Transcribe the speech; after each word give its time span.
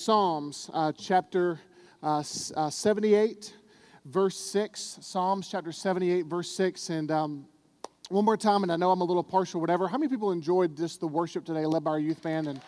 Psalms 0.00 0.70
uh, 0.72 0.92
chapter 0.96 1.60
uh, 2.02 2.22
uh, 2.56 2.70
78, 2.70 3.54
verse 4.06 4.38
6. 4.38 4.98
Psalms 5.02 5.46
chapter 5.46 5.72
78, 5.72 6.24
verse 6.24 6.50
6. 6.52 6.88
And 6.88 7.10
um, 7.10 7.46
one 8.08 8.24
more 8.24 8.38
time, 8.38 8.62
and 8.62 8.72
I 8.72 8.76
know 8.76 8.92
I'm 8.92 9.02
a 9.02 9.04
little 9.04 9.22
partial, 9.22 9.60
whatever. 9.60 9.88
How 9.88 9.98
many 9.98 10.08
people 10.08 10.32
enjoyed 10.32 10.74
just 10.74 11.00
the 11.00 11.06
worship 11.06 11.44
today, 11.44 11.66
led 11.66 11.84
by 11.84 11.90
our 11.90 11.98
youth 11.98 12.22
band 12.22 12.48
and 12.48 12.62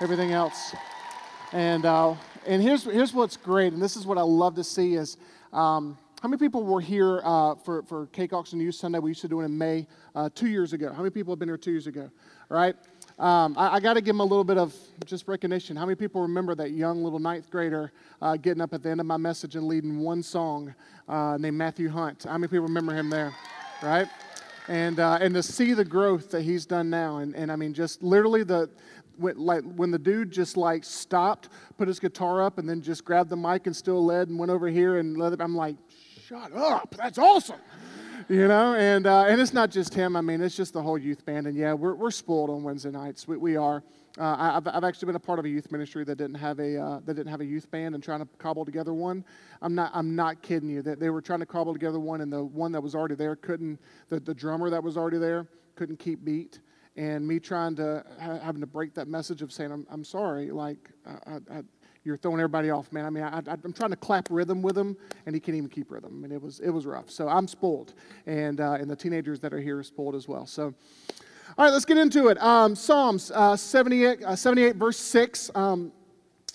everything 0.00 0.32
else? 0.32 0.74
And, 1.52 1.84
uh, 1.84 2.14
and 2.46 2.62
here's, 2.62 2.84
here's 2.84 3.12
what's 3.12 3.36
great, 3.36 3.74
and 3.74 3.82
this 3.82 3.94
is 3.94 4.06
what 4.06 4.16
I 4.16 4.22
love 4.22 4.54
to 4.54 4.64
see 4.64 4.94
is 4.94 5.18
um, 5.52 5.98
how 6.22 6.28
many 6.28 6.38
people 6.38 6.64
were 6.64 6.80
here 6.80 7.20
uh, 7.24 7.56
for, 7.56 7.82
for 7.82 8.06
Cake 8.06 8.32
Auction 8.32 8.58
Youth 8.58 8.76
Sunday? 8.76 9.00
We 9.00 9.10
used 9.10 9.20
to 9.20 9.28
do 9.28 9.42
it 9.42 9.44
in 9.44 9.58
May 9.58 9.86
uh, 10.14 10.30
two 10.34 10.48
years 10.48 10.72
ago. 10.72 10.92
How 10.92 11.02
many 11.02 11.10
people 11.10 11.34
have 11.34 11.38
been 11.38 11.48
here 11.48 11.58
two 11.58 11.72
years 11.72 11.86
ago? 11.86 12.10
All 12.50 12.56
right. 12.56 12.74
Um, 13.20 13.54
I, 13.58 13.74
I 13.74 13.80
got 13.80 13.94
to 13.94 14.00
give 14.00 14.14
him 14.14 14.20
a 14.20 14.24
little 14.24 14.44
bit 14.44 14.56
of 14.56 14.74
just 15.04 15.28
recognition. 15.28 15.76
How 15.76 15.84
many 15.84 15.94
people 15.94 16.22
remember 16.22 16.54
that 16.54 16.70
young 16.70 17.04
little 17.04 17.18
ninth 17.18 17.50
grader 17.50 17.92
uh, 18.22 18.38
getting 18.38 18.62
up 18.62 18.72
at 18.72 18.82
the 18.82 18.88
end 18.88 18.98
of 18.98 19.04
my 19.04 19.18
message 19.18 19.56
and 19.56 19.66
leading 19.66 19.98
one 19.98 20.22
song 20.22 20.74
uh, 21.06 21.36
named 21.38 21.58
Matthew 21.58 21.90
Hunt? 21.90 22.24
How 22.24 22.38
many 22.38 22.48
people 22.48 22.62
remember 22.62 22.94
him 22.94 23.10
there? 23.10 23.34
Right? 23.82 24.08
And, 24.68 24.98
uh, 24.98 25.18
and 25.20 25.34
to 25.34 25.42
see 25.42 25.74
the 25.74 25.84
growth 25.84 26.30
that 26.30 26.40
he's 26.42 26.64
done 26.64 26.88
now. 26.88 27.18
And, 27.18 27.36
and 27.36 27.52
I 27.52 27.56
mean, 27.56 27.74
just 27.74 28.02
literally 28.02 28.42
the, 28.42 28.70
when, 29.18 29.36
like, 29.36 29.64
when 29.64 29.90
the 29.90 29.98
dude 29.98 30.30
just 30.30 30.56
like 30.56 30.82
stopped, 30.82 31.50
put 31.76 31.88
his 31.88 32.00
guitar 32.00 32.42
up, 32.42 32.56
and 32.56 32.66
then 32.66 32.80
just 32.80 33.04
grabbed 33.04 33.28
the 33.28 33.36
mic 33.36 33.66
and 33.66 33.76
still 33.76 34.02
led 34.02 34.28
and 34.28 34.38
went 34.38 34.50
over 34.50 34.66
here 34.66 34.96
and 34.96 35.18
led 35.18 35.38
I'm 35.42 35.54
like, 35.54 35.76
shut 36.26 36.54
up, 36.54 36.94
that's 36.96 37.18
awesome 37.18 37.60
you 38.30 38.46
know, 38.46 38.74
and, 38.76 39.08
uh, 39.08 39.24
and 39.24 39.40
it's 39.40 39.52
not 39.52 39.72
just 39.72 39.92
him. 39.92 40.14
I 40.14 40.20
mean, 40.20 40.40
it's 40.40 40.56
just 40.56 40.72
the 40.72 40.80
whole 40.80 40.96
youth 40.96 41.26
band. 41.26 41.48
And 41.48 41.56
yeah, 41.56 41.72
we're, 41.72 41.94
we're 41.94 42.12
spoiled 42.12 42.48
on 42.48 42.62
Wednesday 42.62 42.92
nights. 42.92 43.26
We, 43.26 43.36
we 43.36 43.56
are. 43.56 43.82
Uh, 44.18 44.60
I've, 44.62 44.68
I've 44.68 44.84
actually 44.84 45.06
been 45.06 45.16
a 45.16 45.20
part 45.20 45.40
of 45.40 45.44
a 45.46 45.48
youth 45.48 45.72
ministry 45.72 46.04
that 46.04 46.16
didn't 46.16 46.36
have 46.36 46.60
a 46.60 46.80
uh, 46.80 47.00
that 47.06 47.14
didn't 47.14 47.30
have 47.30 47.40
a 47.40 47.44
youth 47.44 47.68
band 47.70 47.96
and 47.96 48.02
trying 48.02 48.20
to 48.20 48.28
cobble 48.38 48.64
together 48.64 48.94
one. 48.94 49.24
I'm 49.62 49.74
not 49.74 49.90
I'm 49.94 50.14
not 50.14 50.42
kidding 50.42 50.68
you. 50.68 50.82
That 50.82 51.00
they 51.00 51.10
were 51.10 51.20
trying 51.20 51.40
to 51.40 51.46
cobble 51.46 51.72
together 51.72 51.98
one, 52.00 52.20
and 52.20 52.32
the 52.32 52.44
one 52.44 52.72
that 52.72 52.80
was 52.80 52.94
already 52.94 53.14
there 53.14 53.36
couldn't. 53.36 53.80
The, 54.08 54.20
the 54.20 54.34
drummer 54.34 54.70
that 54.70 54.82
was 54.82 54.96
already 54.96 55.18
there 55.18 55.46
couldn't 55.76 55.98
keep 55.98 56.24
beat, 56.24 56.60
and 56.96 57.26
me 57.26 57.38
trying 57.38 57.76
to 57.76 58.04
ha- 58.20 58.38
having 58.38 58.60
to 58.60 58.66
break 58.66 58.94
that 58.94 59.06
message 59.06 59.42
of 59.42 59.52
saying 59.52 59.70
I'm 59.70 59.86
I'm 59.90 60.04
sorry. 60.04 60.50
Like 60.50 60.90
I, 61.06 61.36
I, 61.50 61.62
you're 62.04 62.16
throwing 62.16 62.40
everybody 62.40 62.70
off, 62.70 62.92
man. 62.92 63.04
I 63.04 63.10
mean, 63.10 63.24
I, 63.24 63.38
am 63.38 63.72
trying 63.72 63.90
to 63.90 63.96
clap 63.96 64.28
rhythm 64.30 64.62
with 64.62 64.76
him, 64.76 64.96
and 65.26 65.34
he 65.34 65.40
can't 65.40 65.56
even 65.56 65.68
keep 65.68 65.90
rhythm. 65.90 66.12
I 66.14 66.22
mean, 66.22 66.32
it 66.32 66.40
was 66.40 66.60
it 66.60 66.70
was 66.70 66.86
rough. 66.86 67.10
So 67.10 67.28
I'm 67.28 67.46
spoiled, 67.46 67.94
and 68.26 68.60
uh, 68.60 68.72
and 68.72 68.90
the 68.90 68.96
teenagers 68.96 69.40
that 69.40 69.52
are 69.52 69.60
here 69.60 69.78
are 69.78 69.82
spoiled 69.82 70.14
as 70.14 70.28
well. 70.28 70.46
So. 70.46 70.74
All 71.58 71.64
right, 71.64 71.72
let's 71.72 71.84
get 71.84 71.98
into 71.98 72.28
it. 72.28 72.40
Um, 72.40 72.76
Psalms 72.76 73.32
uh, 73.34 73.56
78, 73.56 74.22
uh, 74.22 74.36
78, 74.36 74.76
verse 74.76 74.96
6. 74.96 75.50
Um, 75.56 75.90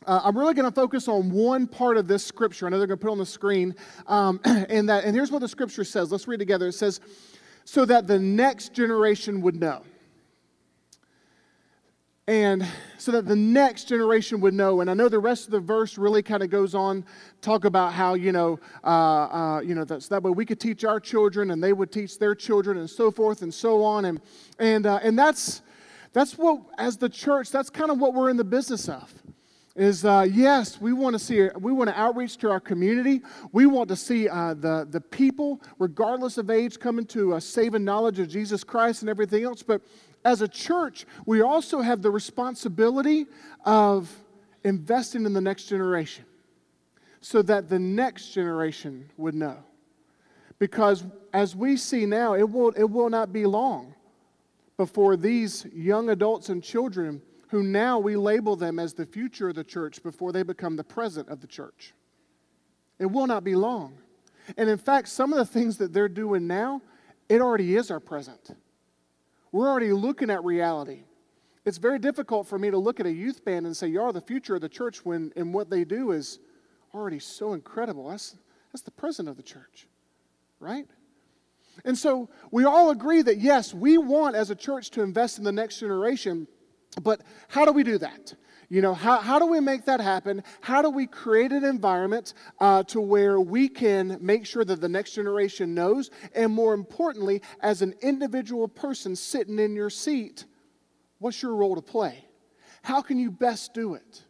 uh, 0.07 0.21
I'm 0.23 0.37
really 0.37 0.53
going 0.53 0.67
to 0.67 0.73
focus 0.73 1.09
on 1.09 1.29
one 1.29 1.67
part 1.67 1.97
of 1.97 2.07
this 2.07 2.25
scripture. 2.25 2.65
I 2.65 2.69
know 2.69 2.77
they're 2.77 2.87
going 2.87 2.97
to 2.97 3.05
put 3.05 3.11
on 3.11 3.17
the 3.17 3.25
screen. 3.25 3.75
Um, 4.07 4.39
and, 4.45 4.87
that, 4.87 5.03
and 5.03 5.13
here's 5.13 5.31
what 5.31 5.39
the 5.39 5.49
scripture 5.49 5.83
says. 5.83 6.13
Let's 6.13 6.29
read 6.29 6.39
together. 6.39 6.69
It 6.69 6.73
says, 6.73 7.01
So 7.65 7.83
that 7.85 8.07
the 8.07 8.17
next 8.17 8.73
generation 8.73 9.41
would 9.41 9.57
know 9.57 9.83
and 12.27 12.65
so 12.97 13.11
that 13.11 13.27
the 13.27 13.35
next 13.35 13.83
generation 13.83 14.41
would 14.41 14.53
know. 14.53 14.81
And 14.81 14.89
i 14.89 14.93
know 14.93 15.09
the 15.09 15.19
rest 15.19 15.45
of 15.45 15.51
the 15.51 15.59
verse 15.59 15.97
really 15.97 16.23
kind 16.23 16.41
of 16.41 16.49
goes 16.49 16.73
on 16.73 17.05
talk 17.41 17.65
about 17.65 17.93
how 17.93 18.15
you 18.15 18.31
know 18.31 18.59
uh, 18.83 18.87
uh, 18.87 19.61
you 19.61 19.75
know 19.75 19.83
that's 19.83 20.07
that 20.07 20.23
way 20.23 20.31
we 20.31 20.45
could 20.45 20.59
teach 20.59 20.83
our 20.83 20.99
children 20.99 21.51
and 21.51 21.63
they 21.63 21.73
would 21.73 21.91
teach 21.91 22.17
their 22.17 22.33
children 22.33 22.77
and 22.77 22.89
so 22.89 23.11
forth 23.11 23.41
and 23.41 23.53
so 23.53 23.83
on. 23.83 24.05
And 24.05 24.21
and 24.59 24.85
uh, 24.85 24.99
and 25.03 25.17
that's 25.17 25.61
that's 26.13 26.37
what 26.37 26.61
as 26.77 26.97
the 26.97 27.09
church 27.09 27.51
that's 27.51 27.69
kind 27.69 27.91
of 27.91 27.99
what 27.99 28.13
we're 28.13 28.29
in 28.29 28.37
the 28.37 28.43
business 28.43 28.89
of 28.89 29.13
is 29.75 30.05
uh, 30.05 30.25
yes 30.27 30.79
we 30.79 30.93
want 30.93 31.13
to 31.13 31.19
see 31.19 31.49
we 31.59 31.71
want 31.71 31.89
to 31.89 31.99
outreach 31.99 32.37
to 32.37 32.49
our 32.49 32.59
community. 32.59 33.21
We 33.51 33.67
want 33.67 33.89
to 33.89 33.95
see 33.95 34.27
uh, 34.27 34.55
the, 34.55 34.87
the 34.89 35.01
people 35.01 35.61
regardless 35.77 36.37
of 36.39 36.49
age 36.49 36.79
coming 36.79 37.05
to 37.07 37.35
a 37.35 37.41
saving 37.41 37.83
knowledge 37.83 38.17
of 38.17 38.29
jesus 38.29 38.63
christ 38.63 39.03
and 39.03 39.09
everything 39.09 39.43
else. 39.43 39.61
But 39.61 39.81
as 40.25 40.41
a 40.41 40.47
church, 40.47 41.05
we 41.25 41.41
also 41.41 41.81
have 41.81 42.01
the 42.01 42.09
responsibility 42.09 43.27
of 43.63 44.11
investing 44.63 45.25
in 45.25 45.33
the 45.33 45.39
next 45.39 45.65
generation 45.65 46.25
so 47.21 47.43
that 47.43 47.69
the 47.69 47.79
next 47.79 48.31
generation 48.31 49.09
would 49.17 49.35
know. 49.35 49.57
Because 50.57 51.03
as 51.31 51.55
we 51.55 51.77
see 51.77 52.05
now, 52.05 52.33
it 52.33 52.49
will, 52.49 52.71
it 52.71 52.89
will 52.89 53.09
not 53.09 53.31
be 53.31 53.45
long 53.45 53.93
before 54.77 55.15
these 55.15 55.65
young 55.73 56.09
adults 56.09 56.49
and 56.49 56.61
children, 56.61 57.21
who 57.49 57.63
now 57.63 57.99
we 57.99 58.17
label 58.17 58.55
them 58.55 58.79
as 58.79 58.93
the 58.93 59.05
future 59.05 59.49
of 59.49 59.55
the 59.55 59.63
church 59.63 60.03
before 60.03 60.31
they 60.31 60.43
become 60.43 60.75
the 60.75 60.83
present 60.83 61.29
of 61.29 61.39
the 61.39 61.47
church. 61.47 61.93
It 62.99 63.05
will 63.05 63.27
not 63.27 63.43
be 63.43 63.55
long. 63.55 63.97
And 64.57 64.69
in 64.69 64.77
fact, 64.77 65.07
some 65.07 65.31
of 65.31 65.37
the 65.37 65.45
things 65.45 65.77
that 65.77 65.93
they're 65.93 66.09
doing 66.09 66.47
now, 66.47 66.81
it 67.29 67.41
already 67.41 67.75
is 67.75 67.91
our 67.91 67.99
present. 67.99 68.55
We're 69.55 69.69
already 69.69 69.93
looking 69.93 70.29
at 70.31 70.43
reality. 70.43 71.05
It's 71.63 71.77
very 71.77 71.97
difficult 71.97 72.45
for 72.45 72.59
me 72.59 72.71
to 72.71 72.77
look 72.77 72.99
at 72.99 73.05
a 73.05 73.11
youth 73.13 73.45
band 73.45 73.65
and 73.65 73.75
say, 73.75 73.87
You're 73.87 74.11
the 74.11 74.19
future 74.19 74.55
of 74.55 74.59
the 74.59 74.67
church 74.67 75.05
when 75.05 75.31
and 75.37 75.53
what 75.53 75.69
they 75.69 75.85
do 75.85 76.11
is 76.11 76.39
already 76.93 77.19
so 77.19 77.53
incredible. 77.53 78.09
That's, 78.09 78.35
that's 78.73 78.81
the 78.81 78.91
present 78.91 79.29
of 79.29 79.37
the 79.37 79.43
church, 79.43 79.87
right? 80.59 80.85
And 81.85 81.97
so 81.97 82.27
we 82.51 82.65
all 82.65 82.89
agree 82.89 83.21
that 83.21 83.37
yes, 83.37 83.73
we 83.73 83.97
want 83.97 84.35
as 84.35 84.49
a 84.49 84.55
church 84.55 84.89
to 84.91 85.03
invest 85.03 85.37
in 85.37 85.45
the 85.45 85.53
next 85.53 85.79
generation, 85.79 86.49
but 87.01 87.21
how 87.47 87.63
do 87.63 87.71
we 87.71 87.83
do 87.83 87.97
that? 87.99 88.33
You 88.69 88.81
know, 88.81 88.93
how, 88.93 89.19
how 89.19 89.39
do 89.39 89.45
we 89.45 89.59
make 89.59 89.85
that 89.85 89.99
happen? 89.99 90.43
How 90.61 90.81
do 90.81 90.89
we 90.89 91.05
create 91.05 91.51
an 91.51 91.63
environment 91.63 92.33
uh, 92.59 92.83
to 92.83 92.99
where 92.99 93.39
we 93.39 93.69
can 93.69 94.17
make 94.21 94.45
sure 94.45 94.65
that 94.65 94.81
the 94.81 94.89
next 94.89 95.13
generation 95.13 95.73
knows? 95.73 96.09
And 96.33 96.51
more 96.51 96.73
importantly, 96.73 97.41
as 97.61 97.81
an 97.81 97.93
individual 98.01 98.67
person 98.67 99.15
sitting 99.15 99.59
in 99.59 99.75
your 99.75 99.89
seat, 99.89 100.45
what's 101.19 101.41
your 101.41 101.55
role 101.55 101.75
to 101.75 101.81
play? 101.81 102.25
How 102.81 103.01
can 103.01 103.19
you 103.19 103.31
best 103.31 103.73
do 103.73 103.93
it? 103.95 104.23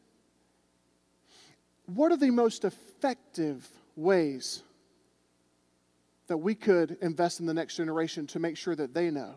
What 1.86 2.12
are 2.12 2.18
the 2.18 2.32
most 2.32 2.66
effective 2.66 3.68
ways 3.96 4.64
that 6.28 6.38
we 6.38 6.56
could 6.56 6.98
invest 7.02 7.40
in 7.40 7.46
the 7.46 7.54
next 7.54 7.76
generation 7.78 8.28
to 8.28 8.40
make 8.40 8.58
sure 8.58 8.76
that 8.76 8.94
they 8.94 9.12
know? 9.12 9.36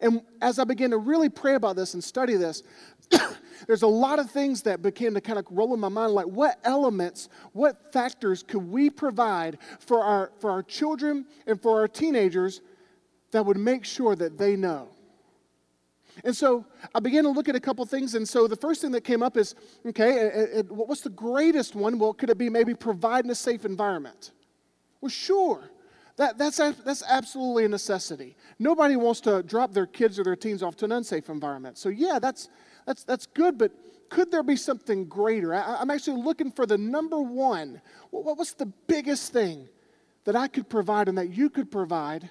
And 0.00 0.22
as 0.40 0.58
I 0.58 0.64
began 0.64 0.90
to 0.90 0.98
really 0.98 1.28
pray 1.28 1.54
about 1.54 1.76
this 1.76 1.94
and 1.94 2.02
study 2.02 2.34
this, 2.34 2.62
there's 3.66 3.82
a 3.82 3.86
lot 3.86 4.18
of 4.18 4.30
things 4.30 4.62
that 4.62 4.82
began 4.82 5.14
to 5.14 5.20
kind 5.20 5.38
of 5.38 5.46
roll 5.50 5.74
in 5.74 5.80
my 5.80 5.88
mind 5.88 6.12
like 6.12 6.26
what 6.26 6.58
elements, 6.64 7.28
what 7.52 7.92
factors 7.92 8.42
could 8.42 8.62
we 8.70 8.90
provide 8.90 9.58
for 9.80 10.02
our, 10.02 10.32
for 10.40 10.50
our 10.50 10.62
children 10.62 11.26
and 11.46 11.60
for 11.60 11.80
our 11.80 11.88
teenagers 11.88 12.60
that 13.30 13.44
would 13.44 13.56
make 13.56 13.84
sure 13.84 14.16
that 14.16 14.38
they 14.38 14.56
know? 14.56 14.88
And 16.24 16.34
so 16.34 16.64
I 16.94 17.00
began 17.00 17.24
to 17.24 17.30
look 17.30 17.48
at 17.48 17.56
a 17.56 17.60
couple 17.60 17.84
things. 17.84 18.14
And 18.14 18.26
so 18.26 18.48
the 18.48 18.56
first 18.56 18.80
thing 18.80 18.90
that 18.92 19.02
came 19.02 19.22
up 19.22 19.36
is 19.36 19.54
okay, 19.86 20.12
it, 20.12 20.50
it, 20.54 20.72
what's 20.72 21.02
the 21.02 21.10
greatest 21.10 21.74
one? 21.74 21.98
Well, 21.98 22.14
could 22.14 22.30
it 22.30 22.38
be 22.38 22.48
maybe 22.48 22.74
providing 22.74 23.30
a 23.30 23.34
safe 23.34 23.64
environment? 23.64 24.32
Well, 25.00 25.10
sure. 25.10 25.70
That, 26.16 26.38
that's, 26.38 26.56
that's 26.56 27.02
absolutely 27.06 27.66
a 27.66 27.68
necessity. 27.68 28.36
Nobody 28.58 28.96
wants 28.96 29.20
to 29.22 29.42
drop 29.42 29.72
their 29.72 29.86
kids 29.86 30.18
or 30.18 30.24
their 30.24 30.36
teens 30.36 30.62
off 30.62 30.74
to 30.76 30.86
an 30.86 30.92
unsafe 30.92 31.28
environment. 31.28 31.76
So, 31.76 31.90
yeah, 31.90 32.18
that's, 32.18 32.48
that's, 32.86 33.04
that's 33.04 33.26
good, 33.26 33.58
but 33.58 33.72
could 34.08 34.30
there 34.30 34.42
be 34.42 34.56
something 34.56 35.06
greater? 35.06 35.54
I, 35.54 35.82
am 35.82 35.90
actually 35.90 36.22
looking 36.22 36.50
for 36.50 36.64
the 36.64 36.78
number 36.78 37.20
one. 37.20 37.82
What, 38.10 38.38
what's 38.38 38.54
the 38.54 38.66
biggest 38.86 39.32
thing 39.32 39.68
that 40.24 40.36
I 40.36 40.48
could 40.48 40.68
provide 40.68 41.08
and 41.08 41.18
that 41.18 41.30
you 41.30 41.50
could 41.50 41.70
provide 41.70 42.30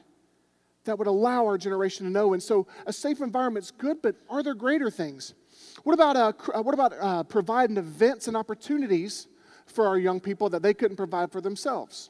that 0.86 0.98
would 0.98 1.08
allow 1.08 1.46
our 1.46 1.58
generation 1.58 2.06
to 2.06 2.12
know? 2.12 2.34
And 2.34 2.42
so, 2.42 2.66
a 2.88 2.94
safe 2.94 3.22
environment 3.22 3.66
is 3.66 3.72
good, 3.72 4.02
but 4.02 4.16
are 4.30 4.42
there 4.42 4.56
greater 4.56 4.90
things? 4.90 5.36
What 5.84 5.94
about, 5.94 6.16
uh, 6.16 6.32
uh, 6.54 6.62
what 6.64 6.74
about 6.74 6.94
uh, 7.00 7.24
providing 7.24 7.78
events 7.78 8.28
and 8.28 8.36
opportunities 8.36 9.28
for 9.68 9.88
our 9.88 9.98
young 9.98 10.20
people 10.20 10.50
that 10.50 10.62
they 10.62 10.74
couldn't 10.74 10.98
provide 10.98 11.32
for 11.32 11.42
themselves? 11.42 12.10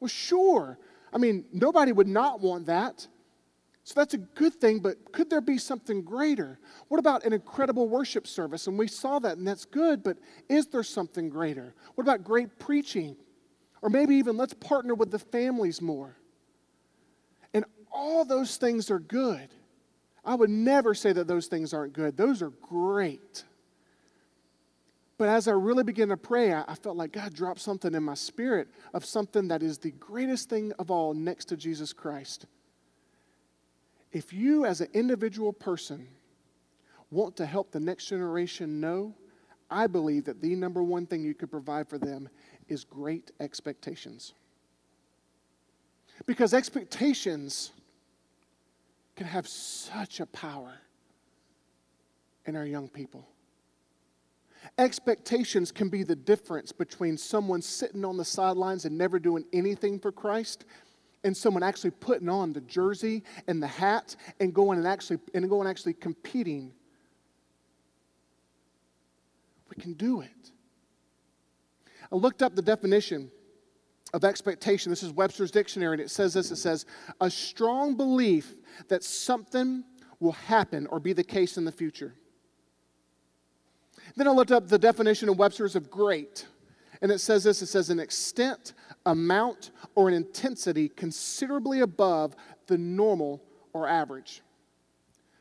Well, 0.00 0.08
sure. 0.08 0.78
I 1.12 1.18
mean, 1.18 1.44
nobody 1.52 1.92
would 1.92 2.08
not 2.08 2.40
want 2.40 2.66
that. 2.66 3.06
So 3.84 3.94
that's 3.96 4.12
a 4.12 4.18
good 4.18 4.54
thing, 4.54 4.80
but 4.80 5.12
could 5.12 5.30
there 5.30 5.40
be 5.40 5.56
something 5.56 6.02
greater? 6.02 6.58
What 6.88 6.98
about 6.98 7.24
an 7.24 7.32
incredible 7.32 7.88
worship 7.88 8.26
service? 8.26 8.66
And 8.66 8.78
we 8.78 8.86
saw 8.86 9.18
that, 9.20 9.38
and 9.38 9.48
that's 9.48 9.64
good, 9.64 10.02
but 10.02 10.18
is 10.46 10.66
there 10.66 10.82
something 10.82 11.30
greater? 11.30 11.74
What 11.94 12.02
about 12.02 12.22
great 12.22 12.58
preaching? 12.58 13.16
Or 13.80 13.88
maybe 13.88 14.16
even 14.16 14.36
let's 14.36 14.52
partner 14.52 14.94
with 14.94 15.10
the 15.10 15.18
families 15.18 15.80
more. 15.80 16.16
And 17.54 17.64
all 17.90 18.26
those 18.26 18.58
things 18.58 18.90
are 18.90 18.98
good. 18.98 19.48
I 20.22 20.34
would 20.34 20.50
never 20.50 20.92
say 20.92 21.14
that 21.14 21.26
those 21.26 21.46
things 21.46 21.72
aren't 21.72 21.94
good, 21.94 22.14
those 22.14 22.42
are 22.42 22.50
great. 22.50 23.44
But 25.18 25.28
as 25.28 25.48
I 25.48 25.52
really 25.52 25.82
began 25.82 26.08
to 26.08 26.16
pray, 26.16 26.52
I, 26.52 26.64
I 26.68 26.74
felt 26.76 26.96
like 26.96 27.12
God 27.12 27.34
dropped 27.34 27.60
something 27.60 27.92
in 27.92 28.04
my 28.04 28.14
spirit 28.14 28.68
of 28.94 29.04
something 29.04 29.48
that 29.48 29.62
is 29.64 29.76
the 29.76 29.90
greatest 29.90 30.48
thing 30.48 30.72
of 30.78 30.92
all 30.92 31.12
next 31.12 31.46
to 31.46 31.56
Jesus 31.56 31.92
Christ. 31.92 32.46
If 34.12 34.32
you, 34.32 34.64
as 34.64 34.80
an 34.80 34.88
individual 34.94 35.52
person, 35.52 36.08
want 37.10 37.36
to 37.36 37.46
help 37.46 37.72
the 37.72 37.80
next 37.80 38.06
generation 38.06 38.80
know, 38.80 39.14
I 39.70 39.88
believe 39.88 40.24
that 40.26 40.40
the 40.40 40.54
number 40.54 40.82
one 40.82 41.04
thing 41.04 41.24
you 41.24 41.34
could 41.34 41.50
provide 41.50 41.88
for 41.88 41.98
them 41.98 42.28
is 42.68 42.84
great 42.84 43.32
expectations. 43.40 44.34
Because 46.26 46.54
expectations 46.54 47.72
can 49.16 49.26
have 49.26 49.48
such 49.48 50.20
a 50.20 50.26
power 50.26 50.74
in 52.46 52.56
our 52.56 52.64
young 52.64 52.88
people. 52.88 53.26
Expectations 54.78 55.72
can 55.72 55.88
be 55.88 56.02
the 56.02 56.16
difference 56.16 56.72
between 56.72 57.16
someone 57.16 57.62
sitting 57.62 58.04
on 58.04 58.16
the 58.16 58.24
sidelines 58.24 58.84
and 58.84 58.96
never 58.96 59.18
doing 59.18 59.44
anything 59.52 59.98
for 59.98 60.12
Christ 60.12 60.64
and 61.24 61.36
someone 61.36 61.62
actually 61.62 61.90
putting 61.90 62.28
on 62.28 62.52
the 62.52 62.60
jersey 62.62 63.22
and 63.46 63.62
the 63.62 63.66
hat 63.66 64.16
and 64.40 64.54
going 64.54 64.78
and 64.78 64.86
actually 64.86 65.18
and 65.34 65.48
going 65.48 65.68
actually 65.68 65.94
competing. 65.94 66.72
We 69.68 69.82
can 69.82 69.94
do 69.94 70.20
it. 70.20 70.50
I 72.10 72.16
looked 72.16 72.42
up 72.42 72.54
the 72.54 72.62
definition 72.62 73.30
of 74.14 74.24
expectation. 74.24 74.90
This 74.90 75.02
is 75.02 75.12
Webster's 75.12 75.50
dictionary, 75.50 75.94
and 75.94 76.00
it 76.00 76.10
says 76.10 76.34
this 76.34 76.50
it 76.50 76.56
says, 76.56 76.86
a 77.20 77.30
strong 77.30 77.96
belief 77.96 78.54
that 78.88 79.04
something 79.04 79.84
will 80.20 80.32
happen 80.32 80.86
or 80.86 80.98
be 80.98 81.12
the 81.12 81.24
case 81.24 81.58
in 81.58 81.64
the 81.64 81.72
future. 81.72 82.14
Then 84.16 84.28
I 84.28 84.30
looked 84.30 84.52
up 84.52 84.68
the 84.68 84.78
definition 84.78 85.28
of 85.28 85.38
Webster's 85.38 85.76
of 85.76 85.90
great, 85.90 86.46
and 87.00 87.10
it 87.10 87.20
says 87.20 87.44
this 87.44 87.62
it 87.62 87.66
says, 87.66 87.90
an 87.90 88.00
extent, 88.00 88.74
amount, 89.06 89.70
or 89.94 90.08
an 90.08 90.14
intensity 90.14 90.88
considerably 90.88 91.80
above 91.80 92.34
the 92.66 92.78
normal 92.78 93.42
or 93.72 93.86
average. 93.88 94.42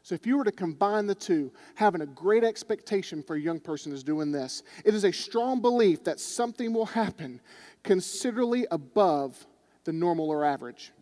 So, 0.03 0.15
if 0.15 0.25
you 0.25 0.37
were 0.37 0.45
to 0.45 0.53
combine 0.53 1.05
the 1.05 1.15
two, 1.15 1.51
having 1.75 1.99
a 1.99 2.05
great 2.05 2.45
expectation 2.45 3.21
for 3.21 3.35
a 3.35 3.41
young 3.41 3.59
person 3.59 3.91
is 3.91 4.05
doing 4.05 4.31
this. 4.31 4.63
It 4.85 4.95
is 4.95 5.03
a 5.03 5.11
strong 5.11 5.59
belief 5.61 6.05
that 6.05 6.21
something 6.21 6.71
will 6.71 6.85
happen 6.85 7.41
considerably 7.83 8.65
above 8.71 9.45
the 9.83 9.91
normal 9.91 10.29
or 10.29 10.45
average. 10.45 10.93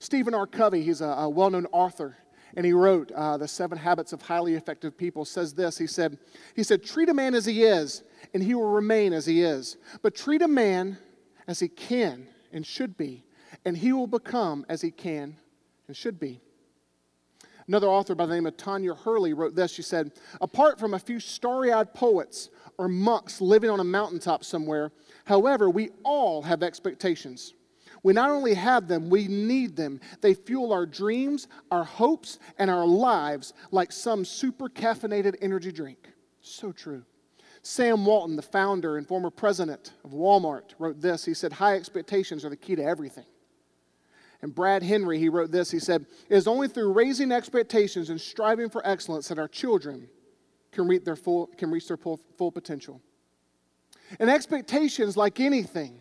Stephen 0.00 0.34
R. 0.34 0.46
Covey, 0.46 0.82
he's 0.82 1.00
a, 1.00 1.06
a 1.06 1.28
well 1.28 1.50
known 1.50 1.66
author, 1.66 2.16
and 2.56 2.64
he 2.64 2.72
wrote 2.72 3.12
uh, 3.12 3.36
The 3.36 3.48
Seven 3.48 3.78
Habits 3.78 4.12
of 4.12 4.22
Highly 4.22 4.54
Effective 4.54 4.96
People, 4.96 5.24
says 5.24 5.54
this. 5.54 5.78
He 5.78 5.86
said, 5.86 6.18
he 6.54 6.62
said, 6.62 6.82
Treat 6.82 7.08
a 7.08 7.14
man 7.14 7.34
as 7.34 7.44
he 7.44 7.62
is, 7.64 8.02
and 8.34 8.42
he 8.42 8.54
will 8.54 8.70
remain 8.70 9.12
as 9.12 9.26
he 9.26 9.42
is. 9.42 9.76
But 10.02 10.14
treat 10.14 10.42
a 10.42 10.48
man 10.48 10.98
as 11.46 11.60
he 11.60 11.68
can 11.68 12.26
and 12.52 12.66
should 12.66 12.96
be, 12.96 13.24
and 13.64 13.76
he 13.76 13.92
will 13.92 14.06
become 14.06 14.64
as 14.68 14.80
he 14.80 14.90
can 14.90 15.36
and 15.86 15.96
should 15.96 16.18
be. 16.18 16.40
Another 17.66 17.88
author 17.88 18.14
by 18.14 18.24
the 18.24 18.34
name 18.34 18.46
of 18.46 18.56
Tanya 18.56 18.94
Hurley 18.94 19.34
wrote 19.34 19.54
this. 19.54 19.70
She 19.70 19.82
said, 19.82 20.12
Apart 20.40 20.78
from 20.78 20.94
a 20.94 20.98
few 20.98 21.20
starry 21.20 21.70
eyed 21.70 21.92
poets 21.92 22.48
or 22.78 22.88
monks 22.88 23.42
living 23.42 23.68
on 23.68 23.78
a 23.78 23.84
mountaintop 23.84 24.42
somewhere, 24.42 24.90
however, 25.26 25.68
we 25.68 25.90
all 26.02 26.40
have 26.42 26.62
expectations. 26.62 27.52
We 28.02 28.12
not 28.12 28.30
only 28.30 28.54
have 28.54 28.88
them, 28.88 29.10
we 29.10 29.26
need 29.26 29.76
them. 29.76 30.00
They 30.20 30.34
fuel 30.34 30.72
our 30.72 30.86
dreams, 30.86 31.48
our 31.70 31.84
hopes, 31.84 32.38
and 32.58 32.70
our 32.70 32.86
lives 32.86 33.52
like 33.70 33.92
some 33.92 34.24
super 34.24 34.68
caffeinated 34.68 35.36
energy 35.40 35.72
drink. 35.72 36.08
So 36.40 36.72
true. 36.72 37.04
Sam 37.62 38.06
Walton, 38.06 38.36
the 38.36 38.42
founder 38.42 38.96
and 38.96 39.06
former 39.06 39.30
president 39.30 39.92
of 40.04 40.12
Walmart, 40.12 40.74
wrote 40.78 41.00
this. 41.00 41.24
He 41.24 41.34
said, 41.34 41.52
High 41.52 41.74
expectations 41.74 42.44
are 42.44 42.50
the 42.50 42.56
key 42.56 42.76
to 42.76 42.84
everything. 42.84 43.26
And 44.40 44.54
Brad 44.54 44.82
Henry, 44.82 45.18
he 45.18 45.28
wrote 45.28 45.50
this. 45.50 45.70
He 45.70 45.80
said, 45.80 46.06
It 46.28 46.36
is 46.36 46.46
only 46.46 46.68
through 46.68 46.92
raising 46.92 47.32
expectations 47.32 48.10
and 48.10 48.20
striving 48.20 48.70
for 48.70 48.86
excellence 48.86 49.28
that 49.28 49.38
our 49.38 49.48
children 49.48 50.08
can 50.70 50.86
reach 50.86 51.04
their 51.04 51.16
full, 51.16 51.48
can 51.58 51.70
reach 51.70 51.88
their 51.88 51.96
full, 51.96 52.20
full 52.36 52.52
potential. 52.52 53.00
And 54.20 54.30
expectations, 54.30 55.16
like 55.16 55.40
anything, 55.40 55.98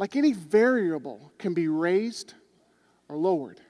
like 0.00 0.16
any 0.16 0.32
variable, 0.32 1.30
can 1.36 1.52
be 1.52 1.68
raised 1.68 2.32
or 3.10 3.18
lowered. 3.18 3.60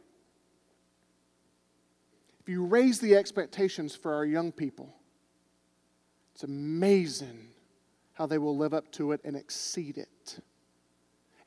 If 2.38 2.48
you 2.48 2.64
raise 2.64 3.00
the 3.00 3.16
expectations 3.16 3.96
for 3.96 4.14
our 4.14 4.24
young 4.24 4.52
people, 4.52 4.94
it's 6.32 6.44
amazing 6.44 7.48
how 8.12 8.26
they 8.26 8.38
will 8.38 8.56
live 8.56 8.72
up 8.72 8.92
to 8.92 9.10
it 9.10 9.20
and 9.24 9.34
exceed 9.34 9.98
it. 9.98 10.38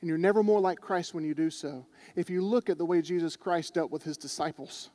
And 0.02 0.08
you're 0.08 0.18
never 0.18 0.42
more 0.42 0.60
like 0.60 0.82
Christ 0.82 1.14
when 1.14 1.24
you 1.24 1.34
do 1.34 1.48
so. 1.48 1.86
If 2.14 2.28
you 2.28 2.42
look 2.44 2.68
at 2.68 2.76
the 2.76 2.84
way 2.84 3.00
Jesus 3.00 3.36
Christ 3.36 3.72
dealt 3.72 3.90
with 3.90 4.02
his 4.02 4.18
disciples 4.18 4.90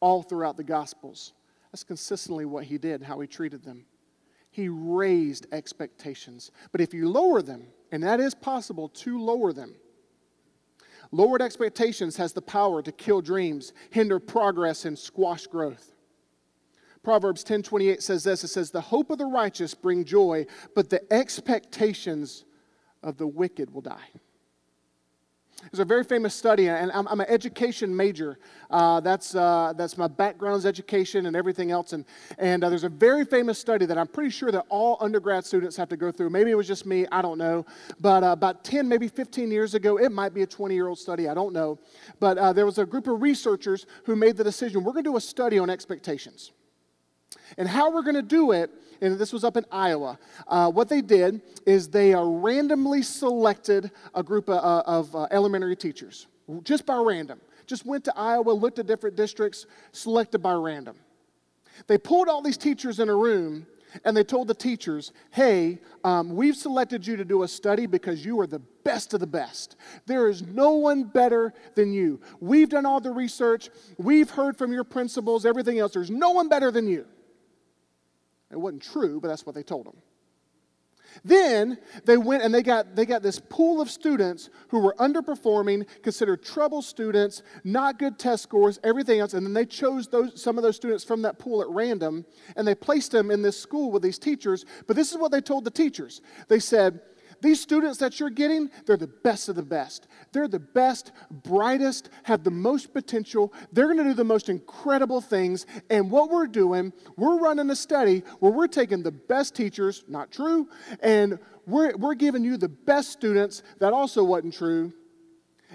all 0.00 0.22
throughout 0.22 0.56
the 0.56 0.64
Gospels, 0.64 1.34
that's 1.70 1.84
consistently 1.84 2.46
what 2.46 2.64
he 2.64 2.78
did, 2.78 3.02
how 3.02 3.20
he 3.20 3.26
treated 3.26 3.62
them. 3.62 3.84
He 4.54 4.68
raised 4.68 5.48
expectations. 5.50 6.52
But 6.70 6.80
if 6.80 6.94
you 6.94 7.08
lower 7.08 7.42
them, 7.42 7.66
and 7.90 8.00
that 8.04 8.20
is 8.20 8.36
possible 8.36 8.88
to 8.90 9.18
lower 9.18 9.52
them, 9.52 9.74
lowered 11.10 11.42
expectations 11.42 12.16
has 12.18 12.32
the 12.32 12.40
power 12.40 12.80
to 12.80 12.92
kill 12.92 13.20
dreams, 13.20 13.72
hinder 13.90 14.20
progress, 14.20 14.84
and 14.84 14.96
squash 14.96 15.48
growth. 15.48 15.96
Proverbs 17.02 17.42
10:28 17.42 18.00
says 18.00 18.22
this 18.22 18.44
it 18.44 18.48
says 18.48 18.70
the 18.70 18.80
hope 18.80 19.10
of 19.10 19.18
the 19.18 19.26
righteous 19.26 19.74
bring 19.74 20.04
joy 20.04 20.46
but 20.76 20.88
the 20.88 21.12
expectations 21.12 22.44
of 23.02 23.16
the 23.16 23.26
wicked 23.26 23.74
will 23.74 23.80
die. 23.80 24.08
There's 25.70 25.80
a 25.80 25.84
very 25.84 26.04
famous 26.04 26.34
study, 26.34 26.68
and 26.68 26.92
I'm, 26.92 27.06
I'm 27.08 27.20
an 27.20 27.26
education 27.28 27.94
major. 27.94 28.38
Uh, 28.70 29.00
that's, 29.00 29.34
uh, 29.34 29.72
that's 29.76 29.96
my 29.96 30.06
background 30.06 30.58
is 30.58 30.66
education 30.66 31.26
and 31.26 31.36
everything 31.36 31.70
else. 31.70 31.92
And, 31.92 32.04
and 32.38 32.62
uh, 32.64 32.68
there's 32.68 32.84
a 32.84 32.88
very 32.88 33.24
famous 33.24 33.58
study 33.58 33.86
that 33.86 33.98
I'm 33.98 34.06
pretty 34.06 34.30
sure 34.30 34.50
that 34.50 34.64
all 34.68 34.96
undergrad 35.00 35.44
students 35.44 35.76
have 35.76 35.88
to 35.90 35.96
go 35.96 36.10
through. 36.10 36.30
Maybe 36.30 36.50
it 36.50 36.54
was 36.54 36.68
just 36.68 36.86
me, 36.86 37.06
I 37.10 37.22
don't 37.22 37.38
know. 37.38 37.64
But 38.00 38.22
uh, 38.22 38.28
about 38.28 38.64
10, 38.64 38.88
maybe 38.88 39.08
15 39.08 39.50
years 39.50 39.74
ago, 39.74 39.98
it 39.98 40.12
might 40.12 40.34
be 40.34 40.42
a 40.42 40.46
20 40.46 40.74
year 40.74 40.88
old 40.88 40.98
study, 40.98 41.28
I 41.28 41.34
don't 41.34 41.52
know. 41.52 41.78
But 42.20 42.38
uh, 42.38 42.52
there 42.52 42.66
was 42.66 42.78
a 42.78 42.86
group 42.86 43.06
of 43.06 43.22
researchers 43.22 43.86
who 44.04 44.16
made 44.16 44.36
the 44.36 44.44
decision 44.44 44.84
we're 44.84 44.92
going 44.92 45.04
to 45.04 45.10
do 45.10 45.16
a 45.16 45.20
study 45.20 45.58
on 45.58 45.70
expectations. 45.70 46.52
And 47.58 47.68
how 47.68 47.92
we're 47.92 48.02
going 48.02 48.14
to 48.14 48.22
do 48.22 48.52
it, 48.52 48.70
and 49.00 49.18
this 49.18 49.32
was 49.32 49.44
up 49.44 49.56
in 49.56 49.64
Iowa, 49.70 50.18
uh, 50.48 50.70
what 50.70 50.88
they 50.88 51.00
did 51.00 51.42
is 51.66 51.88
they 51.88 52.14
uh, 52.14 52.22
randomly 52.22 53.02
selected 53.02 53.90
a 54.14 54.22
group 54.22 54.48
of, 54.48 54.56
uh, 54.56 54.82
of 54.86 55.14
uh, 55.14 55.26
elementary 55.30 55.76
teachers, 55.76 56.26
just 56.62 56.86
by 56.86 56.96
random. 56.96 57.40
Just 57.66 57.86
went 57.86 58.04
to 58.04 58.12
Iowa, 58.16 58.50
looked 58.50 58.78
at 58.78 58.86
different 58.86 59.16
districts, 59.16 59.66
selected 59.92 60.40
by 60.40 60.52
random. 60.52 60.96
They 61.86 61.98
pulled 61.98 62.28
all 62.28 62.42
these 62.42 62.58
teachers 62.58 63.00
in 63.00 63.08
a 63.08 63.14
room 63.14 63.66
and 64.04 64.16
they 64.16 64.24
told 64.24 64.48
the 64.48 64.54
teachers, 64.54 65.12
hey, 65.30 65.78
um, 66.02 66.34
we've 66.34 66.56
selected 66.56 67.06
you 67.06 67.16
to 67.16 67.24
do 67.24 67.44
a 67.44 67.48
study 67.48 67.86
because 67.86 68.24
you 68.24 68.40
are 68.40 68.46
the 68.46 68.58
best 68.58 69.14
of 69.14 69.20
the 69.20 69.26
best. 69.26 69.76
There 70.06 70.28
is 70.28 70.42
no 70.42 70.72
one 70.72 71.04
better 71.04 71.54
than 71.74 71.92
you. 71.92 72.20
We've 72.40 72.68
done 72.68 72.86
all 72.86 73.00
the 73.00 73.12
research, 73.12 73.70
we've 73.98 74.30
heard 74.30 74.56
from 74.56 74.72
your 74.72 74.84
principals, 74.84 75.46
everything 75.46 75.78
else. 75.78 75.92
There's 75.92 76.10
no 76.10 76.32
one 76.32 76.48
better 76.48 76.70
than 76.70 76.88
you. 76.88 77.06
It 78.54 78.60
wasn't 78.60 78.82
true, 78.82 79.20
but 79.20 79.26
that's 79.26 79.44
what 79.44 79.56
they 79.56 79.64
told 79.64 79.84
them. 79.84 79.96
Then 81.24 81.78
they 82.04 82.16
went 82.16 82.44
and 82.44 82.54
they 82.54 82.62
got, 82.62 82.94
they 82.94 83.04
got 83.04 83.20
this 83.20 83.40
pool 83.40 83.80
of 83.80 83.90
students 83.90 84.48
who 84.68 84.78
were 84.78 84.94
underperforming, 85.00 85.86
considered 86.02 86.44
trouble 86.44 86.82
students, 86.82 87.42
not 87.64 87.98
good 87.98 88.16
test 88.16 88.44
scores, 88.44 88.78
everything 88.84 89.18
else. 89.18 89.34
And 89.34 89.44
then 89.44 89.52
they 89.52 89.66
chose 89.66 90.06
those, 90.06 90.40
some 90.40 90.56
of 90.56 90.62
those 90.62 90.76
students 90.76 91.02
from 91.02 91.22
that 91.22 91.38
pool 91.38 91.62
at 91.62 91.68
random 91.68 92.24
and 92.56 92.66
they 92.66 92.76
placed 92.76 93.10
them 93.10 93.32
in 93.32 93.42
this 93.42 93.60
school 93.60 93.90
with 93.90 94.02
these 94.02 94.18
teachers. 94.18 94.64
But 94.86 94.94
this 94.94 95.10
is 95.10 95.18
what 95.18 95.32
they 95.32 95.40
told 95.40 95.64
the 95.64 95.70
teachers 95.70 96.20
they 96.46 96.60
said, 96.60 97.00
these 97.40 97.60
students 97.60 97.98
that 97.98 98.18
you're 98.20 98.30
getting, 98.30 98.70
they're 98.86 98.96
the 98.96 99.06
best 99.06 99.48
of 99.48 99.56
the 99.56 99.62
best. 99.62 100.06
They're 100.32 100.48
the 100.48 100.58
best, 100.58 101.12
brightest, 101.30 102.10
have 102.24 102.44
the 102.44 102.50
most 102.50 102.92
potential. 102.92 103.52
They're 103.72 103.86
going 103.86 103.98
to 103.98 104.04
do 104.04 104.14
the 104.14 104.24
most 104.24 104.48
incredible 104.48 105.20
things. 105.20 105.66
And 105.90 106.10
what 106.10 106.30
we're 106.30 106.46
doing, 106.46 106.92
we're 107.16 107.38
running 107.38 107.70
a 107.70 107.76
study 107.76 108.22
where 108.40 108.52
we're 108.52 108.66
taking 108.66 109.02
the 109.02 109.12
best 109.12 109.54
teachers, 109.54 110.04
not 110.08 110.30
true, 110.30 110.68
and 111.00 111.38
we're, 111.66 111.96
we're 111.96 112.14
giving 112.14 112.44
you 112.44 112.56
the 112.56 112.68
best 112.68 113.10
students, 113.10 113.62
that 113.80 113.92
also 113.92 114.22
wasn't 114.22 114.54
true. 114.54 114.92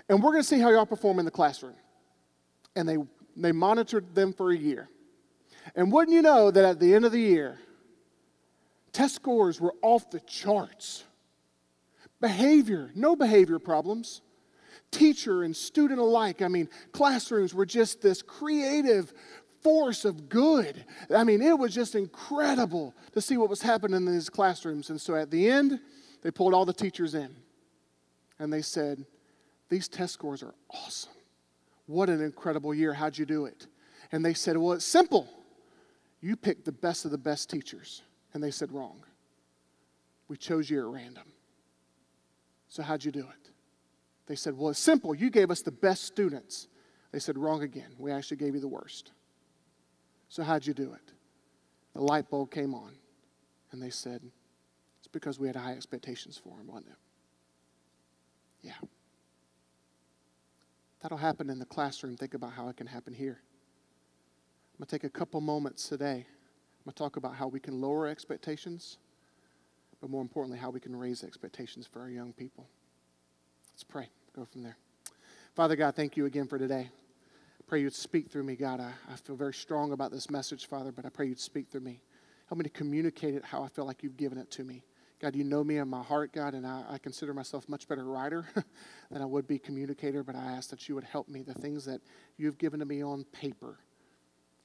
And 0.07 0.21
we're 0.21 0.31
going 0.31 0.43
to 0.43 0.47
see 0.47 0.59
how 0.59 0.69
y'all 0.69 0.85
perform 0.85 1.19
in 1.19 1.25
the 1.25 1.31
classroom. 1.31 1.75
And 2.75 2.87
they, 2.87 2.97
they 3.35 3.51
monitored 3.51 4.13
them 4.15 4.33
for 4.33 4.51
a 4.51 4.57
year. 4.57 4.89
And 5.75 5.91
wouldn't 5.91 6.15
you 6.15 6.21
know 6.21 6.51
that 6.51 6.65
at 6.65 6.79
the 6.79 6.93
end 6.93 7.05
of 7.05 7.11
the 7.11 7.19
year, 7.19 7.59
test 8.91 9.15
scores 9.15 9.59
were 9.59 9.73
off 9.81 10.09
the 10.09 10.19
charts. 10.21 11.03
Behavior, 12.21 12.91
no 12.95 13.15
behavior 13.15 13.59
problems. 13.59 14.21
Teacher 14.91 15.43
and 15.43 15.55
student 15.55 15.99
alike. 15.99 16.41
I 16.41 16.47
mean, 16.47 16.67
classrooms 16.91 17.53
were 17.53 17.65
just 17.65 18.01
this 18.01 18.21
creative 18.21 19.13
force 19.61 20.05
of 20.05 20.29
good. 20.29 20.85
I 21.13 21.23
mean, 21.23 21.41
it 21.41 21.57
was 21.57 21.73
just 21.73 21.95
incredible 21.95 22.93
to 23.13 23.21
see 23.21 23.37
what 23.37 23.49
was 23.49 23.61
happening 23.61 23.97
in 23.97 24.11
these 24.11 24.29
classrooms. 24.29 24.89
And 24.89 24.99
so 24.99 25.15
at 25.15 25.31
the 25.31 25.49
end, 25.49 25.79
they 26.21 26.31
pulled 26.31 26.53
all 26.53 26.65
the 26.65 26.73
teachers 26.73 27.15
in 27.15 27.35
and 28.39 28.51
they 28.51 28.61
said, 28.61 29.05
These 29.69 29.87
test 29.87 30.13
scores 30.13 30.43
are 30.43 30.55
awesome. 30.69 31.11
What 31.85 32.09
an 32.09 32.21
incredible 32.21 32.73
year. 32.73 32.93
How'd 32.93 33.17
you 33.17 33.25
do 33.25 33.45
it? 33.45 33.67
And 34.11 34.23
they 34.23 34.33
said, 34.33 34.57
Well, 34.57 34.73
it's 34.73 34.85
simple. 34.85 35.27
You 36.21 36.35
picked 36.35 36.65
the 36.65 36.71
best 36.71 37.05
of 37.05 37.11
the 37.11 37.17
best 37.17 37.49
teachers 37.49 38.01
And 38.33 38.43
they 38.43 38.51
said, 38.51 38.71
Wrong. 38.71 39.03
We 40.27 40.37
chose 40.37 40.69
you 40.69 40.79
at 40.79 40.85
random. 40.85 41.23
So, 42.69 42.83
how'd 42.83 43.03
you 43.03 43.11
do 43.11 43.21
it? 43.21 43.49
They 44.27 44.35
said, 44.35 44.57
Well, 44.57 44.69
it's 44.69 44.79
simple. 44.79 45.15
You 45.15 45.29
gave 45.29 45.51
us 45.51 45.61
the 45.61 45.71
best 45.71 46.05
students. 46.05 46.67
They 47.11 47.19
said, 47.19 47.37
Wrong 47.37 47.63
again. 47.63 47.95
We 47.97 48.11
actually 48.11 48.37
gave 48.37 48.53
you 48.53 48.61
the 48.61 48.67
worst. 48.67 49.11
So, 50.29 50.43
how'd 50.43 50.65
you 50.65 50.73
do 50.73 50.93
it? 50.93 51.13
The 51.93 52.01
light 52.01 52.29
bulb 52.29 52.51
came 52.51 52.75
on, 52.75 52.93
and 53.71 53.81
they 53.81 53.89
said, 53.89 54.21
It's 54.99 55.07
because 55.11 55.39
we 55.39 55.47
had 55.47 55.55
high 55.55 55.73
expectations 55.73 56.39
for 56.41 56.55
them, 56.57 56.67
wasn't 56.67 56.87
it? 56.87 56.97
Yeah. 58.61 58.87
That'll 61.01 61.17
happen 61.17 61.49
in 61.49 61.59
the 61.59 61.65
classroom. 61.65 62.15
Think 62.15 62.33
about 62.33 62.53
how 62.53 62.67
it 62.67 62.77
can 62.77 62.87
happen 62.87 63.13
here. 63.13 63.39
I'm 64.73 64.83
going 64.83 64.87
to 64.87 64.91
take 64.91 65.03
a 65.05 65.09
couple 65.09 65.41
moments 65.41 65.87
today. 65.87 66.25
I'm 66.25 66.85
going 66.85 66.93
to 66.93 66.93
talk 66.93 67.17
about 67.17 67.35
how 67.35 67.47
we 67.47 67.59
can 67.59 67.81
lower 67.81 68.07
expectations, 68.07 68.97
but 70.01 70.09
more 70.09 70.21
importantly, 70.21 70.59
how 70.59 70.69
we 70.69 70.79
can 70.79 70.95
raise 70.95 71.23
expectations 71.23 71.87
for 71.87 72.01
our 72.01 72.09
young 72.09 72.33
people. 72.33 72.67
Let's 73.73 73.83
pray. 73.83 74.09
Go 74.35 74.45
from 74.45 74.63
there. 74.63 74.77
Father 75.55 75.75
God, 75.75 75.95
thank 75.95 76.15
you 76.15 76.25
again 76.25 76.47
for 76.47 76.57
today. 76.57 76.89
I 76.89 77.63
pray 77.67 77.81
you'd 77.81 77.93
speak 77.93 78.29
through 78.31 78.43
me, 78.43 78.55
God. 78.55 78.79
I, 78.79 78.91
I 79.11 79.15
feel 79.15 79.35
very 79.35 79.53
strong 79.53 79.91
about 79.91 80.11
this 80.11 80.29
message, 80.29 80.67
Father, 80.67 80.91
but 80.91 81.05
I 81.05 81.09
pray 81.09 81.27
you'd 81.27 81.39
speak 81.39 81.69
through 81.69 81.81
me. 81.81 82.01
Help 82.47 82.57
me 82.57 82.63
to 82.63 82.69
communicate 82.69 83.35
it 83.35 83.43
how 83.43 83.63
I 83.63 83.67
feel 83.67 83.85
like 83.85 84.01
you've 84.01 84.17
given 84.17 84.37
it 84.37 84.49
to 84.51 84.63
me. 84.63 84.83
God, 85.21 85.35
you 85.35 85.43
know 85.43 85.63
me 85.63 85.77
in 85.77 85.87
my 85.87 86.01
heart, 86.01 86.31
God, 86.31 86.53
and 86.53 86.65
I, 86.65 86.83
I 86.89 86.97
consider 86.97 87.33
myself 87.33 87.67
much 87.67 87.87
better 87.87 88.05
writer 88.05 88.47
than 89.11 89.21
I 89.21 89.25
would 89.25 89.47
be 89.47 89.59
communicator, 89.59 90.23
but 90.23 90.35
I 90.35 90.53
ask 90.53 90.69
that 90.69 90.87
you 90.87 90.95
would 90.95 91.03
help 91.03 91.27
me. 91.27 91.41
The 91.41 91.53
things 91.53 91.83
that 91.85 92.01
you've 92.37 92.57
given 92.57 92.79
to 92.79 92.85
me 92.85 93.03
on 93.03 93.25
paper, 93.25 93.77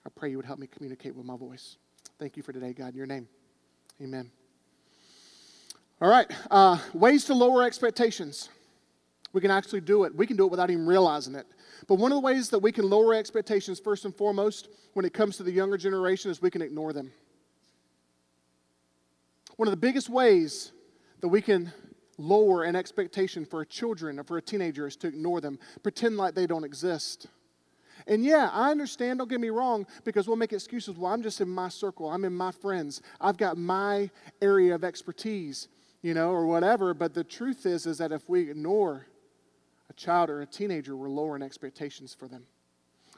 I 0.07 0.11
pray 0.15 0.31
you 0.31 0.37
would 0.37 0.47
help 0.47 0.61
me 0.61 0.69
communicate 0.69 1.17
with 1.17 1.27
my 1.27 1.37
voice. 1.37 1.77
Thank 2.21 2.37
you 2.37 2.43
for 2.45 2.53
today, 2.53 2.73
God, 2.73 2.91
in 2.91 2.97
your 2.97 3.07
name. 3.07 3.29
Amen. 4.01 4.31
All 6.05 6.11
right, 6.11 6.31
uh, 6.51 6.77
ways 6.93 7.25
to 7.25 7.35
lower 7.35 7.63
expectations. 7.63 8.51
We 9.33 9.41
can 9.41 9.51
actually 9.51 9.81
do 9.81 10.05
it. 10.05 10.15
We 10.15 10.27
can 10.27 10.37
do 10.37 10.45
it 10.45 10.51
without 10.51 10.69
even 10.69 10.85
realizing 10.85 11.35
it. 11.35 11.47
But 11.89 11.95
one 11.95 12.13
of 12.13 12.17
the 12.17 12.21
ways 12.21 12.51
that 12.51 12.59
we 12.59 12.73
can 12.73 12.91
lower 12.91 13.15
expectations, 13.15 13.81
first 13.81 14.05
and 14.05 14.15
foremost, 14.15 14.69
when 14.93 15.07
it 15.07 15.15
comes 15.15 15.39
to 15.39 15.43
the 15.43 15.51
younger 15.51 15.79
generation, 15.79 16.31
is 16.31 16.43
we 16.43 16.51
can 16.51 16.61
ignore 16.61 16.93
them. 16.93 17.11
One 19.57 19.67
of 19.67 19.71
the 19.71 19.79
biggest 19.79 20.11
ways 20.11 20.73
that 21.23 21.29
we 21.29 21.41
can 21.41 21.73
lower 22.19 22.65
an 22.65 22.77
expectation 22.77 23.47
for 23.47 23.65
children 23.65 24.19
or 24.19 24.25
for 24.25 24.37
a 24.37 24.43
teenager 24.43 24.87
is 24.87 24.97
to 24.97 25.07
ignore 25.07 25.41
them, 25.41 25.59
pretend 25.83 26.19
like 26.19 26.35
they 26.35 26.47
don't 26.47 26.65
exist. 26.65 27.29
And 28.07 28.23
yeah, 28.23 28.51
I 28.53 28.71
understand, 28.71 29.21
don't 29.21 29.31
get 29.31 29.41
me 29.41 29.49
wrong, 29.49 29.87
because 30.05 30.29
we'll 30.29 30.37
make 30.37 30.53
excuses. 30.53 30.99
Well, 30.99 31.11
I'm 31.11 31.23
just 31.23 31.41
in 31.41 31.49
my 31.49 31.71
circle, 31.71 32.11
I'm 32.11 32.27
in 32.27 32.35
my 32.35 32.53
friends, 32.53 33.01
I've 33.23 33.39
got 33.39 33.57
my 33.57 34.11
area 34.43 34.75
of 34.75 34.85
expertise, 34.85 35.69
you 36.05 36.13
know, 36.13 36.33
or 36.33 36.47
whatever. 36.47 36.93
But 36.93 37.15
the 37.15 37.25
truth 37.25 37.65
is, 37.65 37.87
is 37.87 37.97
that 37.97 38.13
if 38.13 38.29
we 38.29 38.51
ignore 38.51 39.07
a 39.89 39.95
child 39.95 40.29
or 40.29 40.43
a 40.43 40.47
teenager, 40.47 40.95
we're 40.95 41.09
lowering 41.09 41.43
expectations 41.43 42.15
for 42.15 42.29
them 42.29 42.45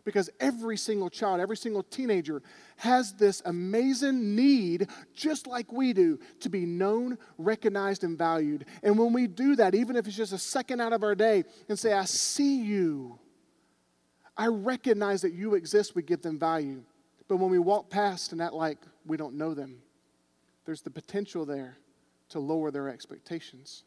because 0.05 0.31
every 0.39 0.77
single 0.77 1.11
child, 1.11 1.41
every 1.41 1.57
single 1.57 1.83
teenager 1.83 2.45
has 2.77 3.13
this 3.15 3.43
amazing 3.45 4.37
need, 4.37 4.89
just 5.13 5.49
like 5.49 5.73
we 5.73 5.93
do, 5.93 6.17
to 6.39 6.49
be 6.49 6.65
known, 6.65 7.19
recognized, 7.39 8.05
and 8.05 8.17
valued. 8.17 8.65
And 8.85 8.97
when 8.97 9.13
we 9.13 9.27
do 9.27 9.57
that, 9.57 9.75
even 9.75 9.97
if 9.97 10.07
it's 10.07 10.17
just 10.17 10.33
a 10.33 10.39
second 10.39 10.81
out 10.81 10.93
of 10.93 11.03
our 11.03 11.17
day, 11.17 11.43
and 11.69 11.77
say, 11.77 11.93
I 11.93 12.05
see 12.05 12.63
you, 12.63 13.19
I 14.37 14.47
recognize 14.47 15.23
that 15.23 15.33
you 15.33 15.57
exist, 15.57 15.97
we 15.97 16.05
give 16.05 16.23
them 16.23 16.39
value. 16.39 16.85
But 17.27 17.39
when 17.39 17.51
we 17.51 17.59
walk 17.59 17.91
past 17.91 18.31
and 18.31 18.41
act 18.41 18.53
like 18.53 18.79
we 19.05 19.17
don't 19.17 19.35
know 19.35 19.55
them, 19.55 19.79
there's 20.67 20.83
the 20.83 20.91
potential 20.91 21.45
there 21.45 21.79
to 22.31 22.41
lower 22.41 22.71
their 22.71 22.89
expectations. 22.89 23.85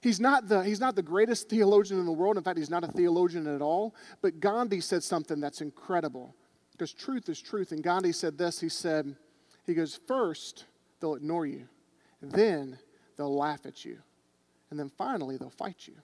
He's 0.00 0.20
not, 0.20 0.48
the, 0.48 0.62
he's 0.62 0.80
not 0.80 0.96
the 0.96 1.02
greatest 1.02 1.48
theologian 1.48 1.98
in 1.98 2.06
the 2.06 2.12
world. 2.12 2.36
In 2.36 2.42
fact, 2.42 2.58
he's 2.58 2.70
not 2.70 2.84
a 2.84 2.88
theologian 2.88 3.46
at 3.46 3.62
all. 3.62 3.94
But 4.20 4.40
Gandhi 4.40 4.80
said 4.80 5.02
something 5.02 5.40
that's 5.40 5.60
incredible 5.60 6.34
because 6.72 6.92
truth 6.92 7.28
is 7.28 7.40
truth. 7.40 7.72
And 7.72 7.82
Gandhi 7.82 8.12
said 8.12 8.38
this 8.38 8.60
He 8.60 8.68
said, 8.68 9.16
He 9.66 9.74
goes, 9.74 9.98
First, 10.06 10.66
they'll 11.00 11.14
ignore 11.14 11.46
you, 11.46 11.68
then 12.22 12.78
they'll 13.16 13.34
laugh 13.34 13.66
at 13.66 13.84
you, 13.84 13.98
and 14.70 14.78
then 14.78 14.90
finally, 14.96 15.36
they'll 15.36 15.50
fight 15.50 15.86
you. 15.86 15.94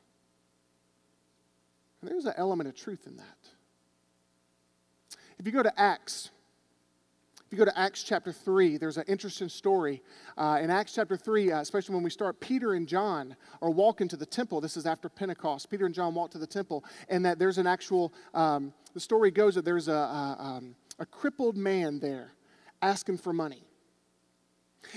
And 2.00 2.10
there's 2.10 2.26
an 2.26 2.34
element 2.36 2.68
of 2.68 2.74
truth 2.74 3.06
in 3.06 3.16
that. 3.16 3.38
If 5.38 5.46
you 5.46 5.52
go 5.52 5.62
to 5.62 5.80
Acts 5.80 6.30
you 7.54 7.58
go 7.64 7.70
to 7.70 7.78
Acts 7.78 8.02
chapter 8.02 8.32
3, 8.32 8.78
there's 8.78 8.96
an 8.96 9.04
interesting 9.06 9.48
story. 9.48 10.02
Uh, 10.36 10.58
in 10.60 10.70
Acts 10.70 10.92
chapter 10.92 11.16
3, 11.16 11.52
uh, 11.52 11.60
especially 11.60 11.94
when 11.94 12.02
we 12.02 12.10
start, 12.10 12.40
Peter 12.40 12.74
and 12.74 12.88
John 12.88 13.36
are 13.62 13.70
walking 13.70 14.08
to 14.08 14.16
the 14.16 14.26
temple. 14.26 14.60
This 14.60 14.76
is 14.76 14.86
after 14.86 15.08
Pentecost. 15.08 15.70
Peter 15.70 15.86
and 15.86 15.94
John 15.94 16.14
walk 16.14 16.32
to 16.32 16.38
the 16.38 16.48
temple, 16.48 16.84
and 17.08 17.24
that 17.24 17.38
there's 17.38 17.58
an 17.58 17.66
actual, 17.66 18.12
um, 18.34 18.72
the 18.92 19.00
story 19.00 19.30
goes 19.30 19.54
that 19.54 19.64
there's 19.64 19.86
a, 19.86 19.92
a, 19.92 20.36
um, 20.40 20.74
a 20.98 21.06
crippled 21.06 21.56
man 21.56 22.00
there 22.00 22.32
asking 22.82 23.18
for 23.18 23.32
money. 23.32 23.62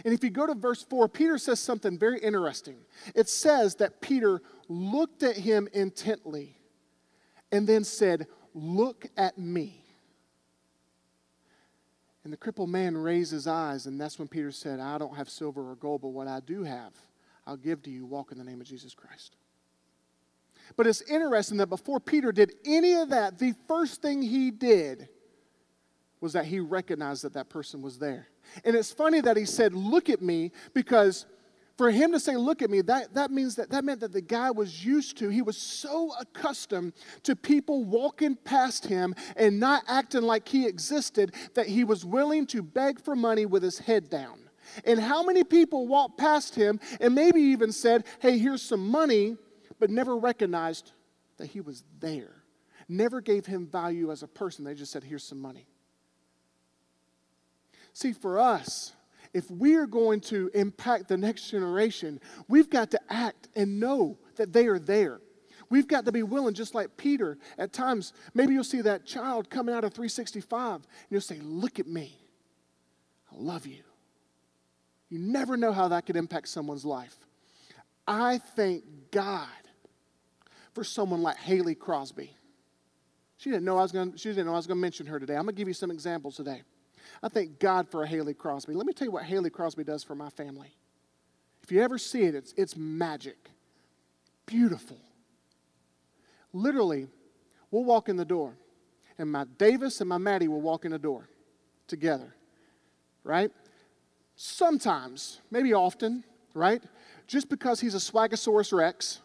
And 0.04 0.14
if 0.14 0.24
you 0.24 0.32
go 0.32 0.48
to 0.48 0.56
verse 0.56 0.84
4, 0.84 1.08
Peter 1.10 1.38
says 1.38 1.60
something 1.60 1.98
very 1.98 2.20
interesting. 2.20 2.78
It 3.14 3.30
says 3.30 3.76
that 3.76 4.02
Peter 4.02 4.42
looked 4.68 5.22
at 5.22 5.38
him 5.38 5.70
intently 5.74 6.58
and 7.52 7.68
then 7.68 7.84
said, 7.84 8.26
Look 8.56 9.06
at 9.16 9.38
me. 9.38 9.87
And 12.28 12.34
the 12.34 12.38
crippled 12.38 12.70
man 12.70 12.98
raised 12.98 13.32
his 13.32 13.48
eyes, 13.48 13.86
and 13.86 14.02
that's 14.02 14.20
when 14.20 14.28
Peter 14.28 14.52
said, 14.52 14.82
I 14.82 14.98
don't 14.98 15.16
have 15.16 15.30
silver 15.30 15.72
or 15.72 15.78
gold, 15.78 16.02
but 16.02 16.10
what 16.10 16.28
I 16.28 16.42
do 16.42 16.62
have, 16.64 16.92
I'll 17.46 17.56
give 17.56 17.82
to 17.84 17.90
you. 17.90 18.06
Walk 18.06 18.34
in 18.34 18.38
the 18.38 18.44
name 18.44 18.60
of 18.60 18.68
Jesus 18.68 18.94
Christ. 18.94 19.38
But 20.76 20.88
it's 20.88 21.02
interesting 21.04 21.56
that 21.60 21.68
before 21.68 22.02
Peter 22.02 22.34
did 22.34 22.56
any 22.66 22.96
of 22.96 23.12
that, 23.12 23.40
the 23.40 23.54
first 23.70 24.02
thing 24.02 24.22
he 24.22 24.52
did 24.52 25.08
was 26.20 26.34
that 26.34 26.44
he 26.44 26.60
recognized 26.60 27.24
that 27.24 27.32
that 27.32 27.48
person 27.48 27.82
was 27.82 27.98
there. 27.98 28.28
And 28.66 28.76
it's 28.76 28.92
funny 28.92 29.22
that 29.22 29.38
he 29.38 29.46
said, 29.46 29.74
Look 29.74 30.10
at 30.10 30.22
me, 30.22 30.52
because 30.74 31.28
for 31.78 31.92
him 31.92 32.12
to 32.12 32.20
say, 32.20 32.36
Look 32.36 32.62
at 32.62 32.70
me, 32.70 32.82
that, 32.82 33.14
that 33.14 33.32
means 33.32 33.56
that 33.56 33.70
that 33.70 33.86
meant 33.86 34.00
that 34.00 34.12
the 34.12 34.22
guy 34.22 34.52
was 34.52 34.84
used 34.84 35.18
to, 35.18 35.30
he 35.30 35.42
was 35.42 35.58
so 35.58 36.12
accustomed 36.20 36.94
to 37.24 37.36
people 37.36 37.84
walking 37.84 38.36
past 38.36 38.86
him 38.86 39.14
and 39.36 39.60
not 39.60 39.84
acting 39.88 40.24
like 40.24 40.48
he 40.48 40.66
existed 40.66 41.34
that 41.54 41.68
he 41.68 41.84
was 41.84 42.04
willing 42.04 42.48
to 42.48 42.64
beg 42.64 43.00
for 43.00 43.16
money 43.16 43.46
with 43.46 43.62
his 43.62 43.80
head 43.80 44.10
down. 44.10 44.40
And 44.86 45.00
how 45.00 45.24
many 45.24 45.44
people 45.44 45.88
walked 45.88 46.18
past 46.18 46.56
him 46.56 46.80
and 47.00 47.14
maybe 47.14 47.40
even 47.40 47.72
said, 47.72 48.06
Hey, 48.20 48.38
here's 48.38 48.62
some 48.62 48.90
money, 48.90 49.38
but 49.80 49.90
never 49.90 50.18
recognized 50.18 50.92
that 51.38 51.48
he 51.48 51.62
was 51.62 51.84
there, 52.00 52.44
never 52.90 53.22
gave 53.22 53.46
him 53.46 53.68
value 53.68 54.12
as 54.12 54.24
a 54.24 54.28
person. 54.28 54.66
They 54.66 54.74
just 54.74 54.92
said, 54.92 55.04
Here's 55.04 55.24
some 55.24 55.40
money. 55.40 55.68
See, 57.94 58.14
for 58.14 58.40
us, 58.40 58.94
if 59.38 59.52
we 59.52 59.76
are 59.76 59.86
going 59.86 60.20
to 60.20 60.50
impact 60.56 61.08
the 61.08 61.18
next 61.18 61.52
generation, 61.52 62.20
we've 62.48 62.72
got 62.72 62.90
to 62.90 63.00
act 63.08 63.50
and 63.56 63.80
know 63.80 64.18
that 64.36 64.52
they 64.52 64.66
are 64.66 64.80
there. 64.80 65.22
We've 65.70 65.88
got 65.88 66.06
to 66.06 66.12
be 66.12 66.24
willing, 66.24 66.56
just 66.56 66.74
like 66.74 66.98
Peter, 66.98 67.38
at 67.60 67.72
times, 67.72 68.14
maybe 68.34 68.56
you'll 68.56 68.64
see 68.64 68.82
that 68.82 69.06
child 69.06 69.52
coming 69.52 69.76
out 69.76 69.84
of 69.84 69.94
365 69.94 70.76
and 70.76 70.86
you'll 71.12 71.22
say, 71.22 71.38
Look 71.40 71.80
at 71.80 71.86
me. 71.86 72.18
I 73.32 73.36
love 73.38 73.68
you. 73.68 73.84
You 75.10 75.20
never 75.20 75.56
know 75.56 75.72
how 75.72 75.90
that 75.90 76.08
could 76.08 76.16
impact 76.16 76.48
someone's 76.48 76.84
life. 76.86 77.16
I 78.08 78.40
thank 78.40 78.84
God 79.12 79.48
for 80.74 80.84
someone 80.84 81.22
like 81.22 81.38
Haley 81.38 81.76
Crosby. 81.76 82.36
She 83.38 83.52
didn't 83.52 83.66
know 83.66 83.78
I 83.78 83.84
was 83.84 83.92
going. 83.92 84.16
She 84.16 84.30
didn't 84.30 84.48
know 84.48 84.54
I 84.54 84.58
was 84.58 84.66
going 84.66 84.78
to 84.78 84.82
mention 84.82 85.06
her 85.06 85.20
today. 85.20 85.36
I'm 85.36 85.44
going 85.44 85.54
to 85.54 85.60
give 85.60 85.68
you 85.68 85.76
some 85.76 85.92
examples 85.92 86.38
today. 86.38 86.64
I 87.22 87.30
thank 87.30 87.60
God 87.60 87.90
for 87.90 88.04
a 88.04 88.08
Haley 88.08 88.34
Crosby. 88.34 88.74
Let 88.74 88.86
me 88.86 88.94
tell 88.94 89.06
you 89.06 89.12
what 89.12 89.24
Haley 89.24 89.50
Crosby 89.50 89.84
does 89.84 90.04
for 90.04 90.16
my 90.16 90.30
family. 90.30 90.76
If 91.64 91.72
you 91.72 91.82
ever 91.82 91.98
see 91.98 92.24
it, 92.24 92.36
it's, 92.36 92.54
it's 92.56 92.78
magic. 92.78 93.50
Beautiful. 94.46 94.98
Literally, 96.54 97.08
we'll 97.72 97.84
walk 97.84 98.08
in 98.10 98.16
the 98.16 98.26
door, 98.26 98.54
and 99.18 99.32
my 99.32 99.46
Davis 99.58 100.00
and 100.00 100.08
my 100.08 100.18
Maddie 100.18 100.48
will 100.48 100.62
walk 100.62 100.86
in 100.86 100.92
the 100.92 101.00
door 101.00 101.28
together, 101.88 102.34
right? 103.24 103.52
Sometimes, 104.36 105.42
maybe 105.52 105.74
often, 105.74 106.24
right? 106.54 106.82
Just 107.28 107.50
because 107.50 107.82
he's 107.82 107.96
a 107.96 108.00
Swagosaurus 108.00 108.72
Rex, 108.72 109.20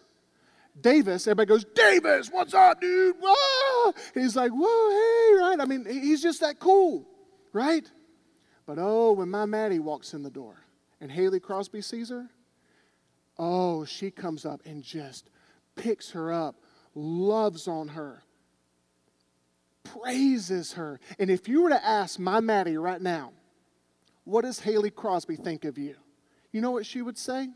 Davis, 0.80 1.26
everybody 1.26 1.48
goes, 1.48 1.64
Davis, 1.74 2.28
what's 2.32 2.54
up, 2.54 2.80
dude? 2.80 3.14
Whoa! 3.20 3.92
He's 4.14 4.34
like, 4.34 4.50
whoa, 4.50 4.90
hey, 4.90 5.38
right? 5.38 5.56
I 5.60 5.64
mean, 5.64 5.84
he's 5.84 6.22
just 6.22 6.40
that 6.40 6.58
cool 6.58 7.06
right? 7.52 7.90
But 8.66 8.78
oh, 8.78 9.12
when 9.12 9.28
my 9.30 9.44
Maddie 9.44 9.78
walks 9.78 10.14
in 10.14 10.22
the 10.22 10.30
door 10.30 10.64
and 11.00 11.10
Haley 11.10 11.40
Crosby 11.40 11.80
sees 11.82 12.10
her, 12.10 12.28
oh, 13.38 13.84
she 13.84 14.10
comes 14.10 14.44
up 14.44 14.60
and 14.64 14.82
just 14.82 15.28
picks 15.74 16.10
her 16.10 16.32
up, 16.32 16.56
loves 16.94 17.66
on 17.66 17.88
her, 17.88 18.22
praises 19.84 20.74
her. 20.74 21.00
And 21.18 21.30
if 21.30 21.48
you 21.48 21.62
were 21.62 21.70
to 21.70 21.84
ask 21.84 22.18
my 22.18 22.40
Maddie 22.40 22.76
right 22.76 23.00
now, 23.00 23.32
What 24.24 24.44
does 24.44 24.60
Haley 24.60 24.90
Crosby 24.90 25.36
think 25.36 25.64
of 25.64 25.78
you? 25.78 25.96
You 26.52 26.60
know 26.60 26.70
what 26.70 26.86
she 26.86 27.02
would 27.02 27.18
say? 27.18 27.48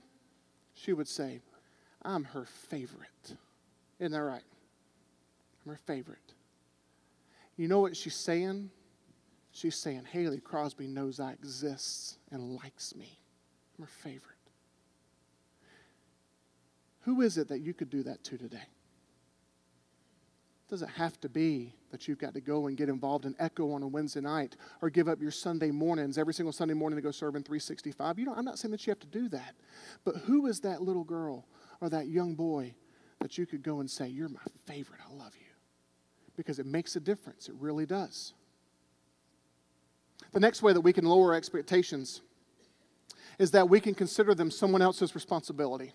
She 0.74 0.92
would 0.92 1.08
say, 1.08 1.40
I'm 2.02 2.24
her 2.24 2.44
favorite. 2.44 3.36
Isn't 3.98 4.12
that 4.12 4.22
right? 4.22 4.42
I'm 5.64 5.72
her 5.72 5.78
favorite. 5.86 6.34
You 7.56 7.68
know 7.68 7.80
what 7.80 7.96
she's 7.96 8.16
saying? 8.16 8.70
She's 9.56 9.74
saying, 9.74 10.02
Haley 10.12 10.40
Crosby 10.40 10.86
knows 10.86 11.18
I 11.18 11.32
exist 11.32 12.18
and 12.30 12.60
likes 12.62 12.94
me. 12.94 13.18
I'm 13.78 13.86
her 13.86 13.90
favorite. 13.90 14.36
Who 17.00 17.22
is 17.22 17.38
it 17.38 17.48
that 17.48 17.60
you 17.60 17.72
could 17.72 17.88
do 17.88 18.02
that 18.02 18.22
to 18.24 18.36
today? 18.36 18.58
It 18.58 20.68
doesn't 20.68 20.90
have 20.90 21.18
to 21.22 21.30
be 21.30 21.72
that 21.90 22.06
you've 22.06 22.18
got 22.18 22.34
to 22.34 22.42
go 22.42 22.66
and 22.66 22.76
get 22.76 22.90
involved 22.90 23.24
in 23.24 23.34
Echo 23.38 23.72
on 23.72 23.82
a 23.82 23.88
Wednesday 23.88 24.20
night 24.20 24.56
or 24.82 24.90
give 24.90 25.08
up 25.08 25.22
your 25.22 25.30
Sunday 25.30 25.70
mornings 25.70 26.18
every 26.18 26.34
single 26.34 26.52
Sunday 26.52 26.74
morning 26.74 26.98
to 26.98 27.02
go 27.02 27.10
serve 27.10 27.34
in 27.34 27.42
365. 27.42 28.18
You 28.18 28.26
know, 28.26 28.34
I'm 28.36 28.44
not 28.44 28.58
saying 28.58 28.72
that 28.72 28.86
you 28.86 28.90
have 28.90 29.00
to 29.00 29.06
do 29.06 29.26
that. 29.30 29.54
But 30.04 30.16
who 30.16 30.48
is 30.48 30.60
that 30.60 30.82
little 30.82 31.04
girl 31.04 31.46
or 31.80 31.88
that 31.88 32.08
young 32.08 32.34
boy 32.34 32.74
that 33.20 33.38
you 33.38 33.46
could 33.46 33.62
go 33.62 33.80
and 33.80 33.90
say, 33.90 34.06
You're 34.06 34.28
my 34.28 34.38
favorite, 34.66 35.00
I 35.08 35.14
love 35.14 35.32
you? 35.34 35.46
Because 36.36 36.58
it 36.58 36.66
makes 36.66 36.94
a 36.94 37.00
difference. 37.00 37.48
It 37.48 37.54
really 37.58 37.86
does. 37.86 38.34
The 40.32 40.40
next 40.40 40.62
way 40.62 40.72
that 40.72 40.80
we 40.80 40.92
can 40.92 41.04
lower 41.04 41.34
expectations 41.34 42.20
is 43.38 43.50
that 43.52 43.68
we 43.68 43.80
can 43.80 43.94
consider 43.94 44.34
them 44.34 44.50
someone 44.50 44.82
else's 44.82 45.14
responsibility. 45.14 45.92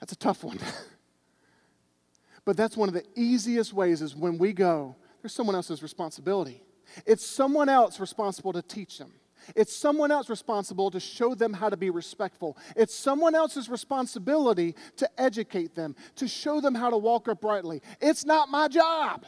That's 0.00 0.12
a 0.12 0.16
tough 0.16 0.44
one. 0.44 0.58
but 2.44 2.56
that's 2.56 2.76
one 2.76 2.88
of 2.88 2.94
the 2.94 3.04
easiest 3.14 3.72
ways 3.72 4.02
is 4.02 4.14
when 4.14 4.38
we 4.38 4.52
go, 4.52 4.96
there's 5.22 5.32
someone 5.32 5.54
else's 5.54 5.82
responsibility. 5.82 6.62
It's 7.06 7.24
someone 7.24 7.68
else 7.68 7.98
responsible 7.98 8.52
to 8.52 8.62
teach 8.62 8.98
them. 8.98 9.12
It's 9.54 9.74
someone 9.74 10.10
else 10.10 10.30
responsible 10.30 10.90
to 10.90 11.00
show 11.00 11.34
them 11.34 11.52
how 11.52 11.68
to 11.68 11.76
be 11.76 11.90
respectful. 11.90 12.56
It's 12.76 12.94
someone 12.94 13.34
else's 13.34 13.68
responsibility 13.68 14.74
to 14.96 15.08
educate 15.20 15.74
them, 15.74 15.96
to 16.16 16.28
show 16.28 16.60
them 16.60 16.74
how 16.74 16.90
to 16.90 16.96
walk 16.96 17.28
uprightly. 17.28 17.82
It's 18.00 18.24
not 18.24 18.48
my 18.48 18.68
job. 18.68 19.24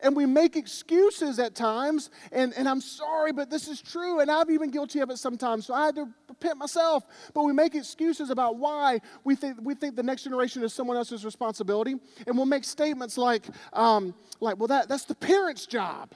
And 0.00 0.16
we 0.16 0.26
make 0.26 0.56
excuses 0.56 1.38
at 1.38 1.54
times, 1.54 2.10
and, 2.32 2.52
and 2.54 2.68
I'm 2.68 2.80
sorry, 2.80 3.32
but 3.32 3.50
this 3.50 3.68
is 3.68 3.80
true, 3.80 4.20
and 4.20 4.30
I'm 4.30 4.50
even 4.50 4.70
guilty 4.70 5.00
of 5.00 5.10
it 5.10 5.18
sometimes, 5.18 5.66
so 5.66 5.74
I 5.74 5.86
had 5.86 5.94
to 5.96 6.08
repent 6.28 6.58
myself. 6.58 7.04
But 7.34 7.44
we 7.44 7.52
make 7.52 7.74
excuses 7.74 8.30
about 8.30 8.56
why 8.56 9.00
we 9.24 9.36
think, 9.36 9.58
we 9.62 9.74
think 9.74 9.96
the 9.96 10.02
next 10.02 10.24
generation 10.24 10.62
is 10.62 10.72
someone 10.72 10.96
else's 10.96 11.24
responsibility, 11.24 11.96
and 12.26 12.36
we'll 12.36 12.46
make 12.46 12.64
statements 12.64 13.16
like, 13.16 13.44
um, 13.72 14.14
like 14.40 14.58
well, 14.58 14.68
that, 14.68 14.88
that's 14.88 15.04
the 15.04 15.14
parent's 15.14 15.66
job, 15.66 16.12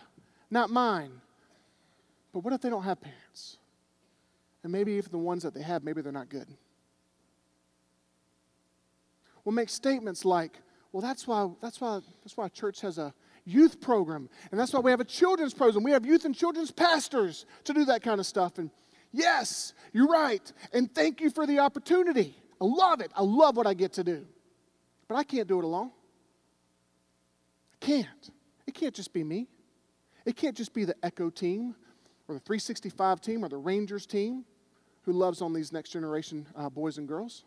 not 0.50 0.70
mine. 0.70 1.12
But 2.32 2.44
what 2.44 2.52
if 2.52 2.60
they 2.60 2.70
don't 2.70 2.84
have 2.84 3.00
parents? 3.00 3.58
And 4.62 4.72
maybe 4.72 4.92
even 4.92 5.10
the 5.10 5.18
ones 5.18 5.42
that 5.42 5.54
they 5.54 5.62
have, 5.62 5.82
maybe 5.82 6.02
they're 6.02 6.12
not 6.12 6.28
good. 6.28 6.46
We'll 9.44 9.54
make 9.54 9.70
statements 9.70 10.24
like, 10.24 10.58
well, 10.92 11.00
that's 11.00 11.26
why, 11.26 11.48
that's 11.62 11.80
why, 11.80 12.00
that's 12.22 12.36
why 12.36 12.48
church 12.48 12.80
has 12.82 12.98
a 12.98 13.14
youth 13.50 13.80
program. 13.80 14.28
And 14.50 14.60
that's 14.60 14.72
why 14.72 14.80
we 14.80 14.90
have 14.90 15.00
a 15.00 15.04
children's 15.04 15.54
program. 15.54 15.82
We 15.82 15.92
have 15.92 16.06
youth 16.06 16.24
and 16.24 16.34
children's 16.34 16.70
pastors 16.70 17.46
to 17.64 17.72
do 17.72 17.84
that 17.86 18.02
kind 18.02 18.20
of 18.20 18.26
stuff. 18.26 18.58
And 18.58 18.70
yes, 19.12 19.72
you're 19.92 20.08
right. 20.08 20.52
And 20.72 20.94
thank 20.94 21.20
you 21.20 21.30
for 21.30 21.46
the 21.46 21.58
opportunity. 21.58 22.36
I 22.60 22.64
love 22.64 23.00
it. 23.00 23.10
I 23.14 23.22
love 23.22 23.56
what 23.56 23.66
I 23.66 23.74
get 23.74 23.94
to 23.94 24.04
do. 24.04 24.26
But 25.08 25.16
I 25.16 25.24
can't 25.24 25.48
do 25.48 25.58
it 25.58 25.64
alone. 25.64 25.90
I 27.74 27.84
can't. 27.84 28.30
It 28.66 28.74
can't 28.74 28.94
just 28.94 29.12
be 29.12 29.24
me. 29.24 29.48
It 30.24 30.36
can't 30.36 30.56
just 30.56 30.72
be 30.72 30.84
the 30.84 30.94
Echo 31.02 31.30
team 31.30 31.74
or 32.28 32.34
the 32.34 32.40
365 32.40 33.20
team 33.20 33.44
or 33.44 33.48
the 33.48 33.56
Rangers 33.56 34.06
team 34.06 34.44
who 35.02 35.12
loves 35.12 35.42
on 35.42 35.52
these 35.52 35.72
next 35.72 35.90
generation 35.90 36.46
uh, 36.54 36.68
boys 36.68 36.98
and 36.98 37.08
girls. 37.08 37.44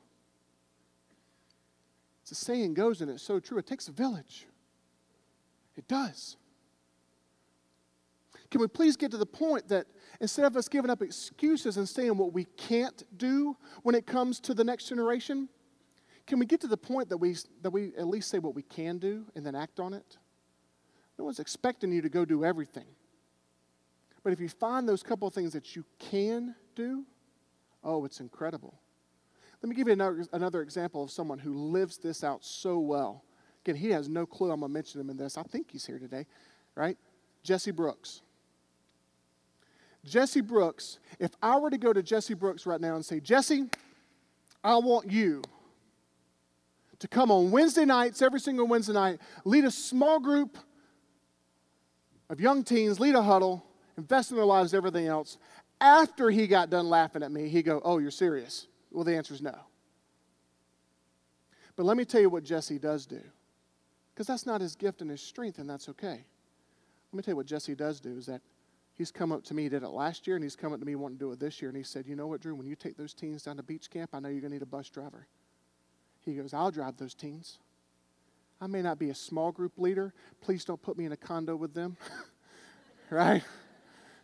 It's 2.23 2.31
a 2.31 2.35
saying 2.35 2.73
goes, 2.73 3.01
and 3.01 3.11
it's 3.11 3.21
so 3.21 3.39
true. 3.39 3.57
It 3.57 3.67
takes 3.67 3.87
a 3.87 3.91
village. 3.91 4.47
It 5.75 5.87
does. 5.87 6.37
Can 8.51 8.61
we 8.61 8.67
please 8.67 8.95
get 8.95 9.09
to 9.11 9.17
the 9.17 9.25
point 9.25 9.67
that 9.69 9.87
instead 10.21 10.45
of 10.45 10.55
us 10.55 10.67
giving 10.67 10.91
up 10.91 11.01
excuses 11.01 11.77
and 11.77 11.89
saying 11.89 12.15
what 12.15 12.33
we 12.33 12.45
can't 12.55 13.03
do 13.17 13.57
when 13.81 13.95
it 13.95 14.05
comes 14.05 14.39
to 14.41 14.53
the 14.53 14.63
next 14.63 14.87
generation, 14.87 15.49
can 16.27 16.37
we 16.37 16.45
get 16.45 16.61
to 16.61 16.67
the 16.67 16.77
point 16.77 17.09
that 17.09 17.17
we, 17.17 17.35
that 17.63 17.71
we 17.71 17.93
at 17.97 18.07
least 18.07 18.29
say 18.29 18.39
what 18.39 18.53
we 18.53 18.61
can 18.61 18.99
do 18.99 19.25
and 19.35 19.45
then 19.45 19.55
act 19.55 19.79
on 19.79 19.93
it? 19.93 20.17
No 21.17 21.25
one's 21.25 21.39
expecting 21.39 21.91
you 21.91 22.01
to 22.01 22.09
go 22.09 22.25
do 22.25 22.45
everything. 22.45 22.85
But 24.23 24.33
if 24.33 24.39
you 24.39 24.49
find 24.49 24.87
those 24.87 25.03
couple 25.03 25.27
of 25.27 25.33
things 25.33 25.53
that 25.53 25.75
you 25.75 25.83
can 25.97 26.55
do, 26.75 27.05
oh, 27.83 28.05
it's 28.05 28.19
incredible. 28.19 28.79
Let 29.61 29.69
me 29.69 29.75
give 29.75 29.87
you 29.87 29.93
another, 29.93 30.25
another 30.31 30.61
example 30.61 31.03
of 31.03 31.11
someone 31.11 31.39
who 31.39 31.53
lives 31.53 31.97
this 31.97 32.23
out 32.23 32.43
so 32.45 32.79
well. 32.79 33.23
Again, 33.63 33.75
he 33.75 33.89
has 33.91 34.09
no 34.09 34.25
clue 34.25 34.51
I'm 34.51 34.59
going 34.59 34.69
to 34.69 34.73
mention 34.73 34.99
him 34.99 35.09
in 35.09 35.17
this. 35.17 35.37
I 35.37 35.43
think 35.43 35.71
he's 35.71 35.85
here 35.85 35.99
today, 35.99 36.25
right? 36.75 36.97
Jesse 37.43 37.71
Brooks. 37.71 38.21
Jesse 40.05 40.41
Brooks, 40.41 40.99
if 41.17 41.31
I 41.41 41.57
were 41.57 41.69
to 41.69 41.77
go 41.77 41.93
to 41.93 42.03
Jesse 42.03 42.33
Brooks 42.33 42.65
right 42.65 42.81
now 42.81 42.95
and 42.95 43.05
say, 43.05 43.21
Jesse, 43.21 43.69
I 44.61 44.75
want 44.77 45.09
you 45.09 45.41
to 46.99 47.07
come 47.07 47.31
on 47.31 47.51
Wednesday 47.51 47.85
nights, 47.85 48.21
every 48.21 48.41
single 48.41 48.67
Wednesday 48.67 48.93
night, 48.93 49.19
lead 49.45 49.63
a 49.63 49.71
small 49.71 50.19
group 50.19 50.57
of 52.29 52.41
young 52.41 52.63
teens, 52.63 52.99
lead 52.99 53.15
a 53.15 53.21
huddle, 53.21 53.63
invest 53.97 54.31
in 54.31 54.37
their 54.37 54.45
lives, 54.45 54.73
everything 54.73 55.07
else. 55.07 55.37
After 55.79 56.29
he 56.29 56.47
got 56.47 56.69
done 56.69 56.89
laughing 56.89 57.23
at 57.23 57.31
me, 57.31 57.47
he'd 57.47 57.63
go, 57.63 57.81
Oh, 57.83 57.97
you're 57.97 58.11
serious? 58.11 58.67
Well, 58.91 59.05
the 59.05 59.15
answer 59.15 59.33
is 59.33 59.41
no. 59.41 59.55
But 61.75 61.85
let 61.85 61.95
me 61.97 62.05
tell 62.05 62.21
you 62.21 62.29
what 62.29 62.43
Jesse 62.43 62.77
does 62.77 63.05
do. 63.05 63.21
Because 64.13 64.27
that's 64.27 64.45
not 64.45 64.61
his 64.61 64.75
gift 64.75 65.01
and 65.01 65.09
his 65.09 65.21
strength, 65.21 65.57
and 65.57 65.69
that's 65.69 65.89
okay. 65.89 66.23
Let 67.11 67.17
me 67.17 67.23
tell 67.23 67.33
you 67.33 67.35
what 67.37 67.45
Jesse 67.45 67.75
does 67.75 67.99
do 67.99 68.15
is 68.17 68.25
that 68.27 68.41
he's 68.93 69.11
come 69.11 69.31
up 69.31 69.43
to 69.45 69.53
me, 69.53 69.63
he 69.63 69.69
did 69.69 69.83
it 69.83 69.89
last 69.89 70.27
year, 70.27 70.35
and 70.35 70.43
he's 70.43 70.55
come 70.55 70.73
up 70.73 70.79
to 70.79 70.85
me 70.85 70.95
wanting 70.95 71.17
to 71.17 71.25
do 71.25 71.31
it 71.31 71.39
this 71.39 71.61
year. 71.61 71.69
And 71.69 71.77
he 71.77 71.83
said, 71.83 72.05
You 72.07 72.15
know 72.15 72.27
what, 72.27 72.41
Drew, 72.41 72.55
when 72.55 72.67
you 72.67 72.75
take 72.75 72.97
those 72.97 73.13
teens 73.13 73.43
down 73.43 73.57
to 73.57 73.63
beach 73.63 73.89
camp, 73.89 74.11
I 74.13 74.19
know 74.19 74.29
you're 74.29 74.41
going 74.41 74.51
to 74.51 74.57
need 74.57 74.63
a 74.63 74.67
bus 74.67 74.89
driver. 74.89 75.27
He 76.21 76.33
goes, 76.33 76.53
I'll 76.53 76.71
drive 76.71 76.97
those 76.97 77.13
teens. 77.13 77.59
I 78.61 78.67
may 78.67 78.81
not 78.81 78.97
be 78.97 79.09
a 79.09 79.15
small 79.15 79.51
group 79.51 79.73
leader. 79.77 80.13
Please 80.41 80.63
don't 80.63 80.81
put 80.81 80.97
me 80.97 81.05
in 81.05 81.11
a 81.11 81.17
condo 81.17 81.55
with 81.55 81.73
them. 81.73 81.97
right? 83.09 83.43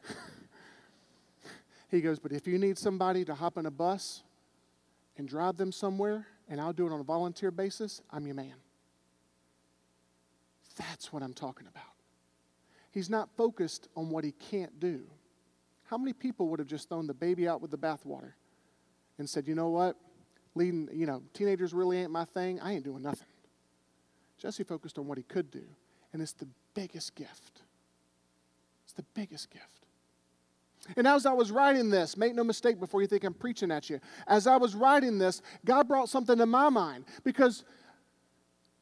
he 1.91 1.99
goes, 2.01 2.19
But 2.19 2.31
if 2.31 2.47
you 2.47 2.57
need 2.57 2.77
somebody 2.77 3.25
to 3.25 3.33
hop 3.33 3.57
in 3.57 3.65
a 3.65 3.71
bus 3.71 4.21
and 5.17 5.27
drive 5.27 5.57
them 5.57 5.71
somewhere, 5.71 6.27
and 6.47 6.61
I'll 6.61 6.73
do 6.73 6.87
it 6.87 6.93
on 6.93 6.99
a 6.99 7.03
volunteer 7.03 7.51
basis, 7.51 8.01
I'm 8.11 8.25
your 8.25 8.35
man. 8.35 8.55
That's 10.79 11.13
what 11.13 11.21
I'm 11.21 11.33
talking 11.33 11.67
about. 11.67 11.83
He's 12.91 13.09
not 13.09 13.29
focused 13.37 13.87
on 13.95 14.09
what 14.09 14.23
he 14.23 14.31
can't 14.31 14.79
do. 14.79 15.01
How 15.83 15.97
many 15.97 16.13
people 16.13 16.47
would 16.49 16.59
have 16.59 16.67
just 16.67 16.89
thrown 16.89 17.05
the 17.05 17.13
baby 17.13 17.47
out 17.47 17.61
with 17.61 17.69
the 17.69 17.77
bathwater 17.77 18.31
and 19.17 19.29
said, 19.29 19.47
you 19.47 19.53
know 19.53 19.69
what? 19.69 19.95
Leading, 20.55 20.89
you 20.91 21.05
know, 21.05 21.21
teenagers 21.33 21.73
really 21.73 21.99
ain't 21.99 22.11
my 22.11 22.25
thing. 22.25 22.59
I 22.61 22.73
ain't 22.73 22.83
doing 22.83 23.03
nothing. 23.03 23.27
Jesse 24.39 24.63
focused 24.63 24.97
on 24.97 25.05
what 25.05 25.17
he 25.17 25.23
could 25.23 25.51
do, 25.51 25.63
and 26.13 26.21
it's 26.21 26.31
the 26.31 26.47
biggest 26.73 27.13
gift. 27.13 27.61
It's 28.85 28.93
the 28.93 29.05
biggest 29.13 29.51
gift. 29.51 29.65
And 30.95 31.05
as 31.05 31.25
I 31.25 31.33
was 31.33 31.51
writing 31.51 31.89
this, 31.89 32.15
make 32.15 32.33
no 32.33 32.43
mistake 32.43 32.79
before 32.79 33.01
you 33.01 33.07
think 33.07 33.23
I'm 33.25 33.33
preaching 33.33 33.69
at 33.69 33.89
you, 33.89 33.99
as 34.27 34.47
I 34.47 34.55
was 34.55 34.75
writing 34.75 35.17
this, 35.17 35.41
God 35.65 35.87
brought 35.87 36.09
something 36.09 36.37
to 36.37 36.45
my 36.45 36.69
mind 36.69 37.05
because 37.23 37.63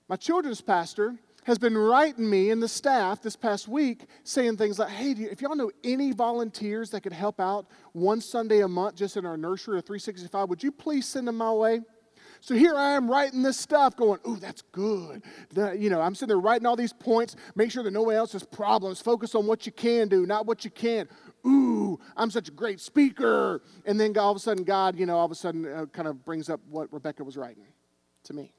my 0.07 0.15
children's 0.15 0.61
pastor 0.61 1.15
has 1.47 1.57
been 1.57 1.77
writing 1.77 2.29
me 2.29 2.51
and 2.51 2.61
the 2.61 2.67
staff 2.67 3.21
this 3.21 3.37
past 3.37 3.69
week 3.69 4.05
saying 4.25 4.57
things 4.57 4.77
like, 4.79 4.89
hey, 4.89 5.11
if 5.11 5.41
y'all 5.41 5.55
know 5.55 5.71
any 5.81 6.11
volunteers 6.11 6.89
that 6.89 6.99
could 6.99 7.13
help 7.13 7.39
out 7.39 7.67
one 7.93 8.19
Sunday 8.19 8.59
a 8.59 8.67
month 8.67 8.97
just 8.97 9.15
in 9.15 9.25
our 9.25 9.37
nursery 9.37 9.77
or 9.77 9.81
365, 9.81 10.49
would 10.49 10.61
you 10.61 10.73
please 10.73 11.05
send 11.05 11.25
them 11.25 11.37
my 11.37 11.49
way? 11.53 11.79
So 12.41 12.53
here 12.53 12.75
I 12.75 12.95
am 12.95 13.09
writing 13.09 13.43
this 13.43 13.57
stuff, 13.57 13.95
going, 13.95 14.19
"Ooh, 14.27 14.35
that's 14.35 14.61
good." 14.73 15.23
The, 15.51 15.71
you 15.71 15.89
know, 15.89 16.01
I'm 16.01 16.15
sitting 16.15 16.27
there 16.27 16.39
writing 16.39 16.67
all 16.67 16.75
these 16.75 16.91
points. 16.91 17.37
Make 17.55 17.71
sure 17.71 17.81
that 17.81 17.91
no 17.91 18.03
one 18.03 18.15
else 18.15 18.33
has 18.33 18.43
problems. 18.43 18.99
Focus 18.99 19.33
on 19.33 19.47
what 19.47 19.65
you 19.65 19.71
can 19.71 20.09
do, 20.09 20.25
not 20.25 20.45
what 20.45 20.65
you 20.65 20.69
can't. 20.69 21.09
Ooh, 21.47 21.97
I'm 22.17 22.29
such 22.29 22.49
a 22.49 22.51
great 22.51 22.81
speaker. 22.81 23.61
And 23.85 23.97
then 23.97 24.15
all 24.17 24.31
of 24.31 24.37
a 24.37 24.39
sudden, 24.39 24.65
God, 24.65 24.99
you 24.99 25.05
know, 25.05 25.17
all 25.17 25.25
of 25.25 25.31
a 25.31 25.35
sudden, 25.35 25.65
uh, 25.65 25.85
kind 25.87 26.09
of 26.09 26.25
brings 26.25 26.49
up 26.49 26.59
what 26.69 26.91
Rebecca 26.91 27.23
was 27.23 27.37
writing 27.37 27.65
to 28.25 28.33
me, 28.33 28.53